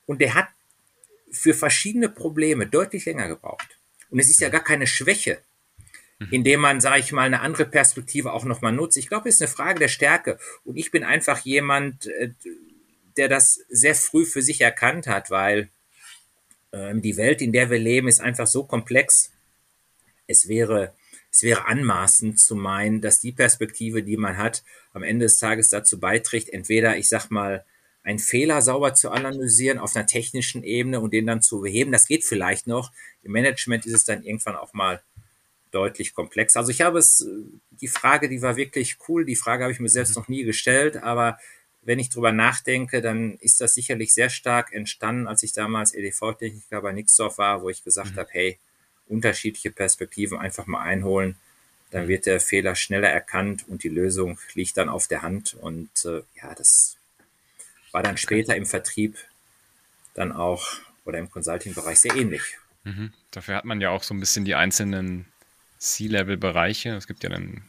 Und 0.04 0.20
der 0.20 0.34
hat 0.34 0.48
für 1.30 1.54
verschiedene 1.54 2.08
Probleme 2.08 2.66
deutlich 2.66 3.04
länger 3.04 3.28
gebraucht. 3.28 3.78
Und 4.10 4.18
es 4.18 4.30
ist 4.30 4.40
ja 4.40 4.48
gar 4.48 4.64
keine 4.64 4.88
Schwäche, 4.88 5.38
mhm. 6.18 6.28
indem 6.32 6.60
man, 6.62 6.80
sage 6.80 6.98
ich 6.98 7.12
mal, 7.12 7.22
eine 7.22 7.40
andere 7.40 7.66
Perspektive 7.66 8.32
auch 8.32 8.44
nochmal 8.44 8.72
nutzt. 8.72 8.96
Ich 8.96 9.08
glaube, 9.08 9.28
es 9.28 9.36
ist 9.36 9.42
eine 9.42 9.48
Frage 9.48 9.78
der 9.78 9.88
Stärke. 9.88 10.40
Und 10.64 10.76
ich 10.76 10.90
bin 10.90 11.04
einfach 11.04 11.38
jemand, 11.44 12.08
äh, 12.08 12.30
der 13.16 13.28
das 13.28 13.60
sehr 13.68 13.94
früh 13.94 14.26
für 14.26 14.42
sich 14.42 14.60
erkannt 14.60 15.06
hat, 15.06 15.30
weil 15.30 15.68
die 16.94 17.16
Welt, 17.16 17.40
in 17.42 17.52
der 17.52 17.70
wir 17.70 17.78
leben, 17.78 18.08
ist 18.08 18.20
einfach 18.20 18.46
so 18.46 18.64
komplex. 18.64 19.32
Es 20.26 20.48
wäre, 20.48 20.94
es 21.30 21.42
wäre 21.42 21.66
anmaßend 21.66 22.40
zu 22.40 22.56
meinen, 22.56 23.00
dass 23.00 23.20
die 23.20 23.32
Perspektive, 23.32 24.02
die 24.02 24.16
man 24.16 24.36
hat, 24.36 24.62
am 24.92 25.02
Ende 25.02 25.26
des 25.26 25.38
Tages 25.38 25.68
dazu 25.68 26.00
beiträgt, 26.00 26.48
entweder, 26.48 26.96
ich 26.96 27.08
sag 27.08 27.30
mal, 27.30 27.64
einen 28.02 28.18
Fehler 28.20 28.62
sauber 28.62 28.94
zu 28.94 29.10
analysieren 29.10 29.78
auf 29.78 29.96
einer 29.96 30.06
technischen 30.06 30.62
Ebene 30.62 31.00
und 31.00 31.12
den 31.12 31.26
dann 31.26 31.42
zu 31.42 31.60
beheben. 31.60 31.90
Das 31.90 32.06
geht 32.06 32.24
vielleicht 32.24 32.68
noch. 32.68 32.92
Im 33.24 33.32
Management 33.32 33.84
ist 33.84 33.94
es 33.94 34.04
dann 34.04 34.22
irgendwann 34.22 34.54
auch 34.54 34.72
mal 34.72 35.02
deutlich 35.72 36.14
komplex. 36.14 36.56
Also 36.56 36.70
ich 36.70 36.82
habe 36.82 37.00
es, 37.00 37.26
die 37.70 37.88
Frage, 37.88 38.28
die 38.28 38.42
war 38.42 38.56
wirklich 38.56 38.98
cool. 39.08 39.24
Die 39.24 39.34
Frage 39.34 39.64
habe 39.64 39.72
ich 39.72 39.80
mir 39.80 39.88
selbst 39.88 40.14
noch 40.14 40.28
nie 40.28 40.44
gestellt, 40.44 40.98
aber 40.98 41.38
wenn 41.86 42.00
ich 42.00 42.10
drüber 42.10 42.32
nachdenke, 42.32 43.00
dann 43.00 43.38
ist 43.38 43.60
das 43.60 43.74
sicherlich 43.74 44.12
sehr 44.12 44.28
stark 44.28 44.72
entstanden, 44.72 45.28
als 45.28 45.44
ich 45.44 45.52
damals 45.52 45.94
EDV-Techniker 45.94 46.82
bei 46.82 46.92
Nixdorf 46.92 47.38
war, 47.38 47.62
wo 47.62 47.70
ich 47.70 47.84
gesagt 47.84 48.14
mhm. 48.14 48.18
habe, 48.18 48.28
hey, 48.32 48.58
unterschiedliche 49.06 49.70
Perspektiven 49.70 50.36
einfach 50.36 50.66
mal 50.66 50.82
einholen. 50.82 51.36
Dann 51.92 52.08
wird 52.08 52.26
der 52.26 52.40
Fehler 52.40 52.74
schneller 52.74 53.08
erkannt 53.08 53.64
und 53.68 53.84
die 53.84 53.88
Lösung 53.88 54.40
liegt 54.54 54.76
dann 54.76 54.88
auf 54.88 55.06
der 55.06 55.22
Hand. 55.22 55.54
Und 55.54 55.88
äh, 56.04 56.22
ja, 56.42 56.52
das 56.56 56.96
war 57.92 58.02
dann 58.02 58.16
später 58.16 58.56
im 58.56 58.66
Vertrieb 58.66 59.16
dann 60.14 60.32
auch 60.32 60.66
oder 61.04 61.18
im 61.20 61.30
Consulting-Bereich 61.30 62.00
sehr 62.00 62.16
ähnlich. 62.16 62.42
Mhm. 62.82 63.12
Dafür 63.30 63.54
hat 63.54 63.64
man 63.64 63.80
ja 63.80 63.90
auch 63.90 64.02
so 64.02 64.12
ein 64.12 64.18
bisschen 64.18 64.44
die 64.44 64.56
einzelnen 64.56 65.26
C-Level-Bereiche. 65.78 66.96
Es 66.96 67.06
gibt 67.06 67.22
ja 67.22 67.30
dann 67.30 67.62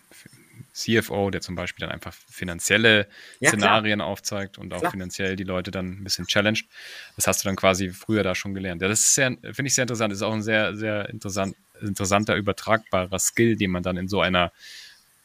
CFO, 0.77 1.31
der 1.31 1.41
zum 1.41 1.55
Beispiel 1.55 1.85
dann 1.85 1.93
einfach 1.93 2.13
finanzielle 2.29 3.07
ja, 3.39 3.49
Szenarien 3.49 3.99
klar. 3.99 4.09
aufzeigt 4.09 4.59
und 4.59 4.73
auch 4.73 4.79
klar. 4.79 4.91
finanziell 4.91 5.35
die 5.35 5.43
Leute 5.43 5.71
dann 5.71 5.87
ein 5.87 6.03
bisschen 6.03 6.27
challenged. 6.27 6.67
Das 7.15 7.25
hast 7.25 7.43
du 7.43 7.49
dann 7.49 7.55
quasi 7.55 7.89
früher 7.89 8.21
da 8.21 8.35
schon 8.35 8.53
gelernt. 8.53 8.81
Ja, 8.81 8.87
das 8.87 8.99
ist 8.99 9.15
sehr, 9.15 9.31
finde 9.31 9.63
ich 9.65 9.73
sehr 9.73 9.83
interessant. 9.83 10.11
Das 10.11 10.19
ist 10.19 10.23
auch 10.23 10.33
ein 10.33 10.43
sehr, 10.43 10.75
sehr 10.75 11.09
interessant, 11.09 11.55
interessanter, 11.81 12.35
übertragbarer 12.35 13.17
Skill, 13.17 13.55
den 13.55 13.71
man 13.71 13.81
dann 13.81 13.97
in 13.97 14.07
so 14.07 14.21
einer 14.21 14.51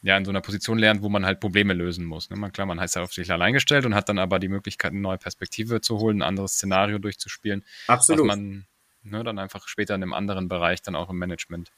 ja, 0.05 0.17
in 0.17 0.25
so 0.25 0.31
einer 0.31 0.41
Position 0.41 0.77
lernt, 0.77 1.01
wo 1.01 1.07
man 1.07 1.25
halt 1.25 1.39
Probleme 1.39 1.73
lösen 1.73 2.03
muss. 2.03 2.29
Ne? 2.29 2.35
Man, 2.35 2.51
klar, 2.51 2.67
man 2.67 2.77
heißt 2.77 2.97
ja 2.97 3.03
auf 3.03 3.13
sich 3.13 3.31
allein 3.31 3.53
gestellt 3.53 3.85
und 3.85 3.95
hat 3.95 4.09
dann 4.09 4.19
aber 4.19 4.37
die 4.37 4.49
Möglichkeit, 4.49 4.91
eine 4.91 4.99
neue 4.99 5.17
Perspektive 5.17 5.79
zu 5.79 5.97
holen, 5.97 6.17
ein 6.17 6.27
anderes 6.27 6.55
Szenario 6.55 6.97
durchzuspielen. 6.97 7.63
Absolut. 7.87 8.27
Was 8.27 8.35
man 8.35 8.65
ne, 9.03 9.23
dann 9.23 9.39
einfach 9.39 9.69
später 9.69 9.95
in 9.95 10.03
einem 10.03 10.13
anderen 10.13 10.49
Bereich 10.49 10.81
dann 10.81 10.97
auch 10.97 11.09
im 11.09 11.17
Management 11.17 11.71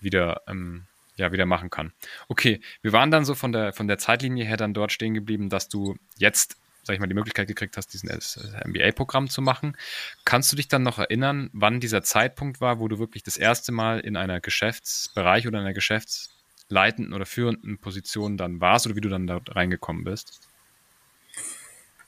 wieder 0.00 0.42
ähm, 0.48 0.86
ja 1.16 1.32
wieder 1.32 1.46
machen 1.46 1.70
kann. 1.70 1.92
Okay, 2.28 2.60
wir 2.82 2.92
waren 2.92 3.10
dann 3.10 3.24
so 3.24 3.34
von 3.34 3.52
der 3.52 3.72
von 3.72 3.88
der 3.88 3.98
Zeitlinie 3.98 4.44
her 4.44 4.56
dann 4.56 4.74
dort 4.74 4.92
stehen 4.92 5.14
geblieben, 5.14 5.48
dass 5.48 5.68
du 5.68 5.96
jetzt 6.16 6.56
sag 6.84 6.94
ich 6.94 7.00
mal, 7.00 7.06
die 7.06 7.14
Möglichkeit 7.14 7.46
gekriegt 7.46 7.76
hast, 7.76 7.92
diesen 7.92 8.10
MBA-Programm 8.10 9.28
zu 9.28 9.40
machen. 9.40 9.76
Kannst 10.24 10.50
du 10.50 10.56
dich 10.56 10.66
dann 10.66 10.82
noch 10.82 10.98
erinnern, 10.98 11.48
wann 11.52 11.78
dieser 11.78 12.02
Zeitpunkt 12.02 12.60
war, 12.60 12.80
wo 12.80 12.88
du 12.88 12.98
wirklich 12.98 13.22
das 13.22 13.36
erste 13.36 13.70
Mal 13.70 14.00
in 14.00 14.16
einer 14.16 14.40
Geschäftsbereich 14.40 15.46
oder 15.46 15.60
einer 15.60 15.74
geschäftsleitenden 15.74 17.14
oder 17.14 17.24
führenden 17.24 17.78
Position 17.78 18.36
dann 18.36 18.60
warst 18.60 18.86
oder 18.86 18.96
wie 18.96 19.00
du 19.00 19.08
dann 19.08 19.28
da 19.28 19.40
reingekommen 19.48 20.04
bist? 20.04 20.40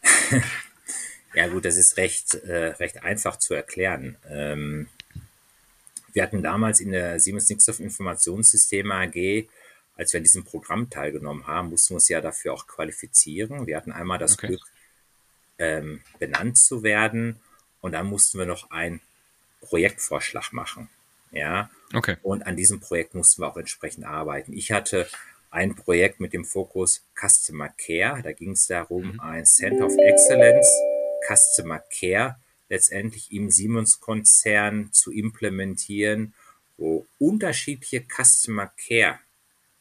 Ja 1.35 1.49
gut, 1.49 1.65
das 1.65 1.77
ist 1.77 1.97
recht, 1.97 2.35
äh, 2.35 2.67
recht 2.79 3.03
einfach 3.03 3.37
zu 3.39 3.55
erklären. 3.55 4.17
Ähm, 4.29 4.89
wir 6.15 6.23
hatten 6.23 6.43
damals 6.43 6.81
in 6.81 6.93
der 6.93 7.21
Siemens 7.21 7.49
Nixdorf 7.51 7.81
Informationssysteme 7.81 8.95
AG, 8.95 9.49
als 9.97 10.13
wir 10.13 10.19
an 10.19 10.25
diesem 10.25 10.45
Programm 10.45 10.89
teilgenommen 10.89 11.47
haben, 11.47 11.71
mussten 11.71 11.91
wir 11.91 11.97
uns 11.97 12.09
ja 12.09 12.21
dafür 12.21 12.55
auch 12.55 12.67
qualifizieren. 12.67 13.67
Wir 13.67 13.77
hatten 13.77 13.93
einmal 13.93 14.19
das 14.19 14.35
okay. 14.35 14.49
Glück, 14.49 14.63
ähm, 15.59 16.01
benannt 16.19 16.57
zu 16.57 16.83
werden 16.83 17.41
und 17.81 17.93
dann 17.93 18.07
mussten 18.07 18.39
wir 18.39 18.47
noch 18.47 18.71
einen 18.71 19.01
Projektvorschlag 19.61 20.53
machen. 20.53 20.89
Ja. 21.33 21.69
Okay. 21.93 22.17
Und 22.23 22.47
an 22.47 22.57
diesem 22.57 22.81
Projekt 22.81 23.15
mussten 23.15 23.43
wir 23.43 23.49
auch 23.49 23.57
entsprechend 23.57 24.05
arbeiten. 24.05 24.53
Ich 24.53 24.71
hatte 24.71 25.09
ein 25.51 25.75
Projekt 25.75 26.21
mit 26.21 26.33
dem 26.33 26.45
Fokus 26.45 27.03
Customer 27.15 27.69
Care. 27.69 28.23
Da 28.23 28.33
ging 28.33 28.53
es 28.53 28.67
darum, 28.67 29.15
mhm. 29.15 29.21
ein 29.21 29.47
Center 29.47 29.87
of 29.87 29.97
Excellence 29.99 30.69
Customer 31.29 31.83
Care 31.91 32.37
letztendlich 32.69 33.33
im 33.33 33.51
Siemens-Konzern 33.51 34.93
zu 34.93 35.13
implementieren 35.13 36.35
wo 36.77 37.07
unterschiedliche 37.19 38.05
Customer 38.05 38.73
Care 38.87 39.21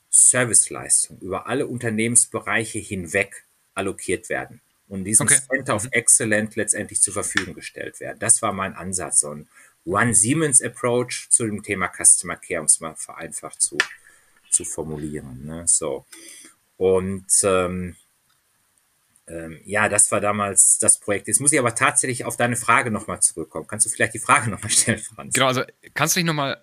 Serviceleistungen 0.10 1.22
über 1.22 1.48
alle 1.48 1.66
Unternehmensbereiche 1.68 2.80
hinweg 2.80 3.46
allokiert 3.74 4.30
werden 4.30 4.62
und 4.88 5.06
diesem 5.06 5.26
okay. 5.26 5.40
Center 5.50 5.76
of 5.76 5.86
mhm. 5.86 5.92
Excellence 5.92 6.56
letztendlich 6.56 7.02
zur 7.02 7.14
Verfügung 7.14 7.56
gestellt 7.56 8.00
werden. 8.00 8.20
Das 8.20 8.42
war 8.42 8.54
mein 8.54 8.76
Ansatz, 8.76 9.22
so 9.22 9.32
ein 9.32 9.48
One 9.86 10.14
Siemens 10.14 10.62
Approach 10.62 11.28
zu 11.30 11.46
dem 11.46 11.64
Thema 11.64 11.90
Customer 11.90 12.38
Care, 12.38 12.62
um 12.62 12.68
es 12.68 12.80
mal 12.80 12.96
vereinfacht 12.96 13.62
zu, 13.62 13.78
zu 14.50 14.64
formulieren. 14.64 15.46
Ne? 15.46 15.68
So. 15.68 16.06
Und 16.78 17.26
ähm, 17.44 17.96
ähm, 19.26 19.62
ja, 19.64 19.88
das 19.88 20.12
war 20.12 20.20
damals 20.20 20.80
das 20.80 21.00
Projekt. 21.00 21.28
Jetzt 21.28 21.40
muss 21.40 21.54
ich 21.54 21.60
aber 21.60 21.74
tatsächlich 21.76 22.26
auf 22.26 22.36
deine 22.36 22.58
Frage 22.58 22.92
nochmal 22.92 23.22
zurückkommen. 23.22 23.68
Kannst 23.68 23.86
du 23.86 23.90
vielleicht 23.90 24.14
die 24.14 24.20
Frage 24.20 24.50
nochmal 24.52 24.72
stellen, 24.72 25.00
Franz? 25.00 25.34
Genau, 25.34 25.48
also 25.48 25.64
kannst 25.94 26.16
du 26.16 26.20
dich 26.20 26.26
nochmal 26.26 26.62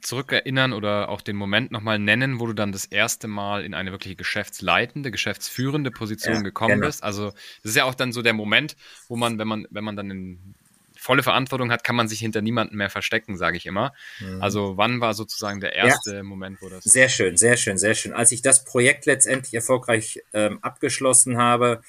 zurückerinnern 0.00 0.72
oder 0.72 1.08
auch 1.08 1.20
den 1.20 1.36
Moment 1.36 1.70
nochmal 1.70 2.00
nennen, 2.00 2.40
wo 2.40 2.48
du 2.48 2.52
dann 2.52 2.72
das 2.72 2.84
erste 2.84 3.28
Mal 3.28 3.64
in 3.64 3.74
eine 3.74 3.92
wirklich 3.92 4.16
geschäftsleitende, 4.16 5.12
geschäftsführende 5.12 5.92
Position 5.92 6.36
ja, 6.36 6.42
gekommen 6.42 6.76
genau. 6.76 6.86
bist? 6.86 7.04
Also 7.04 7.30
das 7.62 7.70
ist 7.70 7.76
ja 7.76 7.84
auch 7.84 7.94
dann 7.94 8.12
so 8.12 8.22
der 8.22 8.32
Moment, 8.32 8.76
wo 9.08 9.16
man, 9.16 9.38
wenn 9.38 9.46
man, 9.46 9.66
wenn 9.70 9.84
man 9.84 9.94
dann 9.94 10.10
in 10.10 10.54
volle 11.00 11.22
Verantwortung 11.22 11.72
hat, 11.72 11.82
kann 11.82 11.96
man 11.96 12.08
sich 12.08 12.20
hinter 12.20 12.42
niemanden 12.42 12.76
mehr 12.76 12.90
verstecken, 12.90 13.38
sage 13.38 13.56
ich 13.56 13.64
immer. 13.64 13.94
Mhm. 14.20 14.42
Also 14.42 14.76
wann 14.76 15.00
war 15.00 15.14
sozusagen 15.14 15.60
der 15.60 15.74
erste 15.74 16.16
ja. 16.16 16.22
Moment, 16.22 16.60
wo 16.60 16.68
das... 16.68 16.84
Sehr 16.84 17.08
schön, 17.08 17.38
sehr 17.38 17.56
schön, 17.56 17.78
sehr 17.78 17.94
schön. 17.94 18.12
Als 18.12 18.32
ich 18.32 18.42
das 18.42 18.64
Projekt 18.64 19.06
letztendlich 19.06 19.54
erfolgreich 19.54 20.22
ähm, 20.34 20.58
abgeschlossen 20.62 21.38
habe, 21.38 21.82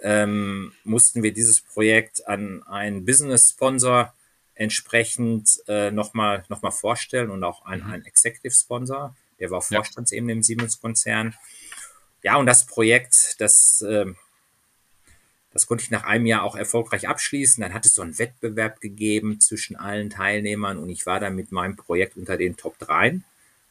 ähm, 0.00 0.72
mussten 0.84 1.22
wir 1.22 1.32
dieses 1.32 1.60
Projekt 1.60 2.26
an 2.26 2.62
einen 2.62 3.04
Business-Sponsor 3.04 4.14
entsprechend 4.54 5.60
äh, 5.68 5.90
nochmal 5.90 6.44
noch 6.48 6.62
mal 6.62 6.70
vorstellen 6.70 7.30
und 7.30 7.44
auch 7.44 7.66
an 7.66 7.80
mhm. 7.80 7.90
einen 7.90 8.04
Executive-Sponsor, 8.06 9.14
der 9.38 9.50
war 9.50 9.60
Vorstandsebene 9.60 10.32
ja. 10.32 10.36
im 10.36 10.42
Siemens-Konzern. 10.42 11.34
Ja, 12.22 12.36
und 12.36 12.46
das 12.46 12.64
Projekt, 12.64 13.36
das 13.38 13.82
äh, 13.82 14.06
das 15.56 15.66
konnte 15.66 15.84
ich 15.84 15.90
nach 15.90 16.04
einem 16.04 16.26
Jahr 16.26 16.42
auch 16.42 16.54
erfolgreich 16.54 17.08
abschließen. 17.08 17.62
Dann 17.62 17.72
hat 17.72 17.86
es 17.86 17.94
so 17.94 18.02
einen 18.02 18.18
Wettbewerb 18.18 18.82
gegeben 18.82 19.40
zwischen 19.40 19.74
allen 19.74 20.10
Teilnehmern 20.10 20.76
und 20.76 20.90
ich 20.90 21.06
war 21.06 21.18
dann 21.18 21.34
mit 21.34 21.50
meinem 21.50 21.76
Projekt 21.76 22.18
unter 22.18 22.36
den 22.36 22.58
Top 22.58 22.78
3. 22.78 23.20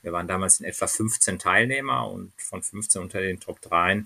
Wir 0.02 0.12
waren 0.12 0.28
damals 0.28 0.60
in 0.60 0.66
etwa 0.66 0.88
15 0.88 1.38
Teilnehmer 1.38 2.10
und 2.10 2.34
von 2.38 2.64
15 2.64 3.04
unter 3.04 3.22
den 3.22 3.40
Top 3.40 3.62
3. 3.62 4.04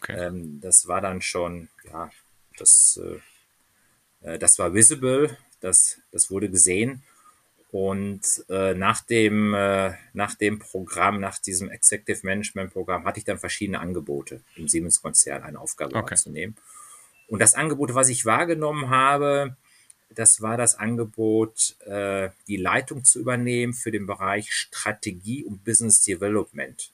Okay. 0.00 0.16
Ähm, 0.18 0.60
das 0.60 0.88
war 0.88 1.00
dann 1.00 1.22
schon, 1.22 1.68
ja, 1.92 2.10
das, 2.58 3.00
äh, 3.00 4.28
äh, 4.28 4.38
das 4.40 4.58
war 4.58 4.74
visible, 4.74 5.36
das, 5.60 5.98
das 6.10 6.28
wurde 6.28 6.50
gesehen. 6.50 7.04
Und 7.70 8.44
äh, 8.48 8.74
nach, 8.74 9.00
dem, 9.02 9.54
äh, 9.54 9.92
nach 10.12 10.34
dem 10.34 10.58
Programm, 10.58 11.20
nach 11.20 11.38
diesem 11.38 11.70
Executive 11.70 12.26
Management 12.26 12.72
Programm, 12.72 13.04
hatte 13.04 13.20
ich 13.20 13.24
dann 13.24 13.38
verschiedene 13.38 13.78
Angebote 13.78 14.40
im 14.56 14.66
Siemens-Konzern 14.66 15.44
eine 15.44 15.60
Aufgabe 15.60 15.94
okay. 15.94 16.10
wahrzunehmen. 16.10 16.56
Und 17.28 17.40
das 17.40 17.54
Angebot, 17.54 17.94
was 17.94 18.08
ich 18.08 18.24
wahrgenommen 18.24 18.90
habe, 18.90 19.56
das 20.10 20.40
war 20.40 20.56
das 20.56 20.76
Angebot, 20.76 21.76
äh, 21.80 22.30
die 22.48 22.56
Leitung 22.56 23.04
zu 23.04 23.20
übernehmen 23.20 23.74
für 23.74 23.90
den 23.90 24.06
Bereich 24.06 24.50
Strategie 24.52 25.44
und 25.44 25.64
Business 25.64 26.02
Development. 26.02 26.90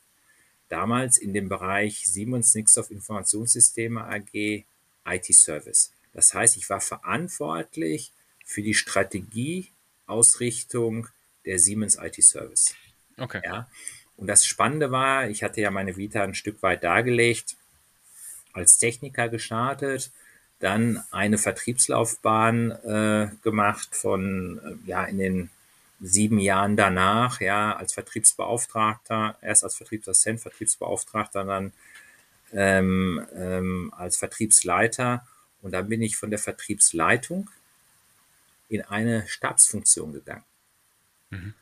Damals 0.68 1.18
in 1.18 1.32
dem 1.34 1.48
Bereich 1.48 2.04
Siemens 2.06 2.54
Nixdorf 2.54 2.90
Informationssysteme 2.90 4.04
AG 4.04 4.64
IT 5.04 5.34
Service. 5.34 5.92
Das 6.14 6.34
heißt, 6.34 6.56
ich 6.56 6.70
war 6.70 6.80
verantwortlich 6.80 8.12
für 8.44 8.62
die 8.62 8.74
Strategieausrichtung 8.74 11.08
der 11.44 11.58
Siemens 11.58 11.98
IT 12.00 12.22
Service. 12.22 12.74
Okay. 13.18 13.42
Ja. 13.44 13.68
Und 14.16 14.28
das 14.28 14.46
Spannende 14.46 14.90
war, 14.90 15.28
ich 15.28 15.42
hatte 15.42 15.60
ja 15.60 15.70
meine 15.70 15.96
Vita 15.96 16.22
ein 16.22 16.34
Stück 16.34 16.62
weit 16.62 16.84
dargelegt, 16.84 17.56
als 18.52 18.78
Techniker 18.78 19.28
gestartet, 19.28 20.10
dann 20.62 21.02
eine 21.10 21.38
Vertriebslaufbahn 21.38 22.70
äh, 22.70 23.28
gemacht 23.42 23.88
von, 23.96 24.60
äh, 24.64 24.88
ja, 24.88 25.04
in 25.04 25.18
den 25.18 25.50
sieben 26.00 26.38
Jahren 26.38 26.76
danach, 26.76 27.40
ja, 27.40 27.76
als 27.76 27.94
Vertriebsbeauftragter, 27.94 29.36
erst 29.40 29.64
als 29.64 29.76
Vertriebsassistent, 29.76 30.40
Vertriebsbeauftragter, 30.40 31.44
dann 31.44 31.72
ähm, 32.52 33.24
ähm, 33.34 33.92
als 33.96 34.16
Vertriebsleiter 34.16 35.26
und 35.62 35.72
dann 35.72 35.88
bin 35.88 36.02
ich 36.02 36.16
von 36.16 36.30
der 36.30 36.38
Vertriebsleitung 36.38 37.50
in 38.68 38.82
eine 38.82 39.26
Stabsfunktion 39.28 40.12
gegangen. 40.12 40.44
Mhm. 41.30 41.54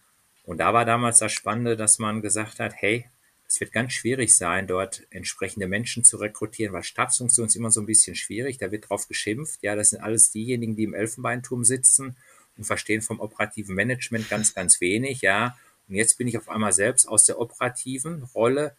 Und 0.45 0.59
da 0.59 0.75
war 0.75 0.85
damals 0.85 1.19
das 1.19 1.33
Spannende, 1.33 1.77
dass 1.77 1.99
man 1.99 2.23
gesagt 2.23 2.61
hat, 2.61 2.75
hey, 2.75 3.09
es 3.51 3.59
wird 3.59 3.73
ganz 3.73 3.93
schwierig 3.95 4.37
sein, 4.37 4.69
dort 4.69 5.09
entsprechende 5.11 5.67
Menschen 5.67 6.05
zu 6.05 6.19
rekrutieren, 6.19 6.73
weil 6.73 6.85
Stabsfunktion 6.85 7.49
ist 7.49 7.57
immer 7.57 7.73
so 7.73 7.81
ein 7.81 7.87
bisschen 7.87 8.15
schwierig. 8.15 8.59
Da 8.59 8.71
wird 8.71 8.89
drauf 8.89 9.09
geschimpft. 9.09 9.59
Ja, 9.63 9.75
das 9.75 9.91
sind 9.91 10.01
alles 10.01 10.31
diejenigen, 10.31 10.77
die 10.77 10.85
im 10.85 10.95
Elfenbeinturm 10.95 11.65
sitzen 11.65 12.17
und 12.57 12.63
verstehen 12.63 13.03
vom 13.03 13.19
operativen 13.19 13.75
Management 13.75 14.31
ganz, 14.31 14.55
ganz 14.55 14.81
wenig. 14.81 15.23
Ja, 15.23 15.59
und 15.89 15.97
jetzt 15.97 16.17
bin 16.17 16.29
ich 16.29 16.39
auf 16.39 16.49
einmal 16.49 16.73
selbst 16.73 17.09
aus 17.09 17.25
der 17.25 17.41
operativen 17.41 18.23
Rolle 18.37 18.77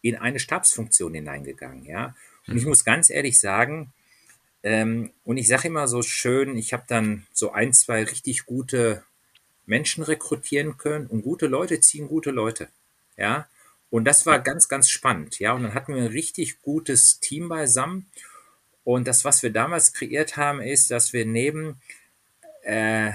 in 0.00 0.14
eine 0.14 0.38
Stabsfunktion 0.38 1.12
hineingegangen. 1.12 1.84
Ja, 1.84 2.14
und 2.46 2.56
ich 2.56 2.62
mhm. 2.62 2.68
muss 2.68 2.84
ganz 2.84 3.10
ehrlich 3.10 3.40
sagen, 3.40 3.92
ähm, 4.62 5.10
und 5.24 5.38
ich 5.38 5.48
sage 5.48 5.66
immer 5.66 5.88
so 5.88 6.02
schön, 6.02 6.56
ich 6.56 6.72
habe 6.72 6.84
dann 6.86 7.26
so 7.32 7.50
ein, 7.50 7.72
zwei 7.72 8.04
richtig 8.04 8.46
gute 8.46 9.02
Menschen 9.66 10.04
rekrutieren 10.04 10.76
können 10.76 11.08
und 11.08 11.22
gute 11.22 11.48
Leute 11.48 11.80
ziehen 11.80 12.06
gute 12.06 12.30
Leute. 12.30 12.68
Ja, 13.16 13.48
und 13.94 14.06
das 14.06 14.26
war 14.26 14.40
ganz, 14.40 14.68
ganz 14.68 14.90
spannend. 14.90 15.38
Ja, 15.38 15.52
und 15.52 15.62
dann 15.62 15.72
hatten 15.72 15.94
wir 15.94 16.02
ein 16.02 16.08
richtig 16.08 16.60
gutes 16.62 17.20
Team 17.20 17.48
beisammen. 17.48 18.06
Und 18.82 19.06
das, 19.06 19.24
was 19.24 19.44
wir 19.44 19.50
damals 19.50 19.92
kreiert 19.92 20.36
haben, 20.36 20.60
ist, 20.60 20.90
dass 20.90 21.12
wir 21.12 21.24
neben 21.24 21.80
äh, 22.64 23.12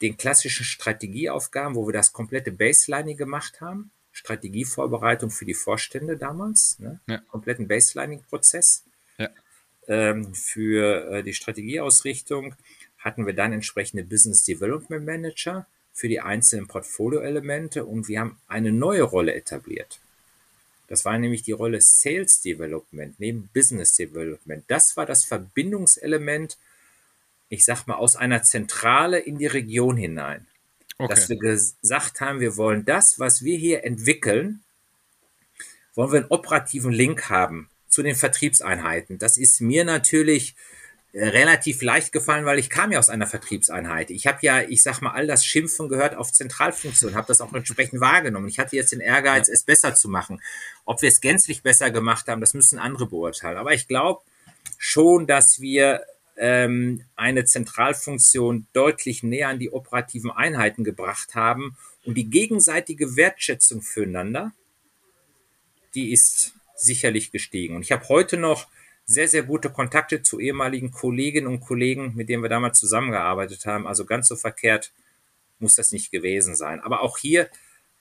den 0.00 0.16
klassischen 0.16 0.64
Strategieaufgaben, 0.64 1.74
wo 1.74 1.86
wir 1.86 1.92
das 1.92 2.14
komplette 2.14 2.50
Baselining 2.50 3.18
gemacht 3.18 3.60
haben, 3.60 3.90
Strategievorbereitung 4.12 5.28
für 5.28 5.44
die 5.44 5.52
Vorstände 5.52 6.16
damals, 6.16 6.78
ne? 6.78 6.98
ja. 7.08 7.18
kompletten 7.28 7.68
Baselining-Prozess. 7.68 8.84
Ja. 9.18 9.28
Ähm, 9.86 10.34
für 10.34 11.12
äh, 11.12 11.22
die 11.22 11.34
Strategieausrichtung 11.34 12.54
hatten 12.96 13.26
wir 13.26 13.34
dann 13.34 13.52
entsprechende 13.52 14.02
Business 14.02 14.44
Development 14.44 15.04
Manager 15.04 15.66
für 15.92 16.08
die 16.08 16.22
einzelnen 16.22 16.68
Portfolio-Elemente 16.68 17.84
und 17.84 18.08
wir 18.08 18.20
haben 18.20 18.40
eine 18.48 18.72
neue 18.72 19.02
Rolle 19.02 19.34
etabliert. 19.34 20.00
Das 20.92 21.06
war 21.06 21.16
nämlich 21.16 21.42
die 21.42 21.52
Rolle 21.52 21.80
Sales 21.80 22.42
Development 22.42 23.18
neben 23.18 23.48
Business 23.54 23.94
Development. 23.94 24.62
Das 24.68 24.94
war 24.94 25.06
das 25.06 25.24
Verbindungselement, 25.24 26.58
ich 27.48 27.64
sag 27.64 27.86
mal, 27.86 27.94
aus 27.94 28.14
einer 28.14 28.42
Zentrale 28.42 29.18
in 29.18 29.38
die 29.38 29.46
Region 29.46 29.96
hinein. 29.96 30.46
Okay. 30.98 31.08
Dass 31.08 31.30
wir 31.30 31.38
gesagt 31.38 32.20
haben, 32.20 32.40
wir 32.40 32.58
wollen 32.58 32.84
das, 32.84 33.18
was 33.18 33.42
wir 33.42 33.56
hier 33.56 33.84
entwickeln, 33.84 34.62
wollen 35.94 36.12
wir 36.12 36.20
einen 36.20 36.30
operativen 36.30 36.92
Link 36.92 37.30
haben 37.30 37.70
zu 37.88 38.02
den 38.02 38.14
Vertriebseinheiten. 38.14 39.16
Das 39.16 39.38
ist 39.38 39.62
mir 39.62 39.86
natürlich 39.86 40.54
relativ 41.14 41.82
leicht 41.82 42.10
gefallen, 42.10 42.46
weil 42.46 42.58
ich 42.58 42.70
kam 42.70 42.90
ja 42.90 42.98
aus 42.98 43.10
einer 43.10 43.26
Vertriebseinheit. 43.26 44.10
Ich 44.10 44.26
habe 44.26 44.38
ja, 44.42 44.62
ich 44.62 44.82
sag 44.82 45.02
mal, 45.02 45.12
all 45.12 45.26
das 45.26 45.44
Schimpfen 45.44 45.88
gehört 45.88 46.14
auf 46.14 46.32
Zentralfunktion, 46.32 47.14
habe 47.14 47.26
das 47.26 47.42
auch 47.42 47.52
entsprechend 47.52 48.00
wahrgenommen. 48.00 48.48
Ich 48.48 48.58
hatte 48.58 48.76
jetzt 48.76 48.92
den 48.92 49.00
Ehrgeiz, 49.00 49.48
es 49.48 49.62
besser 49.62 49.94
zu 49.94 50.08
machen. 50.08 50.40
Ob 50.86 51.02
wir 51.02 51.08
es 51.08 51.20
gänzlich 51.20 51.62
besser 51.62 51.90
gemacht 51.90 52.28
haben, 52.28 52.40
das 52.40 52.54
müssen 52.54 52.78
andere 52.78 53.06
beurteilen. 53.06 53.58
Aber 53.58 53.74
ich 53.74 53.88
glaube 53.88 54.22
schon, 54.78 55.26
dass 55.26 55.60
wir 55.60 56.02
ähm, 56.38 57.04
eine 57.14 57.44
Zentralfunktion 57.44 58.66
deutlich 58.72 59.22
näher 59.22 59.48
an 59.48 59.58
die 59.58 59.70
operativen 59.70 60.30
Einheiten 60.30 60.82
gebracht 60.82 61.34
haben 61.34 61.76
und 62.06 62.14
die 62.14 62.30
gegenseitige 62.30 63.16
Wertschätzung 63.16 63.82
füreinander, 63.82 64.52
die 65.94 66.10
ist 66.10 66.54
sicherlich 66.74 67.32
gestiegen. 67.32 67.76
Und 67.76 67.82
ich 67.82 67.92
habe 67.92 68.08
heute 68.08 68.38
noch 68.38 68.66
sehr, 69.04 69.28
sehr 69.28 69.42
gute 69.42 69.70
Kontakte 69.70 70.22
zu 70.22 70.40
ehemaligen 70.40 70.90
Kolleginnen 70.90 71.46
und 71.46 71.60
Kollegen, 71.60 72.14
mit 72.14 72.28
denen 72.28 72.42
wir 72.42 72.48
damals 72.48 72.78
zusammengearbeitet 72.78 73.66
haben. 73.66 73.86
Also 73.86 74.04
ganz 74.04 74.28
so 74.28 74.36
verkehrt 74.36 74.92
muss 75.58 75.76
das 75.76 75.92
nicht 75.92 76.10
gewesen 76.10 76.54
sein. 76.56 76.80
Aber 76.80 77.02
auch 77.02 77.18
hier 77.18 77.48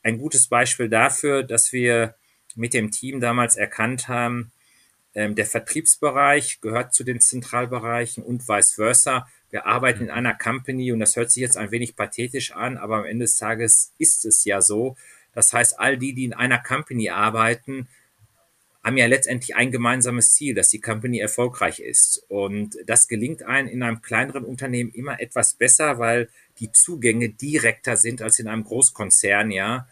ein 0.03 0.17
gutes 0.17 0.47
Beispiel 0.47 0.89
dafür, 0.89 1.43
dass 1.43 1.71
wir 1.71 2.15
mit 2.55 2.73
dem 2.73 2.91
Team 2.91 3.19
damals 3.19 3.55
erkannt 3.55 4.07
haben, 4.07 4.51
ähm, 5.13 5.35
der 5.35 5.45
Vertriebsbereich 5.45 6.61
gehört 6.61 6.93
zu 6.93 7.03
den 7.03 7.21
Zentralbereichen 7.21 8.23
und 8.23 8.47
vice 8.47 8.73
versa. 8.73 9.27
Wir 9.49 9.65
arbeiten 9.65 10.03
in 10.03 10.09
einer 10.09 10.33
Company 10.33 10.91
und 10.91 10.99
das 10.99 11.15
hört 11.15 11.31
sich 11.31 11.41
jetzt 11.41 11.57
ein 11.57 11.71
wenig 11.71 11.95
pathetisch 11.95 12.53
an, 12.53 12.77
aber 12.77 12.97
am 12.97 13.05
Ende 13.05 13.25
des 13.25 13.35
Tages 13.35 13.93
ist 13.97 14.25
es 14.25 14.45
ja 14.45 14.61
so. 14.61 14.95
Das 15.33 15.53
heißt, 15.53 15.79
all 15.79 15.97
die, 15.97 16.13
die 16.13 16.25
in 16.25 16.33
einer 16.33 16.57
Company 16.57 17.09
arbeiten, 17.09 17.87
haben 18.84 18.97
ja 18.97 19.05
letztendlich 19.05 19.55
ein 19.55 19.71
gemeinsames 19.71 20.34
Ziel, 20.34 20.55
dass 20.55 20.69
die 20.69 20.82
Company 20.82 21.19
erfolgreich 21.19 21.79
ist. 21.79 22.23
Und 22.29 22.77
das 22.86 23.07
gelingt 23.07 23.43
einem 23.43 23.67
in 23.67 23.84
einem 23.84 24.01
kleineren 24.01 24.43
Unternehmen 24.43 24.91
immer 24.91 25.19
etwas 25.19 25.53
besser, 25.53 25.99
weil 25.99 26.29
die 26.59 26.71
Zugänge 26.71 27.29
direkter 27.29 27.95
sind 27.95 28.21
als 28.21 28.39
in 28.39 28.47
einem 28.47 28.63
Großkonzern, 28.63 29.51
ja. 29.51 29.88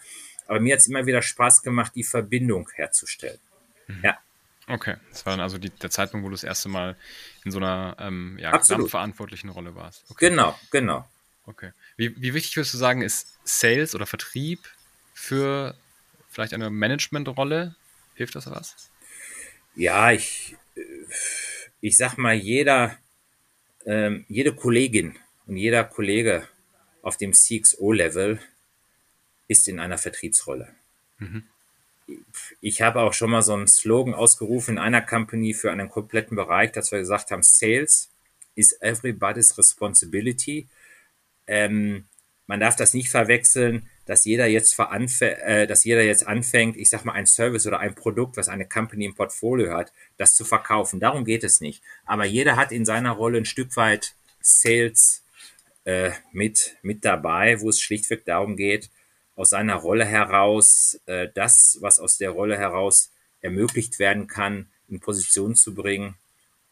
Aber 0.47 0.59
mir 0.59 0.73
hat 0.73 0.79
es 0.79 0.87
immer 0.87 1.05
wieder 1.05 1.21
Spaß 1.21 1.61
gemacht, 1.61 1.91
die 1.95 2.03
Verbindung 2.03 2.69
herzustellen. 2.73 3.39
Mhm. 3.87 4.01
Ja. 4.03 4.17
Okay, 4.67 4.95
das 5.11 5.25
war 5.25 5.33
dann 5.33 5.39
also 5.41 5.57
die, 5.57 5.69
der 5.69 5.89
Zeitpunkt, 5.89 6.23
wo 6.23 6.29
du 6.29 6.35
das 6.35 6.43
erste 6.43 6.69
Mal 6.69 6.95
in 7.43 7.51
so 7.51 7.57
einer 7.57 7.95
ähm, 7.99 8.37
ja, 8.39 8.55
gesamtverantwortlichen 8.55 9.49
Rolle 9.49 9.75
warst. 9.75 10.05
Okay. 10.09 10.29
Genau, 10.29 10.57
genau. 10.71 11.07
Okay. 11.45 11.71
Wie, 11.97 12.15
wie 12.21 12.33
wichtig 12.35 12.55
würdest 12.55 12.75
du 12.75 12.77
sagen, 12.77 13.01
ist 13.01 13.39
Sales 13.43 13.95
oder 13.95 14.05
Vertrieb 14.05 14.59
für 15.13 15.75
vielleicht 16.29 16.53
eine 16.53 16.69
Managementrolle? 16.69 17.75
Hilft 18.19 18.35
das 18.35 18.51
was? 18.51 18.91
Ja, 19.75 20.11
ich, 20.11 20.57
ich 21.79 21.95
sag 21.95 22.17
mal, 22.17 22.35
jeder, 22.35 22.97
ähm, 23.85 24.25
jede 24.27 24.53
Kollegin 24.53 25.15
und 25.47 25.55
jeder 25.55 25.85
Kollege 25.85 26.45
auf 27.01 27.15
dem 27.15 27.31
CXO-Level 27.31 28.41
ist 29.47 29.69
in 29.69 29.79
einer 29.79 29.97
Vertriebsrolle. 29.97 30.67
Mhm. 31.19 31.45
Ich 32.59 32.81
habe 32.81 32.99
auch 32.99 33.13
schon 33.13 33.29
mal 33.31 33.41
so 33.41 33.53
einen 33.53 33.69
Slogan 33.69 34.13
ausgerufen 34.13 34.71
in 34.71 34.79
einer 34.79 35.01
Company 35.01 35.53
für 35.53 35.71
einen 35.71 35.87
kompletten 35.87 36.35
Bereich, 36.35 36.73
dass 36.73 36.91
wir 36.91 36.99
gesagt 36.99 37.31
haben, 37.31 37.41
Sales 37.43 38.09
is 38.55 38.73
everybody's 38.81 39.57
responsibility. 39.57 40.67
Ähm, 41.47 42.03
man 42.47 42.59
darf 42.59 42.75
das 42.75 42.93
nicht 42.93 43.11
verwechseln, 43.11 43.89
dass 44.09 44.25
jeder 44.25 44.47
jetzt 44.47 44.75
äh, 44.79 45.67
dass 45.67 45.83
jeder 45.83 46.01
jetzt 46.01 46.25
anfängt, 46.25 46.77
ich 46.77 46.89
sag 46.89 47.05
mal, 47.05 47.13
ein 47.13 47.27
Service 47.27 47.67
oder 47.67 47.79
ein 47.79 47.93
Produkt, 47.93 48.37
was 48.37 48.49
eine 48.49 48.67
Company 48.67 49.05
im 49.05 49.13
Portfolio 49.13 49.71
hat, 49.71 49.93
das 50.17 50.33
zu 50.33 50.45
verkaufen. 50.45 50.99
Darum 50.99 51.25
geht 51.25 51.43
es 51.43 51.61
nicht. 51.61 51.83
Aber 52.05 52.25
jeder 52.25 52.55
hat 52.55 52.71
in 52.71 52.85
seiner 52.85 53.11
Rolle 53.11 53.37
ein 53.37 53.45
Stück 53.45 53.77
weit 53.77 54.15
Sales 54.41 55.23
äh, 55.83 56.09
mit, 56.31 56.77
mit 56.81 57.05
dabei, 57.05 57.61
wo 57.61 57.69
es 57.69 57.79
schlichtweg 57.79 58.25
darum 58.25 58.55
geht, 58.55 58.89
aus 59.35 59.51
seiner 59.51 59.75
Rolle 59.75 60.05
heraus 60.05 60.99
äh, 61.05 61.27
das, 61.35 61.77
was 61.81 61.99
aus 61.99 62.17
der 62.17 62.31
Rolle 62.31 62.57
heraus 62.57 63.11
ermöglicht 63.41 63.99
werden 63.99 64.25
kann, 64.25 64.71
in 64.87 64.99
Position 64.99 65.55
zu 65.55 65.75
bringen 65.75 66.15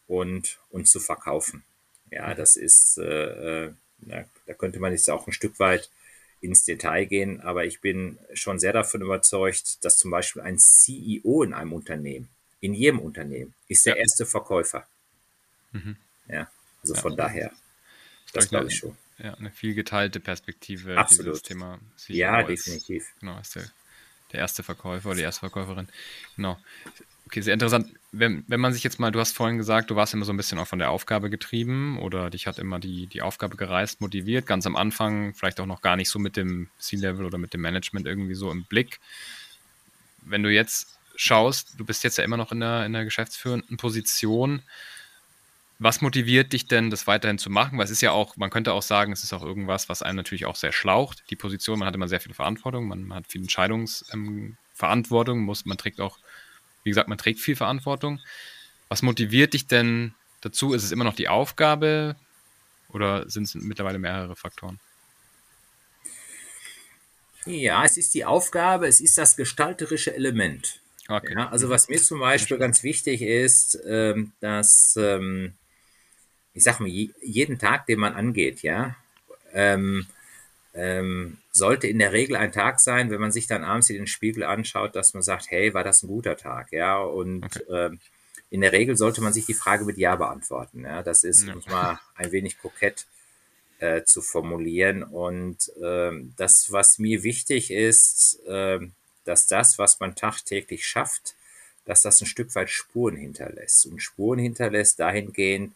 und, 0.07 0.57
und 0.71 0.87
zu 0.87 0.99
verkaufen. 0.99 1.63
Ja, 2.09 2.33
das 2.33 2.55
ist, 2.55 2.97
äh, 2.97 3.65
äh 3.65 3.73
na, 3.99 4.25
da 4.47 4.55
könnte 4.55 4.79
man 4.79 4.91
jetzt 4.91 5.07
auch 5.11 5.27
ein 5.27 5.33
Stück 5.33 5.59
weit 5.59 5.91
ins 6.41 6.63
Detail 6.63 7.05
gehen, 7.05 7.41
aber 7.41 7.65
ich 7.65 7.81
bin 7.81 8.19
schon 8.33 8.59
sehr 8.59 8.73
davon 8.73 9.01
überzeugt, 9.01 9.83
dass 9.83 9.97
zum 9.97 10.11
Beispiel 10.11 10.41
ein 10.41 10.59
CEO 10.59 11.43
in 11.43 11.53
einem 11.53 11.73
Unternehmen, 11.73 12.29
in 12.59 12.73
jedem 12.73 12.99
Unternehmen, 12.99 13.53
ist 13.67 13.85
der 13.85 13.95
ja. 13.95 14.01
erste 14.01 14.25
Verkäufer. 14.25 14.87
Mhm. 15.71 15.97
Ja, 16.27 16.49
also 16.81 16.93
ja. 16.93 17.01
von 17.01 17.15
daher, 17.15 17.51
das 18.33 18.49
glaube 18.49 18.67
ich 18.67 18.77
schon. 18.77 18.95
Ja, 19.17 19.33
eine 19.33 19.49
viel 19.49 19.73
geteilte 19.73 20.19
Perspektive, 20.19 20.95
Absolut. 20.97 21.33
dieses 21.33 21.41
Thema 21.43 21.79
CEO 21.95 22.15
Ja, 22.15 22.43
definitiv. 22.43 23.07
Genau, 23.19 23.39
ist 23.39 23.55
der, 23.55 23.63
der 24.31 24.39
erste 24.39 24.63
Verkäufer 24.63 25.09
oder 25.09 25.17
die 25.17 25.23
erste 25.23 25.39
Verkäuferin. 25.41 25.87
Genau. 26.35 26.57
Okay, 27.27 27.41
sehr 27.41 27.53
interessant. 27.53 27.91
Wenn, 28.13 28.45
wenn 28.47 28.61
man 28.61 28.71
sich 28.71 28.83
jetzt 28.83 28.99
mal, 28.99 29.11
du 29.11 29.19
hast 29.19 29.33
vorhin 29.33 29.57
gesagt, 29.57 29.89
du 29.89 29.97
warst 29.97 30.13
immer 30.13 30.23
so 30.23 30.31
ein 30.31 30.37
bisschen 30.37 30.59
auch 30.59 30.67
von 30.67 30.79
der 30.79 30.91
Aufgabe 30.91 31.29
getrieben 31.29 31.99
oder 31.99 32.29
dich 32.29 32.47
hat 32.47 32.57
immer 32.57 32.79
die, 32.79 33.07
die 33.07 33.21
Aufgabe 33.21 33.57
gereist, 33.57 33.99
motiviert, 33.99 34.45
ganz 34.45 34.65
am 34.65 34.77
Anfang, 34.77 35.33
vielleicht 35.33 35.59
auch 35.59 35.65
noch 35.65 35.81
gar 35.81 35.97
nicht 35.97 36.09
so 36.09 36.19
mit 36.19 36.37
dem 36.37 36.69
C-Level 36.79 37.25
oder 37.25 37.37
mit 37.37 37.53
dem 37.53 37.61
Management 37.61 38.07
irgendwie 38.07 38.33
so 38.33 38.49
im 38.49 38.63
Blick. 38.63 39.01
Wenn 40.21 40.41
du 40.41 40.49
jetzt 40.49 40.97
schaust, 41.17 41.73
du 41.77 41.83
bist 41.83 42.05
jetzt 42.05 42.17
ja 42.17 42.23
immer 42.23 42.37
noch 42.37 42.53
in 42.53 42.61
der, 42.61 42.85
in 42.85 42.93
der 42.93 43.03
geschäftsführenden 43.03 43.75
Position. 43.75 44.61
Was 45.79 46.01
motiviert 46.01 46.53
dich 46.53 46.67
denn, 46.67 46.89
das 46.89 47.05
weiterhin 47.05 47.37
zu 47.37 47.49
machen? 47.49 47.77
Weil 47.77 47.85
es 47.85 47.91
ist 47.91 48.01
ja 48.01 48.11
auch, 48.11 48.35
man 48.35 48.49
könnte 48.49 48.73
auch 48.73 48.81
sagen, 48.81 49.11
es 49.11 49.23
ist 49.23 49.33
auch 49.33 49.43
irgendwas, 49.43 49.89
was 49.89 50.01
einen 50.01 50.15
natürlich 50.15 50.45
auch 50.45 50.55
sehr 50.55 50.71
schlaucht. 50.71 51.23
Die 51.29 51.35
Position, 51.35 51.79
man 51.79 51.87
hat 51.87 51.95
immer 51.95 52.07
sehr 52.07 52.19
viel 52.19 52.33
Verantwortung, 52.33 52.87
man, 52.87 53.03
man 53.03 53.19
hat 53.19 53.27
viel 53.27 53.41
Entscheidungsverantwortung, 53.41 55.39
ähm, 55.39 55.45
muss, 55.45 55.65
man 55.65 55.77
trägt 55.77 56.01
auch 56.01 56.17
wie 56.87 56.91
gesagt, 56.91 57.09
man 57.09 57.17
trägt 57.17 57.41
viel 57.41 57.57
Verantwortung. 57.57 58.21
Was 58.87 59.01
motiviert 59.01 59.53
dich 59.53 59.67
denn 59.67 60.13
dazu? 60.39 60.73
Ist 60.73 60.85
es 60.85 60.93
immer 60.93 61.03
noch 61.03 61.15
die 61.15 61.27
Aufgabe 61.27 62.15
oder 62.93 63.29
sind 63.29 63.43
es 63.43 63.55
mittlerweile 63.55 63.99
mehrere 63.99 64.37
Faktoren? 64.37 64.79
Ja, 67.45 67.83
es 67.83 67.97
ist 67.97 68.13
die 68.13 68.23
Aufgabe, 68.23 68.87
es 68.87 69.01
ist 69.01 69.17
das 69.17 69.35
gestalterische 69.35 70.15
Element. 70.15 70.79
Okay. 71.09 71.33
Ja, 71.33 71.49
also 71.49 71.67
was 71.67 71.89
mir 71.89 72.01
zum 72.01 72.21
Beispiel 72.21 72.57
ganz 72.57 72.83
wichtig 72.83 73.21
ist, 73.21 73.77
ähm, 73.85 74.31
dass, 74.39 74.95
ähm, 74.97 75.55
ich 76.57 76.63
sag 76.63 76.79
mal, 76.79 76.89
jeden 76.89 77.59
Tag, 77.59 77.85
den 77.85 77.99
man 77.99 78.15
angeht, 78.15 78.63
ja, 78.63 78.95
ähm, 79.53 80.07
ähm, 80.73 81.37
sollte 81.51 81.85
in 81.85 81.99
der 81.99 82.13
Regel 82.13 82.35
ein 82.35 82.51
Tag 82.51 82.79
sein, 82.79 83.11
wenn 83.11 83.21
man 83.21 83.31
sich 83.31 83.45
dann 83.45 83.63
abends 83.63 83.91
in 83.91 83.97
den 83.97 84.07
Spiegel 84.07 84.43
anschaut, 84.43 84.95
dass 84.95 85.13
man 85.13 85.21
sagt, 85.21 85.51
hey, 85.51 85.75
war 85.75 85.83
das 85.83 86.01
ein 86.01 86.07
guter 86.07 86.35
Tag, 86.35 86.71
ja, 86.71 86.97
und 86.97 87.45
okay. 87.45 87.63
ähm, 87.69 87.99
in 88.49 88.61
der 88.61 88.71
Regel 88.71 88.97
sollte 88.97 89.21
man 89.21 89.33
sich 89.33 89.45
die 89.45 89.53
Frage 89.53 89.85
mit 89.85 89.99
Ja 89.99 90.15
beantworten, 90.15 90.83
ja, 90.83 91.03
das 91.03 91.23
ist, 91.23 91.45
ja. 91.45 91.53
mal 91.69 91.99
ein 92.15 92.31
wenig 92.31 92.57
kokett 92.57 93.05
äh, 93.77 94.01
zu 94.03 94.23
formulieren 94.23 95.03
und 95.03 95.71
ähm, 95.83 96.33
das, 96.37 96.71
was 96.71 96.97
mir 96.97 97.21
wichtig 97.21 97.69
ist, 97.69 98.39
äh, 98.47 98.79
dass 99.25 99.45
das, 99.45 99.77
was 99.77 99.99
man 99.99 100.15
tagtäglich 100.15 100.87
schafft, 100.87 101.35
dass 101.85 102.01
das 102.01 102.19
ein 102.19 102.25
Stück 102.25 102.55
weit 102.55 102.71
Spuren 102.71 103.15
hinterlässt 103.15 103.85
und 103.85 104.01
Spuren 104.01 104.39
hinterlässt 104.39 104.99
dahingehend, 104.99 105.73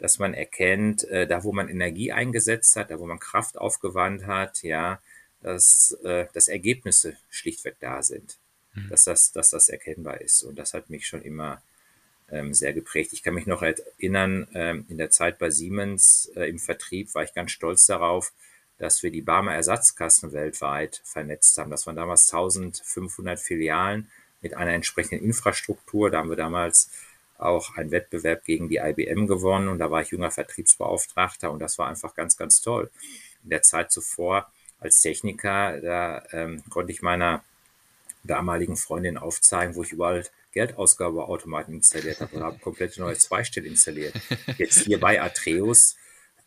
dass 0.00 0.18
man 0.18 0.34
erkennt, 0.34 1.04
äh, 1.04 1.26
da 1.26 1.44
wo 1.44 1.52
man 1.52 1.68
Energie 1.68 2.10
eingesetzt 2.10 2.74
hat, 2.76 2.90
da 2.90 2.98
wo 2.98 3.06
man 3.06 3.18
Kraft 3.18 3.58
aufgewandt 3.58 4.26
hat, 4.26 4.62
ja, 4.62 5.00
dass, 5.42 5.96
äh, 6.02 6.26
dass 6.32 6.48
Ergebnisse 6.48 7.16
schlichtweg 7.28 7.76
da 7.80 8.02
sind, 8.02 8.38
mhm. 8.74 8.88
dass, 8.88 9.04
das, 9.04 9.30
dass 9.32 9.50
das 9.50 9.68
erkennbar 9.68 10.20
ist. 10.20 10.42
Und 10.42 10.58
das 10.58 10.74
hat 10.74 10.90
mich 10.90 11.06
schon 11.06 11.22
immer 11.22 11.62
ähm, 12.30 12.54
sehr 12.54 12.72
geprägt. 12.72 13.12
Ich 13.12 13.22
kann 13.22 13.34
mich 13.34 13.46
noch 13.46 13.62
erinnern, 13.62 14.48
ähm, 14.54 14.86
in 14.88 14.96
der 14.96 15.10
Zeit 15.10 15.38
bei 15.38 15.50
Siemens 15.50 16.30
äh, 16.34 16.48
im 16.48 16.58
Vertrieb 16.58 17.14
war 17.14 17.22
ich 17.22 17.34
ganz 17.34 17.50
stolz 17.52 17.86
darauf, 17.86 18.32
dass 18.78 19.02
wir 19.02 19.10
die 19.10 19.20
Barmer 19.20 19.54
Ersatzkassen 19.54 20.32
weltweit 20.32 21.02
vernetzt 21.04 21.58
haben. 21.58 21.70
Das 21.70 21.86
waren 21.86 21.96
damals 21.96 22.32
1500 22.32 23.38
Filialen 23.38 24.10
mit 24.40 24.54
einer 24.54 24.72
entsprechenden 24.72 25.22
Infrastruktur. 25.22 26.10
Da 26.10 26.18
haben 26.18 26.30
wir 26.30 26.36
damals 26.36 26.90
auch 27.42 27.76
einen 27.76 27.90
Wettbewerb 27.90 28.44
gegen 28.44 28.68
die 28.68 28.76
IBM 28.76 29.26
gewonnen 29.26 29.68
und 29.68 29.78
da 29.78 29.90
war 29.90 30.02
ich 30.02 30.10
junger 30.10 30.30
Vertriebsbeauftragter 30.30 31.50
und 31.50 31.58
das 31.60 31.78
war 31.78 31.88
einfach 31.88 32.14
ganz, 32.14 32.36
ganz 32.36 32.60
toll. 32.60 32.90
In 33.42 33.50
der 33.50 33.62
Zeit 33.62 33.90
zuvor 33.90 34.50
als 34.78 35.00
Techniker, 35.00 35.80
da 35.80 36.22
ähm, 36.32 36.62
konnte 36.70 36.92
ich 36.92 37.02
meiner 37.02 37.44
damaligen 38.24 38.76
Freundin 38.76 39.16
aufzeigen, 39.16 39.74
wo 39.74 39.82
ich 39.82 39.92
überall 39.92 40.24
Geldausgabeautomaten 40.52 41.74
installiert 41.74 42.20
habe 42.20 42.36
und 42.36 42.42
habe 42.42 42.58
komplett 42.58 42.98
neue 42.98 43.16
Zweistelle 43.16 43.68
installiert. 43.68 44.14
Jetzt 44.58 44.80
hier 44.80 44.98
bei 44.98 45.22
Atreus, 45.22 45.96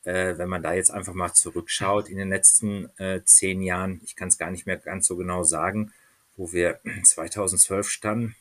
äh, 0.03 0.37
wenn 0.37 0.49
man 0.49 0.61
da 0.61 0.73
jetzt 0.73 0.91
einfach 0.91 1.13
mal 1.13 1.33
zurückschaut 1.33 2.09
in 2.09 2.17
den 2.17 2.29
letzten 2.29 2.89
äh, 2.97 3.21
zehn 3.23 3.61
Jahren, 3.61 4.01
ich 4.03 4.15
kann 4.15 4.27
es 4.27 4.37
gar 4.37 4.51
nicht 4.51 4.65
mehr 4.65 4.77
ganz 4.77 5.07
so 5.07 5.15
genau 5.15 5.43
sagen, 5.43 5.93
wo 6.35 6.51
wir 6.51 6.79
2012 7.03 7.89
standen, 7.89 8.35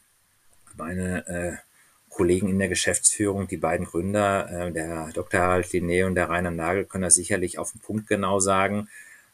meine 0.76 1.26
äh, 1.28 1.71
Kollegen 2.12 2.48
in 2.48 2.58
der 2.58 2.68
Geschäftsführung, 2.68 3.48
die 3.48 3.56
beiden 3.56 3.86
Gründer, 3.86 4.48
äh, 4.50 4.72
der 4.72 5.10
Dr. 5.14 5.40
Harald 5.40 5.66
Linné 5.68 6.06
und 6.06 6.14
der 6.14 6.28
Rainer 6.28 6.50
Nagel, 6.50 6.84
können 6.84 7.02
das 7.02 7.14
sicherlich 7.14 7.58
auf 7.58 7.72
den 7.72 7.80
Punkt 7.80 8.06
genau 8.06 8.38
sagen. 8.38 8.88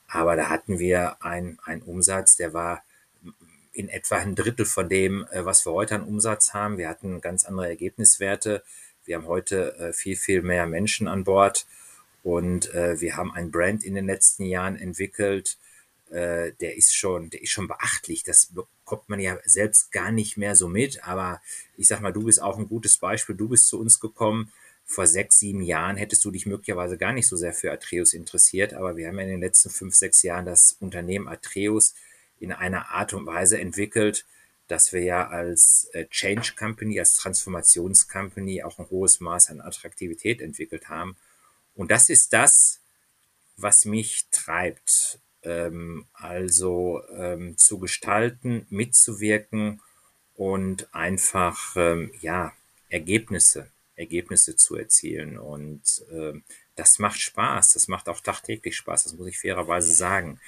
Aber 0.06 0.36
da 0.36 0.48
hatten 0.48 0.78
wir 0.78 1.22
einen 1.22 1.58
Umsatz, 1.84 2.36
der 2.36 2.54
war 2.54 2.82
in 3.72 3.88
etwa 3.88 4.16
ein 4.16 4.34
Drittel 4.34 4.64
von 4.64 4.88
dem, 4.88 5.26
äh, 5.30 5.44
was 5.44 5.66
wir 5.66 5.72
heute 5.72 5.96
an 5.96 6.04
Umsatz 6.04 6.54
haben. 6.54 6.78
Wir 6.78 6.88
hatten 6.88 7.20
ganz 7.20 7.44
andere 7.44 7.68
Ergebniswerte. 7.68 8.62
Wir 9.04 9.16
haben 9.16 9.26
heute 9.26 9.76
äh, 9.78 9.92
viel, 9.92 10.16
viel 10.16 10.42
mehr 10.42 10.66
Menschen 10.66 11.08
an 11.08 11.24
Bord 11.24 11.66
und 12.22 12.74
äh, 12.74 13.00
wir 13.00 13.16
haben 13.16 13.32
ein 13.32 13.50
Brand 13.50 13.84
in 13.84 13.94
den 13.94 14.06
letzten 14.06 14.44
Jahren 14.44 14.76
entwickelt, 14.76 15.58
äh, 16.10 16.52
der 16.60 16.76
ist 16.76 16.94
schon, 16.94 17.30
der 17.30 17.42
ist 17.42 17.50
schon 17.50 17.68
beachtlich. 17.68 18.22
Das 18.22 18.46
bekommt 18.46 19.08
man 19.08 19.20
ja 19.20 19.38
selbst 19.44 19.92
gar 19.92 20.10
nicht 20.10 20.36
mehr 20.36 20.56
so 20.56 20.68
mit. 20.68 21.04
Aber 21.04 21.40
ich 21.76 21.88
sag 21.88 22.00
mal, 22.00 22.12
du 22.12 22.24
bist 22.24 22.42
auch 22.42 22.58
ein 22.58 22.68
gutes 22.68 22.98
Beispiel. 22.98 23.36
Du 23.36 23.48
bist 23.48 23.68
zu 23.68 23.78
uns 23.78 24.00
gekommen. 24.00 24.52
Vor 24.84 25.06
sechs, 25.06 25.38
sieben 25.38 25.62
Jahren 25.62 25.96
hättest 25.96 26.24
du 26.24 26.30
dich 26.30 26.46
möglicherweise 26.46 26.96
gar 26.96 27.12
nicht 27.12 27.28
so 27.28 27.36
sehr 27.36 27.52
für 27.52 27.72
Atreus 27.72 28.14
interessiert. 28.14 28.72
Aber 28.72 28.96
wir 28.96 29.08
haben 29.08 29.18
ja 29.18 29.24
in 29.24 29.30
den 29.30 29.40
letzten 29.40 29.70
fünf, 29.70 29.94
sechs 29.94 30.22
Jahren 30.22 30.46
das 30.46 30.76
Unternehmen 30.80 31.28
Atreus 31.28 31.94
in 32.40 32.52
einer 32.52 32.90
Art 32.90 33.12
und 33.12 33.26
Weise 33.26 33.58
entwickelt, 33.58 34.24
dass 34.66 34.92
wir 34.92 35.02
ja 35.02 35.28
als 35.28 35.88
äh, 35.92 36.06
Change 36.06 36.54
Company, 36.56 36.98
als 37.00 37.14
Transformationscompany 37.14 38.62
auch 38.62 38.78
ein 38.78 38.88
hohes 38.90 39.20
Maß 39.20 39.50
an 39.50 39.60
Attraktivität 39.60 40.40
entwickelt 40.40 40.88
haben. 40.88 41.16
Und 41.74 41.90
das 41.90 42.08
ist 42.08 42.32
das, 42.32 42.80
was 43.56 43.84
mich 43.84 44.26
treibt 44.30 45.18
also 46.12 47.02
ähm, 47.16 47.56
zu 47.56 47.78
gestalten, 47.78 48.66
mitzuwirken 48.70 49.80
und 50.34 50.92
einfach, 50.94 51.74
ähm, 51.76 52.12
ja, 52.20 52.52
Ergebnisse, 52.88 53.70
Ergebnisse 53.96 54.56
zu 54.56 54.76
erzielen. 54.76 55.38
Und 55.38 56.04
ähm, 56.10 56.44
das 56.76 56.98
macht 56.98 57.20
Spaß. 57.20 57.74
Das 57.74 57.88
macht 57.88 58.08
auch 58.08 58.20
tagtäglich 58.20 58.76
Spaß. 58.76 59.04
Das 59.04 59.14
muss 59.14 59.28
ich 59.28 59.38
fairerweise 59.38 59.92
sagen. 59.92 60.40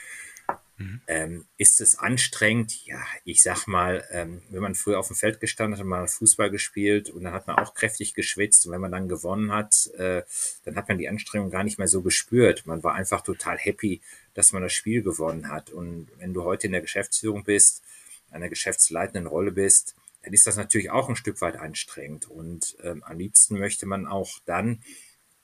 Mhm. 0.80 1.01
Ähm, 1.07 1.47
ist 1.59 1.80
es 1.80 1.99
anstrengend? 1.99 2.86
Ja, 2.86 3.03
ich 3.24 3.43
sag 3.43 3.66
mal, 3.66 4.05
ähm, 4.11 4.43
wenn 4.49 4.62
man 4.62 4.74
früher 4.74 4.99
auf 4.99 5.09
dem 5.09 5.16
Feld 5.16 5.41
gestanden 5.41 5.74
hat, 5.74 5.80
hat 5.80 5.86
man 5.86 6.09
Fußball 6.09 6.51
gespielt 6.51 7.11
und 7.11 7.24
dann 7.24 7.34
hat 7.34 7.47
man 7.47 7.59
auch 7.59 7.74
kräftig 7.74 8.14
geschwitzt 8.14 8.66
und 8.66 8.72
wenn 8.72 8.80
man 8.80 8.93
dann 8.93 9.09
gewonnen 9.09 9.53
hat, 9.53 9.88
äh, 9.99 10.22
dann 10.64 10.76
hat 10.76 10.88
man 10.88 10.99
die 10.99 11.09
Anstrengung 11.09 11.51
gar 11.51 11.64
nicht 11.64 11.78
mehr 11.78 11.88
so 11.88 12.01
gespürt. 12.01 12.64
Man 12.66 12.82
war 12.82 12.95
einfach 12.95 13.20
total 13.20 13.59
happy, 13.59 14.01
dass 14.35 14.53
man 14.53 14.62
das 14.62 14.72
Spiel 14.72 15.03
gewonnen 15.03 15.49
hat. 15.49 15.70
Und 15.70 16.09
wenn 16.18 16.33
du 16.33 16.45
heute 16.45 16.66
in 16.66 16.72
der 16.72 16.81
Geschäftsführung 16.81 17.45
bist, 17.45 17.83
einer 18.31 18.49
geschäftsleitenden 18.49 19.26
Rolle 19.26 19.53
bist, 19.53 19.95
dann 20.22 20.33
ist 20.33 20.47
das 20.47 20.57
natürlich 20.57 20.91
auch 20.91 21.09
ein 21.09 21.16
Stück 21.16 21.41
weit 21.41 21.57
anstrengend. 21.57 22.31
Und 22.31 22.76
ähm, 22.83 23.03
am 23.03 23.18
liebsten 23.18 23.59
möchte 23.59 23.87
man 23.87 24.07
auch 24.07 24.39
dann 24.45 24.83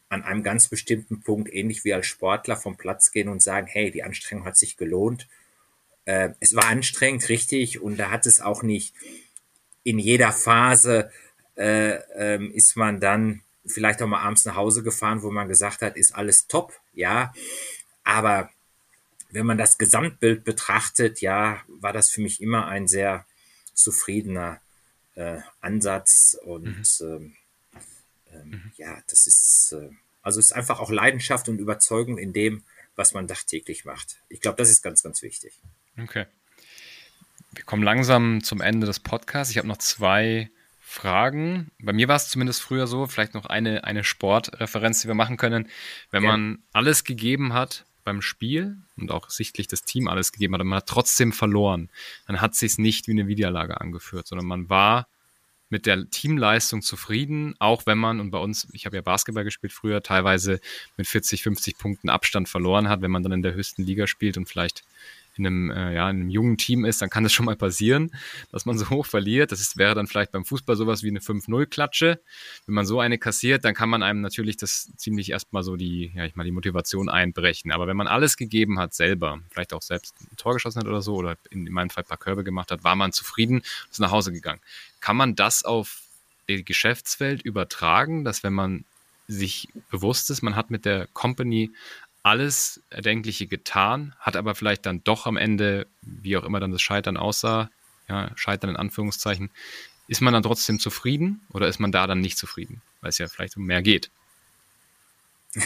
an 0.09 0.23
einem 0.23 0.43
ganz 0.43 0.69
bestimmten 0.69 1.21
Punkt, 1.21 1.53
ähnlich 1.53 1.85
wie 1.85 1.95
als 1.95 2.07
Sportler, 2.07 2.57
vom 2.57 2.77
Platz 2.77 3.11
gehen 3.11 3.29
und 3.29 3.43
sagen, 3.43 3.67
hey, 3.67 3.91
die 3.91 4.05
Anstrengung 4.05 4.45
hat 4.45 4.57
sich 4.57 4.77
gelohnt. 4.77 5.27
Äh, 6.05 6.31
es 6.39 6.55
war 6.55 6.67
anstrengend, 6.67 7.29
richtig, 7.29 7.81
und 7.81 7.97
da 7.97 8.11
hat 8.11 8.27
es 8.27 8.41
auch 8.41 8.63
nicht 8.63 8.95
in 9.83 9.99
jeder 9.99 10.33
Phase 10.33 11.11
äh, 11.57 11.95
äh, 11.95 12.45
ist 12.53 12.77
man 12.77 13.01
dann 13.01 13.43
vielleicht 13.65 14.03
auch 14.03 14.07
mal 14.07 14.21
abends 14.21 14.45
nach 14.45 14.57
Hause 14.57 14.83
gefahren, 14.83 15.23
wo 15.23 15.31
man 15.31 15.49
gesagt 15.49 15.83
hat, 15.83 15.97
ist 15.97 16.15
alles 16.15 16.47
top, 16.47 16.73
ja. 16.93 17.33
Aber 18.05 18.51
wenn 19.31 19.47
man 19.47 19.59
das 19.59 19.79
Gesamtbild 19.79 20.45
betrachtet, 20.45 21.21
ja, 21.21 21.63
war 21.69 21.93
das 21.93 22.11
für 22.11 22.21
mich 22.21 22.41
immer 22.41 22.67
ein 22.67 22.89
sehr 22.89 23.27
zufriedener 23.75 24.61
äh, 25.15 25.39
Ansatz 25.61 26.37
und 26.45 26.65
mhm. 27.01 27.07
ähm, 27.07 27.37
ähm, 28.33 28.51
mhm. 28.51 28.73
ja, 28.77 28.99
das 29.09 29.27
ist, 29.27 29.73
äh, 29.73 29.91
also 30.23 30.41
ist 30.41 30.53
einfach 30.53 30.81
auch 30.81 30.91
Leidenschaft 30.91 31.49
und 31.49 31.59
Überzeugung 31.59 32.19
in 32.19 32.33
dem, 32.33 32.63
was 32.95 33.15
man 33.15 33.29
tagtäglich 33.29 33.85
macht. 33.85 34.17
Ich 34.29 34.41
glaube, 34.41 34.57
das 34.57 34.71
ist 34.71 34.83
ganz, 34.83 35.03
ganz 35.03 35.23
wichtig. 35.23 35.53
Okay. 35.99 36.27
Wir 37.53 37.65
kommen 37.65 37.83
langsam 37.83 38.43
zum 38.43 38.61
Ende 38.61 38.87
des 38.87 39.01
Podcasts. 39.01 39.51
Ich 39.51 39.59
habe 39.59 39.69
noch 39.69 39.79
zwei 39.79 40.51
Fragen. 40.81 41.71
Bei 41.79 41.93
mir 41.93 42.09
war 42.09 42.17
es 42.17 42.29
zumindest 42.29 42.63
früher 42.63 42.87
so, 42.87 43.07
vielleicht 43.07 43.35
noch 43.35 43.47
eine, 43.47 43.85
eine 43.85 44.05
Sportreferenz, 44.05 45.01
die 45.01 45.09
wir 45.09 45.15
machen 45.15 45.37
können. 45.37 45.69
Wenn 46.11 46.23
ja. 46.23 46.31
man 46.31 46.63
alles 46.73 47.05
gegeben 47.05 47.55
hat 47.55 47.86
beim 48.07 48.23
Spiel 48.23 48.79
und 48.97 49.11
auch 49.11 49.29
sichtlich 49.29 49.67
das 49.67 49.83
Team 49.83 50.09
alles 50.09 50.33
gegeben 50.33 50.55
hat, 50.55 50.63
und 50.63 50.69
man 50.69 50.79
hat 50.79 50.87
trotzdem 50.87 51.33
verloren, 51.33 51.91
dann 52.27 52.41
hat 52.41 52.55
es 52.55 52.61
sich 52.61 52.79
nicht 52.79 53.09
wie 53.09 53.13
eine 53.13 53.27
Wiederlage 53.27 53.79
angeführt, 53.79 54.27
sondern 54.27 54.47
man 54.47 54.71
war 54.71 55.07
mit 55.69 55.85
der 55.85 56.09
Teamleistung 56.09 56.81
zufrieden, 56.81 57.57
auch 57.59 57.87
wenn 57.87 57.99
man, 57.99 58.21
und 58.21 58.31
bei 58.31 58.39
uns, 58.39 58.69
ich 58.73 58.87
habe 58.87 58.97
ja 58.97 59.03
Basketball 59.03 59.45
gespielt 59.45 59.73
früher, 59.73 60.03
teilweise 60.03 60.61
mit 60.97 61.09
40, 61.09 61.43
50 61.43 61.77
Punkten 61.77 62.09
Abstand 62.09 62.49
verloren 62.49 62.89
hat, 62.89 63.03
wenn 63.03 63.11
man 63.11 63.25
dann 63.25 63.33
in 63.33 63.43
der 63.43 63.55
höchsten 63.55 63.83
Liga 63.83 64.07
spielt 64.07 64.37
und 64.37 64.49
vielleicht 64.49 64.85
in 65.39 65.47
einem, 65.47 65.71
äh, 65.71 65.95
ja, 65.95 66.11
in 66.11 66.21
einem 66.21 66.31
jungen 66.31 66.57
Team 66.57 66.85
ist, 66.85 67.03
dann 67.03 67.11
kann 67.11 67.25
das 67.25 67.33
schon 67.33 67.47
mal 67.47 67.57
passieren, 67.57 68.11
dass 68.53 68.67
man 68.67 68.79
so 68.79 68.89
hoch 68.91 69.07
verliert. 69.07 69.53
Das 69.53 69.61
ist, 69.61 69.77
wäre 69.77 69.95
dann 69.95 70.07
vielleicht 70.07 70.33
beim 70.33 70.45
Fußball 70.45 70.77
sowas 70.77 71.03
wie 71.03 71.09
eine 71.09 71.21
5-0-Klatsche. 71.21 72.21
Wenn 72.67 72.75
man 72.75 72.87
so 72.87 73.01
eine 73.01 73.19
kassiert, 73.19 73.65
dann 73.65 73.75
kann 73.75 73.89
man 73.89 74.03
einem 74.03 74.21
natürlich 74.21 74.57
das 74.57 74.91
ziemlich 74.97 75.31
erstmal 75.31 75.63
so 75.63 75.77
die, 75.77 76.13
ja, 76.15 76.25
ich 76.25 76.37
mal 76.37 76.45
die 76.45 76.53
Motivation 76.53 77.09
einbrechen. 77.09 77.73
Aber 77.73 77.87
wenn 77.87 77.97
man 77.97 78.07
alles 78.07 78.37
gegeben 78.37 78.79
hat 78.79 78.95
selber, 78.95 79.41
vielleicht 79.51 79.73
auch 79.73 79.83
selbst 79.83 80.15
ein 80.21 80.37
Tor 80.37 80.55
geschossen 80.55 80.81
hat 80.81 80.87
oder 80.87 81.03
so, 81.03 81.15
oder 81.17 81.37
in, 81.51 81.67
in 81.67 81.73
meinem 81.73 81.91
Fall 81.91 82.05
ein 82.05 82.09
paar 82.09 82.19
Körbe 82.19 82.45
gemacht 82.45 82.71
hat, 82.71 82.85
war 82.85 82.97
man 82.97 83.13
zufrieden, 83.13 83.63
ist 83.91 84.01
nach 84.01 84.11
Hause 84.11 84.33
gegangen. 84.33 84.61
Kann 85.01 85.17
man 85.17 85.35
das 85.35 85.65
auf 85.65 86.03
die 86.49 86.65
Geschäftswelt 86.65 87.43
übertragen, 87.43 88.25
dass 88.25 88.43
wenn 88.43 88.53
man 88.53 88.85
sich 89.29 89.69
bewusst 89.91 90.31
ist, 90.31 90.43
man 90.43 90.57
hat 90.57 90.71
mit 90.71 90.85
der 90.85 91.09
Company 91.13 91.71
alles 92.27 92.83
Erdenkliche 92.91 93.47
getan, 93.47 94.13
hat 94.19 94.35
aber 94.35 94.57
vielleicht 94.57 94.85
dann 94.85 95.05
doch 95.05 95.27
am 95.27 95.37
Ende, 95.37 95.87
wie 96.03 96.37
auch 96.37 96.43
immer 96.43 96.59
dann 96.59 96.73
das 96.73 96.83
Scheitern 96.83 97.17
aussah, 97.17 97.71
ja, 98.09 98.33
Scheitern 98.35 98.71
in 98.71 98.77
Anführungszeichen, 98.77 99.53
ist 100.09 100.21
man 100.23 100.33
dann 100.33 100.43
trotzdem 100.43 100.81
zufrieden 100.81 101.47
oder 101.53 101.69
ist 101.69 101.79
man 101.79 101.93
da 101.93 102.09
dann 102.09 102.21
nicht 102.21 102.37
zufrieden, 102.37 102.83
weil 103.01 103.11
es 103.11 103.19
ja 103.19 103.29
vielleicht 103.29 103.57
um 103.57 103.65
mehr 103.65 103.81
geht? 103.81 104.11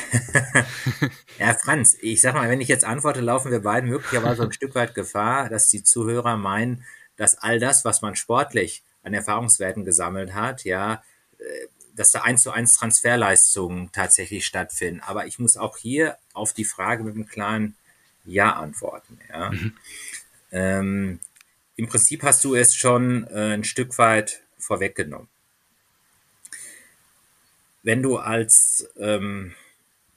ja, 1.38 1.54
Franz, 1.54 1.96
ich 2.02 2.20
sag 2.20 2.34
mal, 2.34 2.50
wenn 2.50 2.60
ich 2.60 2.68
jetzt 2.68 2.84
antworte, 2.84 3.22
laufen 3.22 3.50
wir 3.50 3.60
beiden 3.60 3.88
möglicherweise 3.88 4.42
ein 4.42 4.52
Stück 4.52 4.74
weit 4.74 4.94
Gefahr, 4.94 5.48
dass 5.48 5.68
die 5.68 5.82
Zuhörer 5.82 6.36
meinen, 6.36 6.84
dass 7.16 7.38
all 7.38 7.58
das, 7.58 7.86
was 7.86 8.02
man 8.02 8.16
sportlich 8.16 8.82
an 9.02 9.14
Erfahrungswerten 9.14 9.86
gesammelt 9.86 10.34
hat, 10.34 10.64
ja, 10.64 11.02
äh, 11.38 11.68
dass 11.94 12.12
da 12.12 12.22
eins 12.22 12.42
zu 12.42 12.50
eins 12.50 12.74
Transferleistungen 12.74 13.90
tatsächlich 13.92 14.46
stattfinden. 14.46 15.00
Aber 15.00 15.26
ich 15.26 15.38
muss 15.38 15.56
auch 15.56 15.76
hier 15.76 16.16
auf 16.32 16.52
die 16.52 16.64
Frage 16.64 17.04
mit 17.04 17.14
einem 17.14 17.26
klaren 17.26 17.76
Ja 18.24 18.52
antworten. 18.54 19.18
Ja. 19.28 19.50
Mhm. 19.50 19.76
Ähm, 20.52 21.20
Im 21.76 21.88
Prinzip 21.88 22.22
hast 22.22 22.44
du 22.44 22.54
es 22.54 22.74
schon 22.74 23.26
äh, 23.28 23.54
ein 23.54 23.64
Stück 23.64 23.98
weit 23.98 24.40
vorweggenommen. 24.58 25.28
Wenn 27.82 28.02
du 28.02 28.18
als, 28.18 28.88
ähm, 28.98 29.54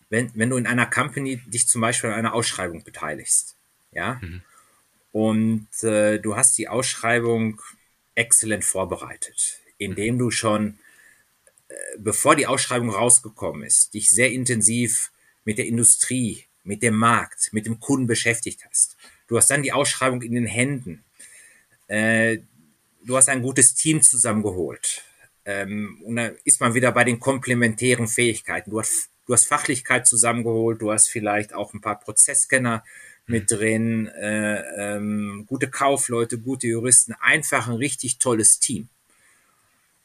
wenn, 0.10 0.32
wenn 0.36 0.50
du 0.50 0.58
in 0.58 0.68
einer 0.68 0.86
Company 0.86 1.38
dich 1.46 1.68
zum 1.68 1.82
Beispiel 1.82 2.10
an 2.10 2.18
einer 2.18 2.34
Ausschreibung 2.34 2.84
beteiligst, 2.84 3.56
ja, 3.92 4.20
mhm. 4.22 4.42
und 5.12 5.84
äh, 5.84 6.20
du 6.20 6.36
hast 6.36 6.58
die 6.58 6.68
Ausschreibung 6.68 7.62
exzellent 8.16 8.66
vorbereitet, 8.66 9.60
indem 9.78 10.18
du 10.18 10.30
schon 10.30 10.78
bevor 11.98 12.36
die 12.36 12.48
Ausschreibung 12.48 12.90
rausgekommen 12.90 13.64
ist, 13.64 13.94
dich 13.94 14.10
sehr 14.10 14.32
intensiv 14.32 15.12
mit 15.46 15.58
der 15.58 15.66
Industrie, 15.66 16.46
mit 16.64 16.82
dem 16.82 16.96
Markt, 16.96 17.50
mit 17.52 17.66
dem 17.66 17.80
Kunden 17.80 18.08
beschäftigt 18.08 18.66
hast. 18.70 18.96
Du 19.28 19.38
hast 19.38 19.50
dann 19.50 19.64
die 19.64 19.74
Ausschreibung 19.74 20.22
in 20.22 20.34
den 20.34 20.46
Händen. 20.46 21.04
Äh, 21.88 22.40
du 23.04 23.18
hast 23.18 23.30
ein 23.30 23.42
gutes 23.42 23.76
Team 23.76 24.02
zusammengeholt. 24.02 25.04
Ähm, 25.46 26.02
und 26.04 26.16
dann 26.16 26.38
ist 26.44 26.62
man 26.62 26.74
wieder 26.74 26.92
bei 26.92 27.04
den 27.04 27.20
komplementären 27.20 28.08
Fähigkeiten. 28.08 28.72
Du 28.72 28.80
hast, 28.80 29.10
du 29.26 29.34
hast 29.34 29.46
Fachlichkeit 29.46 30.08
zusammengeholt, 30.08 30.82
du 30.82 30.92
hast 30.92 31.10
vielleicht 31.10 31.54
auch 31.54 31.74
ein 31.74 31.82
paar 31.82 32.00
Prozessscanner 32.00 32.84
mit 33.26 33.52
drin, 33.52 34.08
äh, 34.08 34.96
ähm, 34.96 35.46
gute 35.48 35.70
Kaufleute, 35.70 36.38
gute 36.38 36.68
Juristen, 36.68 37.14
einfach 37.20 37.68
ein 37.68 37.76
richtig 37.76 38.18
tolles 38.18 38.60
Team. 38.60 38.90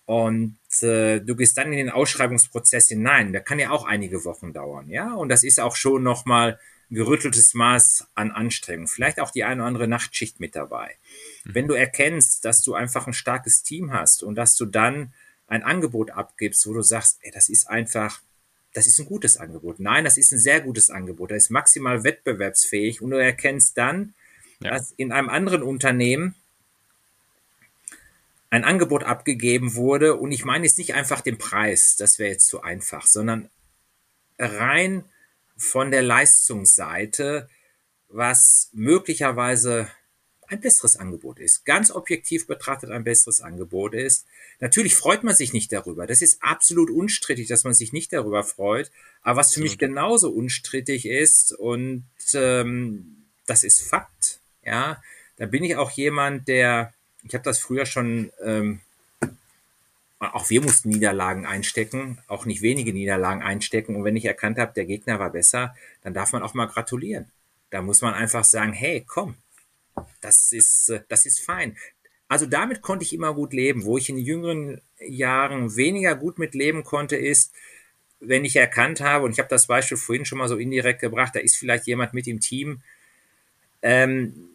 Und 0.07 0.57
äh, 0.83 1.20
du 1.20 1.37
gehst 1.37 1.59
dann 1.59 1.72
in 1.72 1.79
den 1.79 1.91
Ausschreibungsprozess 1.91 2.89
hinein. 2.89 3.33
Der 3.33 3.43
kann 3.43 3.59
ja 3.59 3.70
auch 3.70 3.85
einige 3.85 4.24
Wochen 4.24 4.53
dauern, 4.53 4.89
ja. 4.89 5.14
Und 5.14 5.29
das 5.29 5.45
ist 5.45 5.61
auch 5.61 5.76
schon 5.76 6.03
nochmal 6.03 6.59
ein 6.91 6.95
gerütteltes 6.95 7.55
Maß 7.55 8.07
an 8.14 8.31
Anstrengung. 8.31 8.89
Vielleicht 8.89 9.20
auch 9.20 9.31
die 9.31 9.45
eine 9.45 9.61
oder 9.61 9.68
andere 9.68 9.89
Nachtschicht 9.89 10.41
mit 10.41 10.57
dabei. 10.57 10.97
Mhm. 11.45 11.55
Wenn 11.55 11.68
du 11.68 11.74
erkennst, 11.74 12.45
dass 12.45 12.62
du 12.62 12.74
einfach 12.74 13.07
ein 13.07 13.12
starkes 13.12 13.62
Team 13.62 13.93
hast 13.93 14.22
und 14.22 14.37
dass 14.37 14.57
du 14.57 14.64
dann 14.64 15.12
ein 15.47 15.62
Angebot 15.62 16.11
abgibst, 16.11 16.66
wo 16.66 16.74
du 16.74 16.83
sagst, 16.83 17.18
ey, 17.22 17.31
das 17.31 17.49
ist 17.49 17.68
einfach, 17.68 18.20
das 18.74 18.87
ist 18.87 18.99
ein 18.99 19.07
gutes 19.07 19.37
Angebot. 19.37 19.81
Nein, 19.81 20.05
das 20.05 20.18
ist 20.18 20.33
ein 20.33 20.39
sehr 20.39 20.61
gutes 20.61 20.91
Angebot. 20.91 21.31
Das 21.31 21.45
ist 21.45 21.51
maximal 21.51 22.05
wettbewerbsfähig 22.05 23.03
und 23.03 23.11
du 23.11 23.16
erkennst 23.16 23.76
dann, 23.76 24.14
ja. 24.61 24.70
dass 24.70 24.93
in 24.93 25.12
einem 25.12 25.29
anderen 25.29 25.62
Unternehmen 25.62 26.35
ein 28.51 28.64
Angebot 28.64 29.05
abgegeben 29.05 29.74
wurde 29.74 30.16
und 30.16 30.32
ich 30.32 30.44
meine 30.44 30.64
jetzt 30.64 30.78
nicht 30.78 30.94
einfach 30.94 31.20
den 31.20 31.38
Preis, 31.38 31.96
das 31.96 32.18
wäre 32.18 32.30
jetzt 32.30 32.46
zu 32.46 32.62
einfach, 32.62 33.07
sondern 33.07 33.51
rein 34.38 35.05
von 35.57 35.90
der 35.90 36.03
Leistungsseite, 36.03 37.49
was 38.09 38.70
möglicherweise 38.72 39.88
ein 40.46 40.61
besseres 40.61 40.96
Angebot 40.96 41.38
ist. 41.38 41.66
Ganz 41.66 41.90
objektiv 41.90 42.46
betrachtet 42.46 42.90
ein 42.90 43.05
besseres 43.05 43.42
Angebot 43.42 43.92
ist. 43.92 44.26
Natürlich 44.61 44.94
freut 44.94 45.22
man 45.22 45.34
sich 45.34 45.53
nicht 45.53 45.72
darüber. 45.72 46.07
Das 46.07 46.22
ist 46.22 46.42
absolut 46.42 46.88
unstrittig, 46.90 47.49
dass 47.49 47.64
man 47.64 47.74
sich 47.74 47.92
nicht 47.92 48.12
darüber 48.14 48.42
freut. 48.44 48.90
Aber 49.20 49.40
was 49.40 49.53
für 49.53 49.61
mich 49.61 49.76
genauso 49.76 50.30
unstrittig 50.30 51.05
ist, 51.05 51.53
und 51.53 52.07
ähm, 52.32 53.26
das 53.46 53.62
ist 53.62 53.82
Fakt, 53.82 54.40
ja, 54.64 55.03
da 55.36 55.46
bin 55.46 55.64
ich 55.64 55.76
auch 55.76 55.90
jemand, 55.90 56.49
der 56.49 56.94
ich 57.25 57.35
habe 57.35 57.45
das 57.45 57.59
früher 57.59 57.87
schon, 57.87 58.33
ähm, 58.43 58.81
auch 60.19 60.51
wir 60.51 60.61
mussten 60.62 60.89
Niederlagen 60.89 61.47
einstecken, 61.47 62.19
auch 62.27 62.45
nicht 62.45 62.62
wenige 62.62 62.93
Niederlagen 62.93 63.43
einstecken. 63.43 63.97
Und 63.97 64.05
wenn 64.05 64.16
ich 64.16 64.25
erkannt 64.25 64.59
habe, 64.59 64.73
der 64.75 64.85
Gegner 64.85 65.19
war 65.19 65.31
besser, 65.31 65.77
dann 66.03 66.14
darf 66.14 66.33
man 66.33 66.43
auch 66.43 66.55
mal 66.55 66.66
gratulieren. 66.66 67.31
Da 67.71 67.83
muss 67.83 68.01
man 68.01 68.14
einfach 68.14 68.45
sagen, 68.45 68.73
hey, 68.73 69.05
komm, 69.07 69.37
das 70.21 70.53
ist, 70.53 70.89
äh, 70.91 71.01
das 71.09 71.27
ist 71.27 71.41
fein. 71.41 71.77
Also 72.29 72.47
damit 72.47 72.83
konnte 72.83 73.05
ich 73.05 73.12
immer 73.12 73.35
gut 73.35 73.53
leben. 73.53 73.85
Wo 73.85 73.97
ich 73.97 74.09
in 74.09 74.19
jüngeren 74.19 74.81
Jahren 75.01 75.77
weniger 75.77 76.14
gut 76.14 76.39
mit 76.39 76.55
leben 76.55 76.85
konnte, 76.85 77.16
ist, 77.16 77.55
wenn 78.21 78.45
ich 78.45 78.57
erkannt 78.57 79.01
habe, 79.01 79.25
und 79.25 79.33
ich 79.33 79.39
habe 79.39 79.49
das 79.49 79.66
Beispiel 79.66 79.97
vorhin 79.97 80.25
schon 80.25 80.39
mal 80.39 80.49
so 80.49 80.57
indirekt 80.57 81.01
gebracht, 81.01 81.35
da 81.35 81.41
ist 81.41 81.57
vielleicht 81.57 81.87
jemand 81.87 82.14
mit 82.14 82.27
im 82.27 82.41
Team, 82.41 82.83
ähm, 83.83 84.49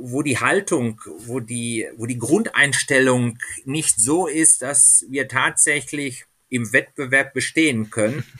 wo 0.00 0.22
die 0.22 0.38
Haltung, 0.38 1.00
wo 1.26 1.40
die, 1.40 1.88
wo 1.96 2.06
die 2.06 2.18
Grundeinstellung 2.18 3.38
nicht 3.64 4.00
so 4.00 4.26
ist, 4.26 4.62
dass 4.62 5.04
wir 5.08 5.28
tatsächlich 5.28 6.24
im 6.48 6.72
Wettbewerb 6.72 7.34
bestehen 7.34 7.90
können. 7.90 8.24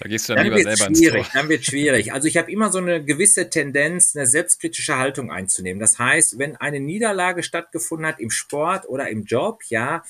Da 0.00 0.08
gehst 0.08 0.28
du 0.28 0.34
dann, 0.34 0.46
dann 0.46 0.56
lieber 0.56 0.76
selber 0.76 0.94
schwierig, 0.94 1.18
ins 1.18 1.32
Tor. 1.32 1.40
Dann 1.40 1.48
wird 1.48 1.64
schwierig. 1.64 2.12
Also 2.12 2.28
ich 2.28 2.36
habe 2.36 2.52
immer 2.52 2.70
so 2.70 2.78
eine 2.78 3.04
gewisse 3.04 3.50
Tendenz, 3.50 4.14
eine 4.14 4.28
selbstkritische 4.28 4.96
Haltung 4.96 5.32
einzunehmen. 5.32 5.80
Das 5.80 5.98
heißt, 5.98 6.38
wenn 6.38 6.54
eine 6.54 6.78
Niederlage 6.78 7.42
stattgefunden 7.42 8.06
hat 8.06 8.20
im 8.20 8.30
Sport 8.30 8.88
oder 8.88 9.08
im 9.08 9.24
Job, 9.24 9.64
ja, 9.70 10.04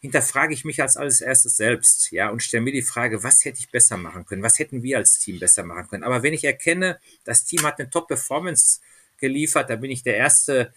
hinterfrage 0.00 0.54
ich 0.54 0.64
mich 0.64 0.80
als 0.80 0.96
alles 0.96 1.20
erstes 1.20 1.56
selbst, 1.56 2.12
ja, 2.12 2.30
und 2.30 2.40
stelle 2.40 2.62
mir 2.62 2.72
die 2.72 2.82
Frage, 2.82 3.24
was 3.24 3.44
hätte 3.44 3.58
ich 3.58 3.70
besser 3.70 3.96
machen 3.96 4.26
können? 4.26 4.44
Was 4.44 4.60
hätten 4.60 4.84
wir 4.84 4.98
als 4.98 5.18
Team 5.18 5.40
besser 5.40 5.64
machen 5.64 5.88
können? 5.88 6.04
Aber 6.04 6.22
wenn 6.22 6.32
ich 6.32 6.44
erkenne, 6.44 7.00
das 7.24 7.44
Team 7.44 7.64
hat 7.64 7.80
eine 7.80 7.90
Top-Performance 7.90 8.80
geliefert, 9.18 9.70
da 9.70 9.76
bin 9.76 9.90
ich 9.90 10.02
der 10.02 10.16
Erste, 10.16 10.72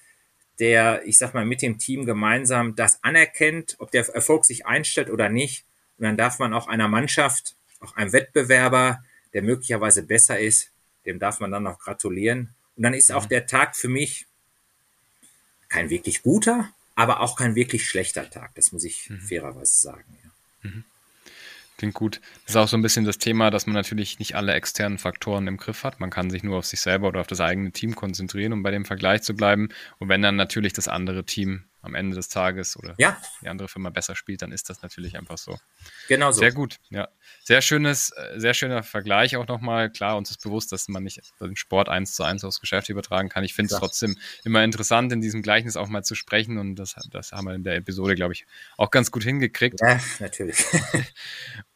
der, 0.60 1.06
ich 1.06 1.18
sag 1.18 1.34
mal, 1.34 1.46
mit 1.46 1.62
dem 1.62 1.78
Team 1.78 2.06
gemeinsam 2.06 2.76
das 2.76 3.04
anerkennt, 3.04 3.76
ob 3.80 3.92
der 3.92 4.08
Erfolg 4.10 4.46
sich 4.46 4.66
einstellt 4.66 5.10
oder 5.10 5.30
nicht. 5.30 5.66
Und 5.98 6.06
dann 6.06 6.18
darf 6.18 6.40
man 6.40 6.54
auch 6.54 6.68
einer 6.68 6.88
Mannschaft, 6.88 7.56
auch 7.80 7.96
einem 7.96 8.14
Wettbewerber, 8.14 9.04
der 9.34 9.42
möglicherweise 9.42 10.04
besser 10.04 10.40
ist, 10.40 10.72
dem 11.06 11.20
darf 11.20 11.40
man 11.40 11.52
dann 11.52 11.68
auch 11.68 11.80
gratulieren. 11.80 12.54
Und 12.76 12.84
dann 12.84 12.94
ist 12.94 13.12
auch 13.12 13.26
mhm. 13.26 13.30
der 13.30 13.46
Tag 13.46 13.76
für 13.76 13.90
mich 13.90 14.26
kein 15.70 15.90
wirklich 15.90 16.22
guter, 16.24 16.70
aber 16.96 17.22
auch 17.22 17.38
kein 17.38 17.56
wirklich 17.56 17.88
schlechter 17.88 18.30
Tag. 18.30 18.56
Das 18.56 18.72
muss 18.72 18.84
ich 18.84 19.10
mhm. 19.10 19.22
fairerweise 19.22 19.80
sagen. 19.80 20.18
Ja. 20.24 20.70
Mhm. 20.70 20.84
Klingt 21.80 21.94
gut. 21.94 22.20
Das 22.44 22.50
ist 22.50 22.56
auch 22.58 22.68
so 22.68 22.76
ein 22.76 22.82
bisschen 22.82 23.06
das 23.06 23.20
Thema, 23.20 23.52
dass 23.52 23.66
man 23.66 23.74
natürlich 23.74 24.20
nicht 24.20 24.36
alle 24.36 24.54
externen 24.54 24.98
Faktoren 24.98 25.48
im 25.48 25.56
Griff 25.56 25.86
hat. 25.86 26.02
Man 26.02 26.10
kann 26.10 26.30
sich 26.30 26.44
nur 26.44 26.58
auf 26.58 26.66
sich 26.66 26.82
selber 26.82 27.08
oder 27.08 27.22
auf 27.22 27.28
das 27.28 27.40
eigene 27.40 27.72
Team 27.72 27.96
konzentrieren, 27.96 28.52
um 28.52 28.64
bei 28.64 28.72
dem 28.72 28.84
Vergleich 28.84 29.22
zu 29.22 29.34
bleiben. 29.34 29.70
Und 29.98 30.10
wenn 30.10 30.22
dann 30.22 30.36
natürlich 30.36 30.74
das 30.74 30.90
andere 30.90 31.24
Team 31.24 31.70
am 31.82 31.96
Ende 31.96 32.18
des 32.18 32.28
Tages 32.28 32.76
oder 32.76 32.96
ja. 32.98 33.18
die 33.42 33.48
andere 33.48 33.70
Firma 33.70 33.90
besser 33.90 34.14
spielt, 34.16 34.42
dann 34.42 34.52
ist 34.52 34.70
das 34.70 34.82
natürlich 34.82 35.18
einfach 35.18 35.38
so. 35.38 35.58
Genau 36.10 36.32
so. 36.32 36.40
Sehr 36.40 36.52
gut, 36.52 36.80
ja. 36.90 37.08
Sehr 37.46 37.62
schönes, 37.62 38.12
äh, 38.12 38.40
sehr 38.40 38.54
schöner 38.54 38.84
Vergleich 38.84 39.38
auch 39.38 39.48
nochmal. 39.48 39.90
Klar, 39.90 40.18
uns 40.18 40.30
ist 40.30 40.44
bewusst, 40.44 40.74
dass 40.74 40.90
man 40.90 41.04
nicht 41.04 41.22
den 41.40 41.56
Sport 41.56 41.88
eins 41.88 42.14
zu 42.14 42.24
eins 42.24 42.44
aufs 42.44 42.60
Geschäft 42.60 42.90
übertragen 42.90 43.30
kann. 43.30 43.46
Ich 43.46 43.54
finde 43.54 43.74
es 43.74 43.80
trotzdem 43.80 44.18
immer 44.44 44.64
interessant, 44.64 45.14
in 45.14 45.22
diesem 45.22 45.42
Gleichnis 45.42 45.78
auch 45.78 45.88
mal 45.88 46.04
zu 46.04 46.16
sprechen 46.16 46.58
und 46.58 46.76
das, 46.76 46.96
das 47.10 47.32
haben 47.32 47.46
wir 47.46 47.56
in 47.56 47.64
der 47.64 47.76
Episode, 47.76 48.16
glaube 48.16 48.34
ich, 48.34 48.46
auch 48.76 48.92
ganz 48.92 49.12
gut 49.12 49.24
hingekriegt. 49.24 49.80
Ja, 49.82 50.00
natürlich. 50.20 50.66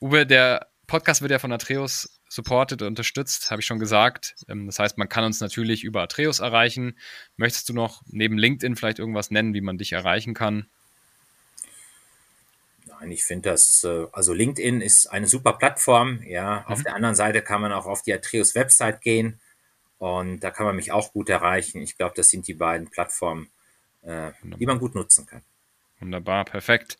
Uwe, 0.00 0.26
der 0.26 0.68
Podcast 0.86 1.22
wird 1.22 1.32
ja 1.32 1.38
von 1.38 1.52
Atreus 1.52 2.20
supported 2.28 2.82
und 2.82 2.88
unterstützt, 2.88 3.50
habe 3.50 3.60
ich 3.60 3.66
schon 3.66 3.78
gesagt. 3.78 4.34
Ähm, 4.48 4.66
das 4.66 4.78
heißt, 4.78 4.98
man 4.98 5.08
kann 5.08 5.24
uns 5.24 5.40
natürlich 5.40 5.84
über 5.84 6.02
Atreus 6.02 6.40
erreichen. 6.40 6.98
Möchtest 7.36 7.68
du 7.68 7.72
noch 7.72 8.02
neben 8.06 8.38
LinkedIn 8.38 8.76
vielleicht 8.76 8.98
irgendwas 8.98 9.30
nennen, 9.30 9.54
wie 9.54 9.60
man 9.60 9.78
dich 9.78 9.92
erreichen 9.92 10.34
kann? 10.34 10.66
Nein, 12.86 13.10
ich 13.10 13.24
finde 13.24 13.50
das, 13.50 13.84
äh, 13.84 14.06
also 14.12 14.32
LinkedIn 14.32 14.80
ist 14.80 15.06
eine 15.06 15.28
super 15.28 15.54
Plattform. 15.54 16.22
Ja, 16.22 16.60
mhm. 16.60 16.72
auf 16.72 16.82
der 16.82 16.94
anderen 16.94 17.14
Seite 17.14 17.42
kann 17.42 17.60
man 17.60 17.72
auch 17.72 17.86
auf 17.86 18.02
die 18.02 18.12
Atreus 18.12 18.54
Website 18.54 19.00
gehen 19.00 19.40
und 19.98 20.40
da 20.40 20.50
kann 20.50 20.66
man 20.66 20.76
mich 20.76 20.92
auch 20.92 21.12
gut 21.12 21.28
erreichen. 21.28 21.80
Ich 21.82 21.96
glaube, 21.96 22.14
das 22.16 22.30
sind 22.30 22.46
die 22.48 22.54
beiden 22.54 22.90
Plattformen, 22.90 23.48
äh, 24.02 24.30
die 24.42 24.66
man 24.66 24.78
gut 24.78 24.94
nutzen 24.94 25.26
kann. 25.26 25.42
Wunderbar, 26.00 26.44
perfekt. 26.44 26.98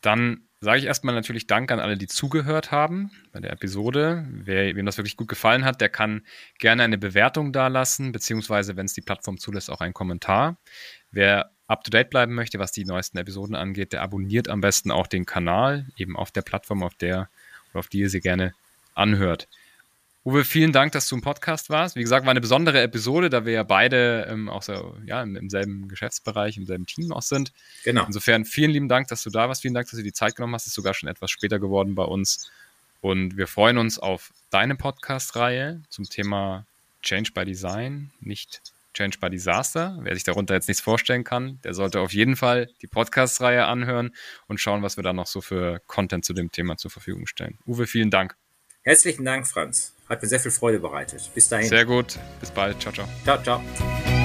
Dann 0.00 0.46
sage 0.66 0.80
ich 0.80 0.86
erstmal 0.86 1.14
natürlich 1.14 1.46
Dank 1.46 1.70
an 1.70 1.78
alle, 1.78 1.96
die 1.96 2.08
zugehört 2.08 2.72
haben 2.72 3.12
bei 3.30 3.38
der 3.38 3.52
Episode. 3.52 4.26
Wer, 4.28 4.74
wem 4.74 4.84
das 4.84 4.98
wirklich 4.98 5.16
gut 5.16 5.28
gefallen 5.28 5.64
hat, 5.64 5.80
der 5.80 5.88
kann 5.88 6.22
gerne 6.58 6.82
eine 6.82 6.98
Bewertung 6.98 7.52
dalassen, 7.52 8.10
beziehungsweise, 8.10 8.76
wenn 8.76 8.86
es 8.86 8.92
die 8.92 9.00
Plattform 9.00 9.38
zulässt, 9.38 9.70
auch 9.70 9.80
einen 9.80 9.94
Kommentar. 9.94 10.56
Wer 11.12 11.52
up 11.68 11.84
to 11.84 11.90
date 11.90 12.10
bleiben 12.10 12.34
möchte, 12.34 12.58
was 12.58 12.72
die 12.72 12.84
neuesten 12.84 13.16
Episoden 13.16 13.54
angeht, 13.54 13.92
der 13.92 14.02
abonniert 14.02 14.48
am 14.48 14.60
besten 14.60 14.90
auch 14.90 15.06
den 15.06 15.24
Kanal, 15.24 15.86
eben 15.96 16.16
auf 16.16 16.32
der 16.32 16.42
Plattform, 16.42 16.82
auf 16.82 16.96
der 16.96 17.30
oder 17.70 17.78
auf 17.78 17.86
die 17.86 18.00
ihr 18.00 18.10
sie 18.10 18.20
gerne 18.20 18.52
anhört. 18.96 19.46
Uwe, 20.26 20.44
vielen 20.44 20.72
Dank, 20.72 20.90
dass 20.90 21.08
du 21.08 21.14
im 21.14 21.20
Podcast 21.20 21.70
warst. 21.70 21.94
Wie 21.94 22.00
gesagt, 22.00 22.26
war 22.26 22.32
eine 22.32 22.40
besondere 22.40 22.82
Episode, 22.82 23.30
da 23.30 23.46
wir 23.46 23.52
ja 23.52 23.62
beide 23.62 24.26
ähm, 24.28 24.48
auch 24.48 24.62
so, 24.62 24.96
ja, 25.06 25.22
im, 25.22 25.36
im, 25.36 25.48
selben 25.48 25.86
Geschäftsbereich, 25.86 26.56
im 26.56 26.66
selben 26.66 26.84
Team 26.84 27.12
auch 27.12 27.22
sind. 27.22 27.52
Genau. 27.84 28.04
Insofern 28.04 28.44
vielen 28.44 28.72
lieben 28.72 28.88
Dank, 28.88 29.06
dass 29.06 29.22
du 29.22 29.30
da 29.30 29.46
warst. 29.46 29.62
Vielen 29.62 29.74
Dank, 29.74 29.86
dass 29.88 29.96
du 29.96 30.02
die 30.02 30.12
Zeit 30.12 30.34
genommen 30.34 30.52
hast. 30.54 30.66
Ist 30.66 30.74
sogar 30.74 30.94
schon 30.94 31.08
etwas 31.08 31.30
später 31.30 31.60
geworden 31.60 31.94
bei 31.94 32.02
uns. 32.02 32.50
Und 33.02 33.36
wir 33.36 33.46
freuen 33.46 33.78
uns 33.78 34.00
auf 34.00 34.32
deine 34.50 34.74
Podcast-Reihe 34.74 35.80
zum 35.90 36.06
Thema 36.06 36.66
Change 37.02 37.30
by 37.32 37.44
Design, 37.44 38.10
nicht 38.18 38.62
Change 38.94 39.18
by 39.20 39.30
Disaster. 39.30 39.96
Wer 40.00 40.14
sich 40.14 40.24
darunter 40.24 40.54
jetzt 40.54 40.66
nichts 40.66 40.82
vorstellen 40.82 41.22
kann, 41.22 41.60
der 41.62 41.72
sollte 41.72 42.00
auf 42.00 42.12
jeden 42.12 42.34
Fall 42.34 42.68
die 42.82 42.88
Podcast-Reihe 42.88 43.64
anhören 43.66 44.12
und 44.48 44.58
schauen, 44.58 44.82
was 44.82 44.96
wir 44.96 45.04
da 45.04 45.12
noch 45.12 45.28
so 45.28 45.40
für 45.40 45.80
Content 45.86 46.24
zu 46.24 46.32
dem 46.32 46.50
Thema 46.50 46.76
zur 46.78 46.90
Verfügung 46.90 47.28
stellen. 47.28 47.58
Uwe, 47.64 47.86
vielen 47.86 48.10
Dank. 48.10 48.34
Herzlichen 48.82 49.24
Dank, 49.24 49.46
Franz. 49.46 49.95
Hat 50.08 50.22
mir 50.22 50.28
sehr 50.28 50.40
viel 50.40 50.52
Freude 50.52 50.78
bereitet. 50.78 51.30
Bis 51.34 51.48
dahin. 51.48 51.68
Sehr 51.68 51.84
gut. 51.84 52.18
Bis 52.40 52.50
bald. 52.50 52.80
Ciao, 52.80 52.92
ciao. 52.92 53.08
Ciao, 53.24 53.42
ciao. 53.42 54.15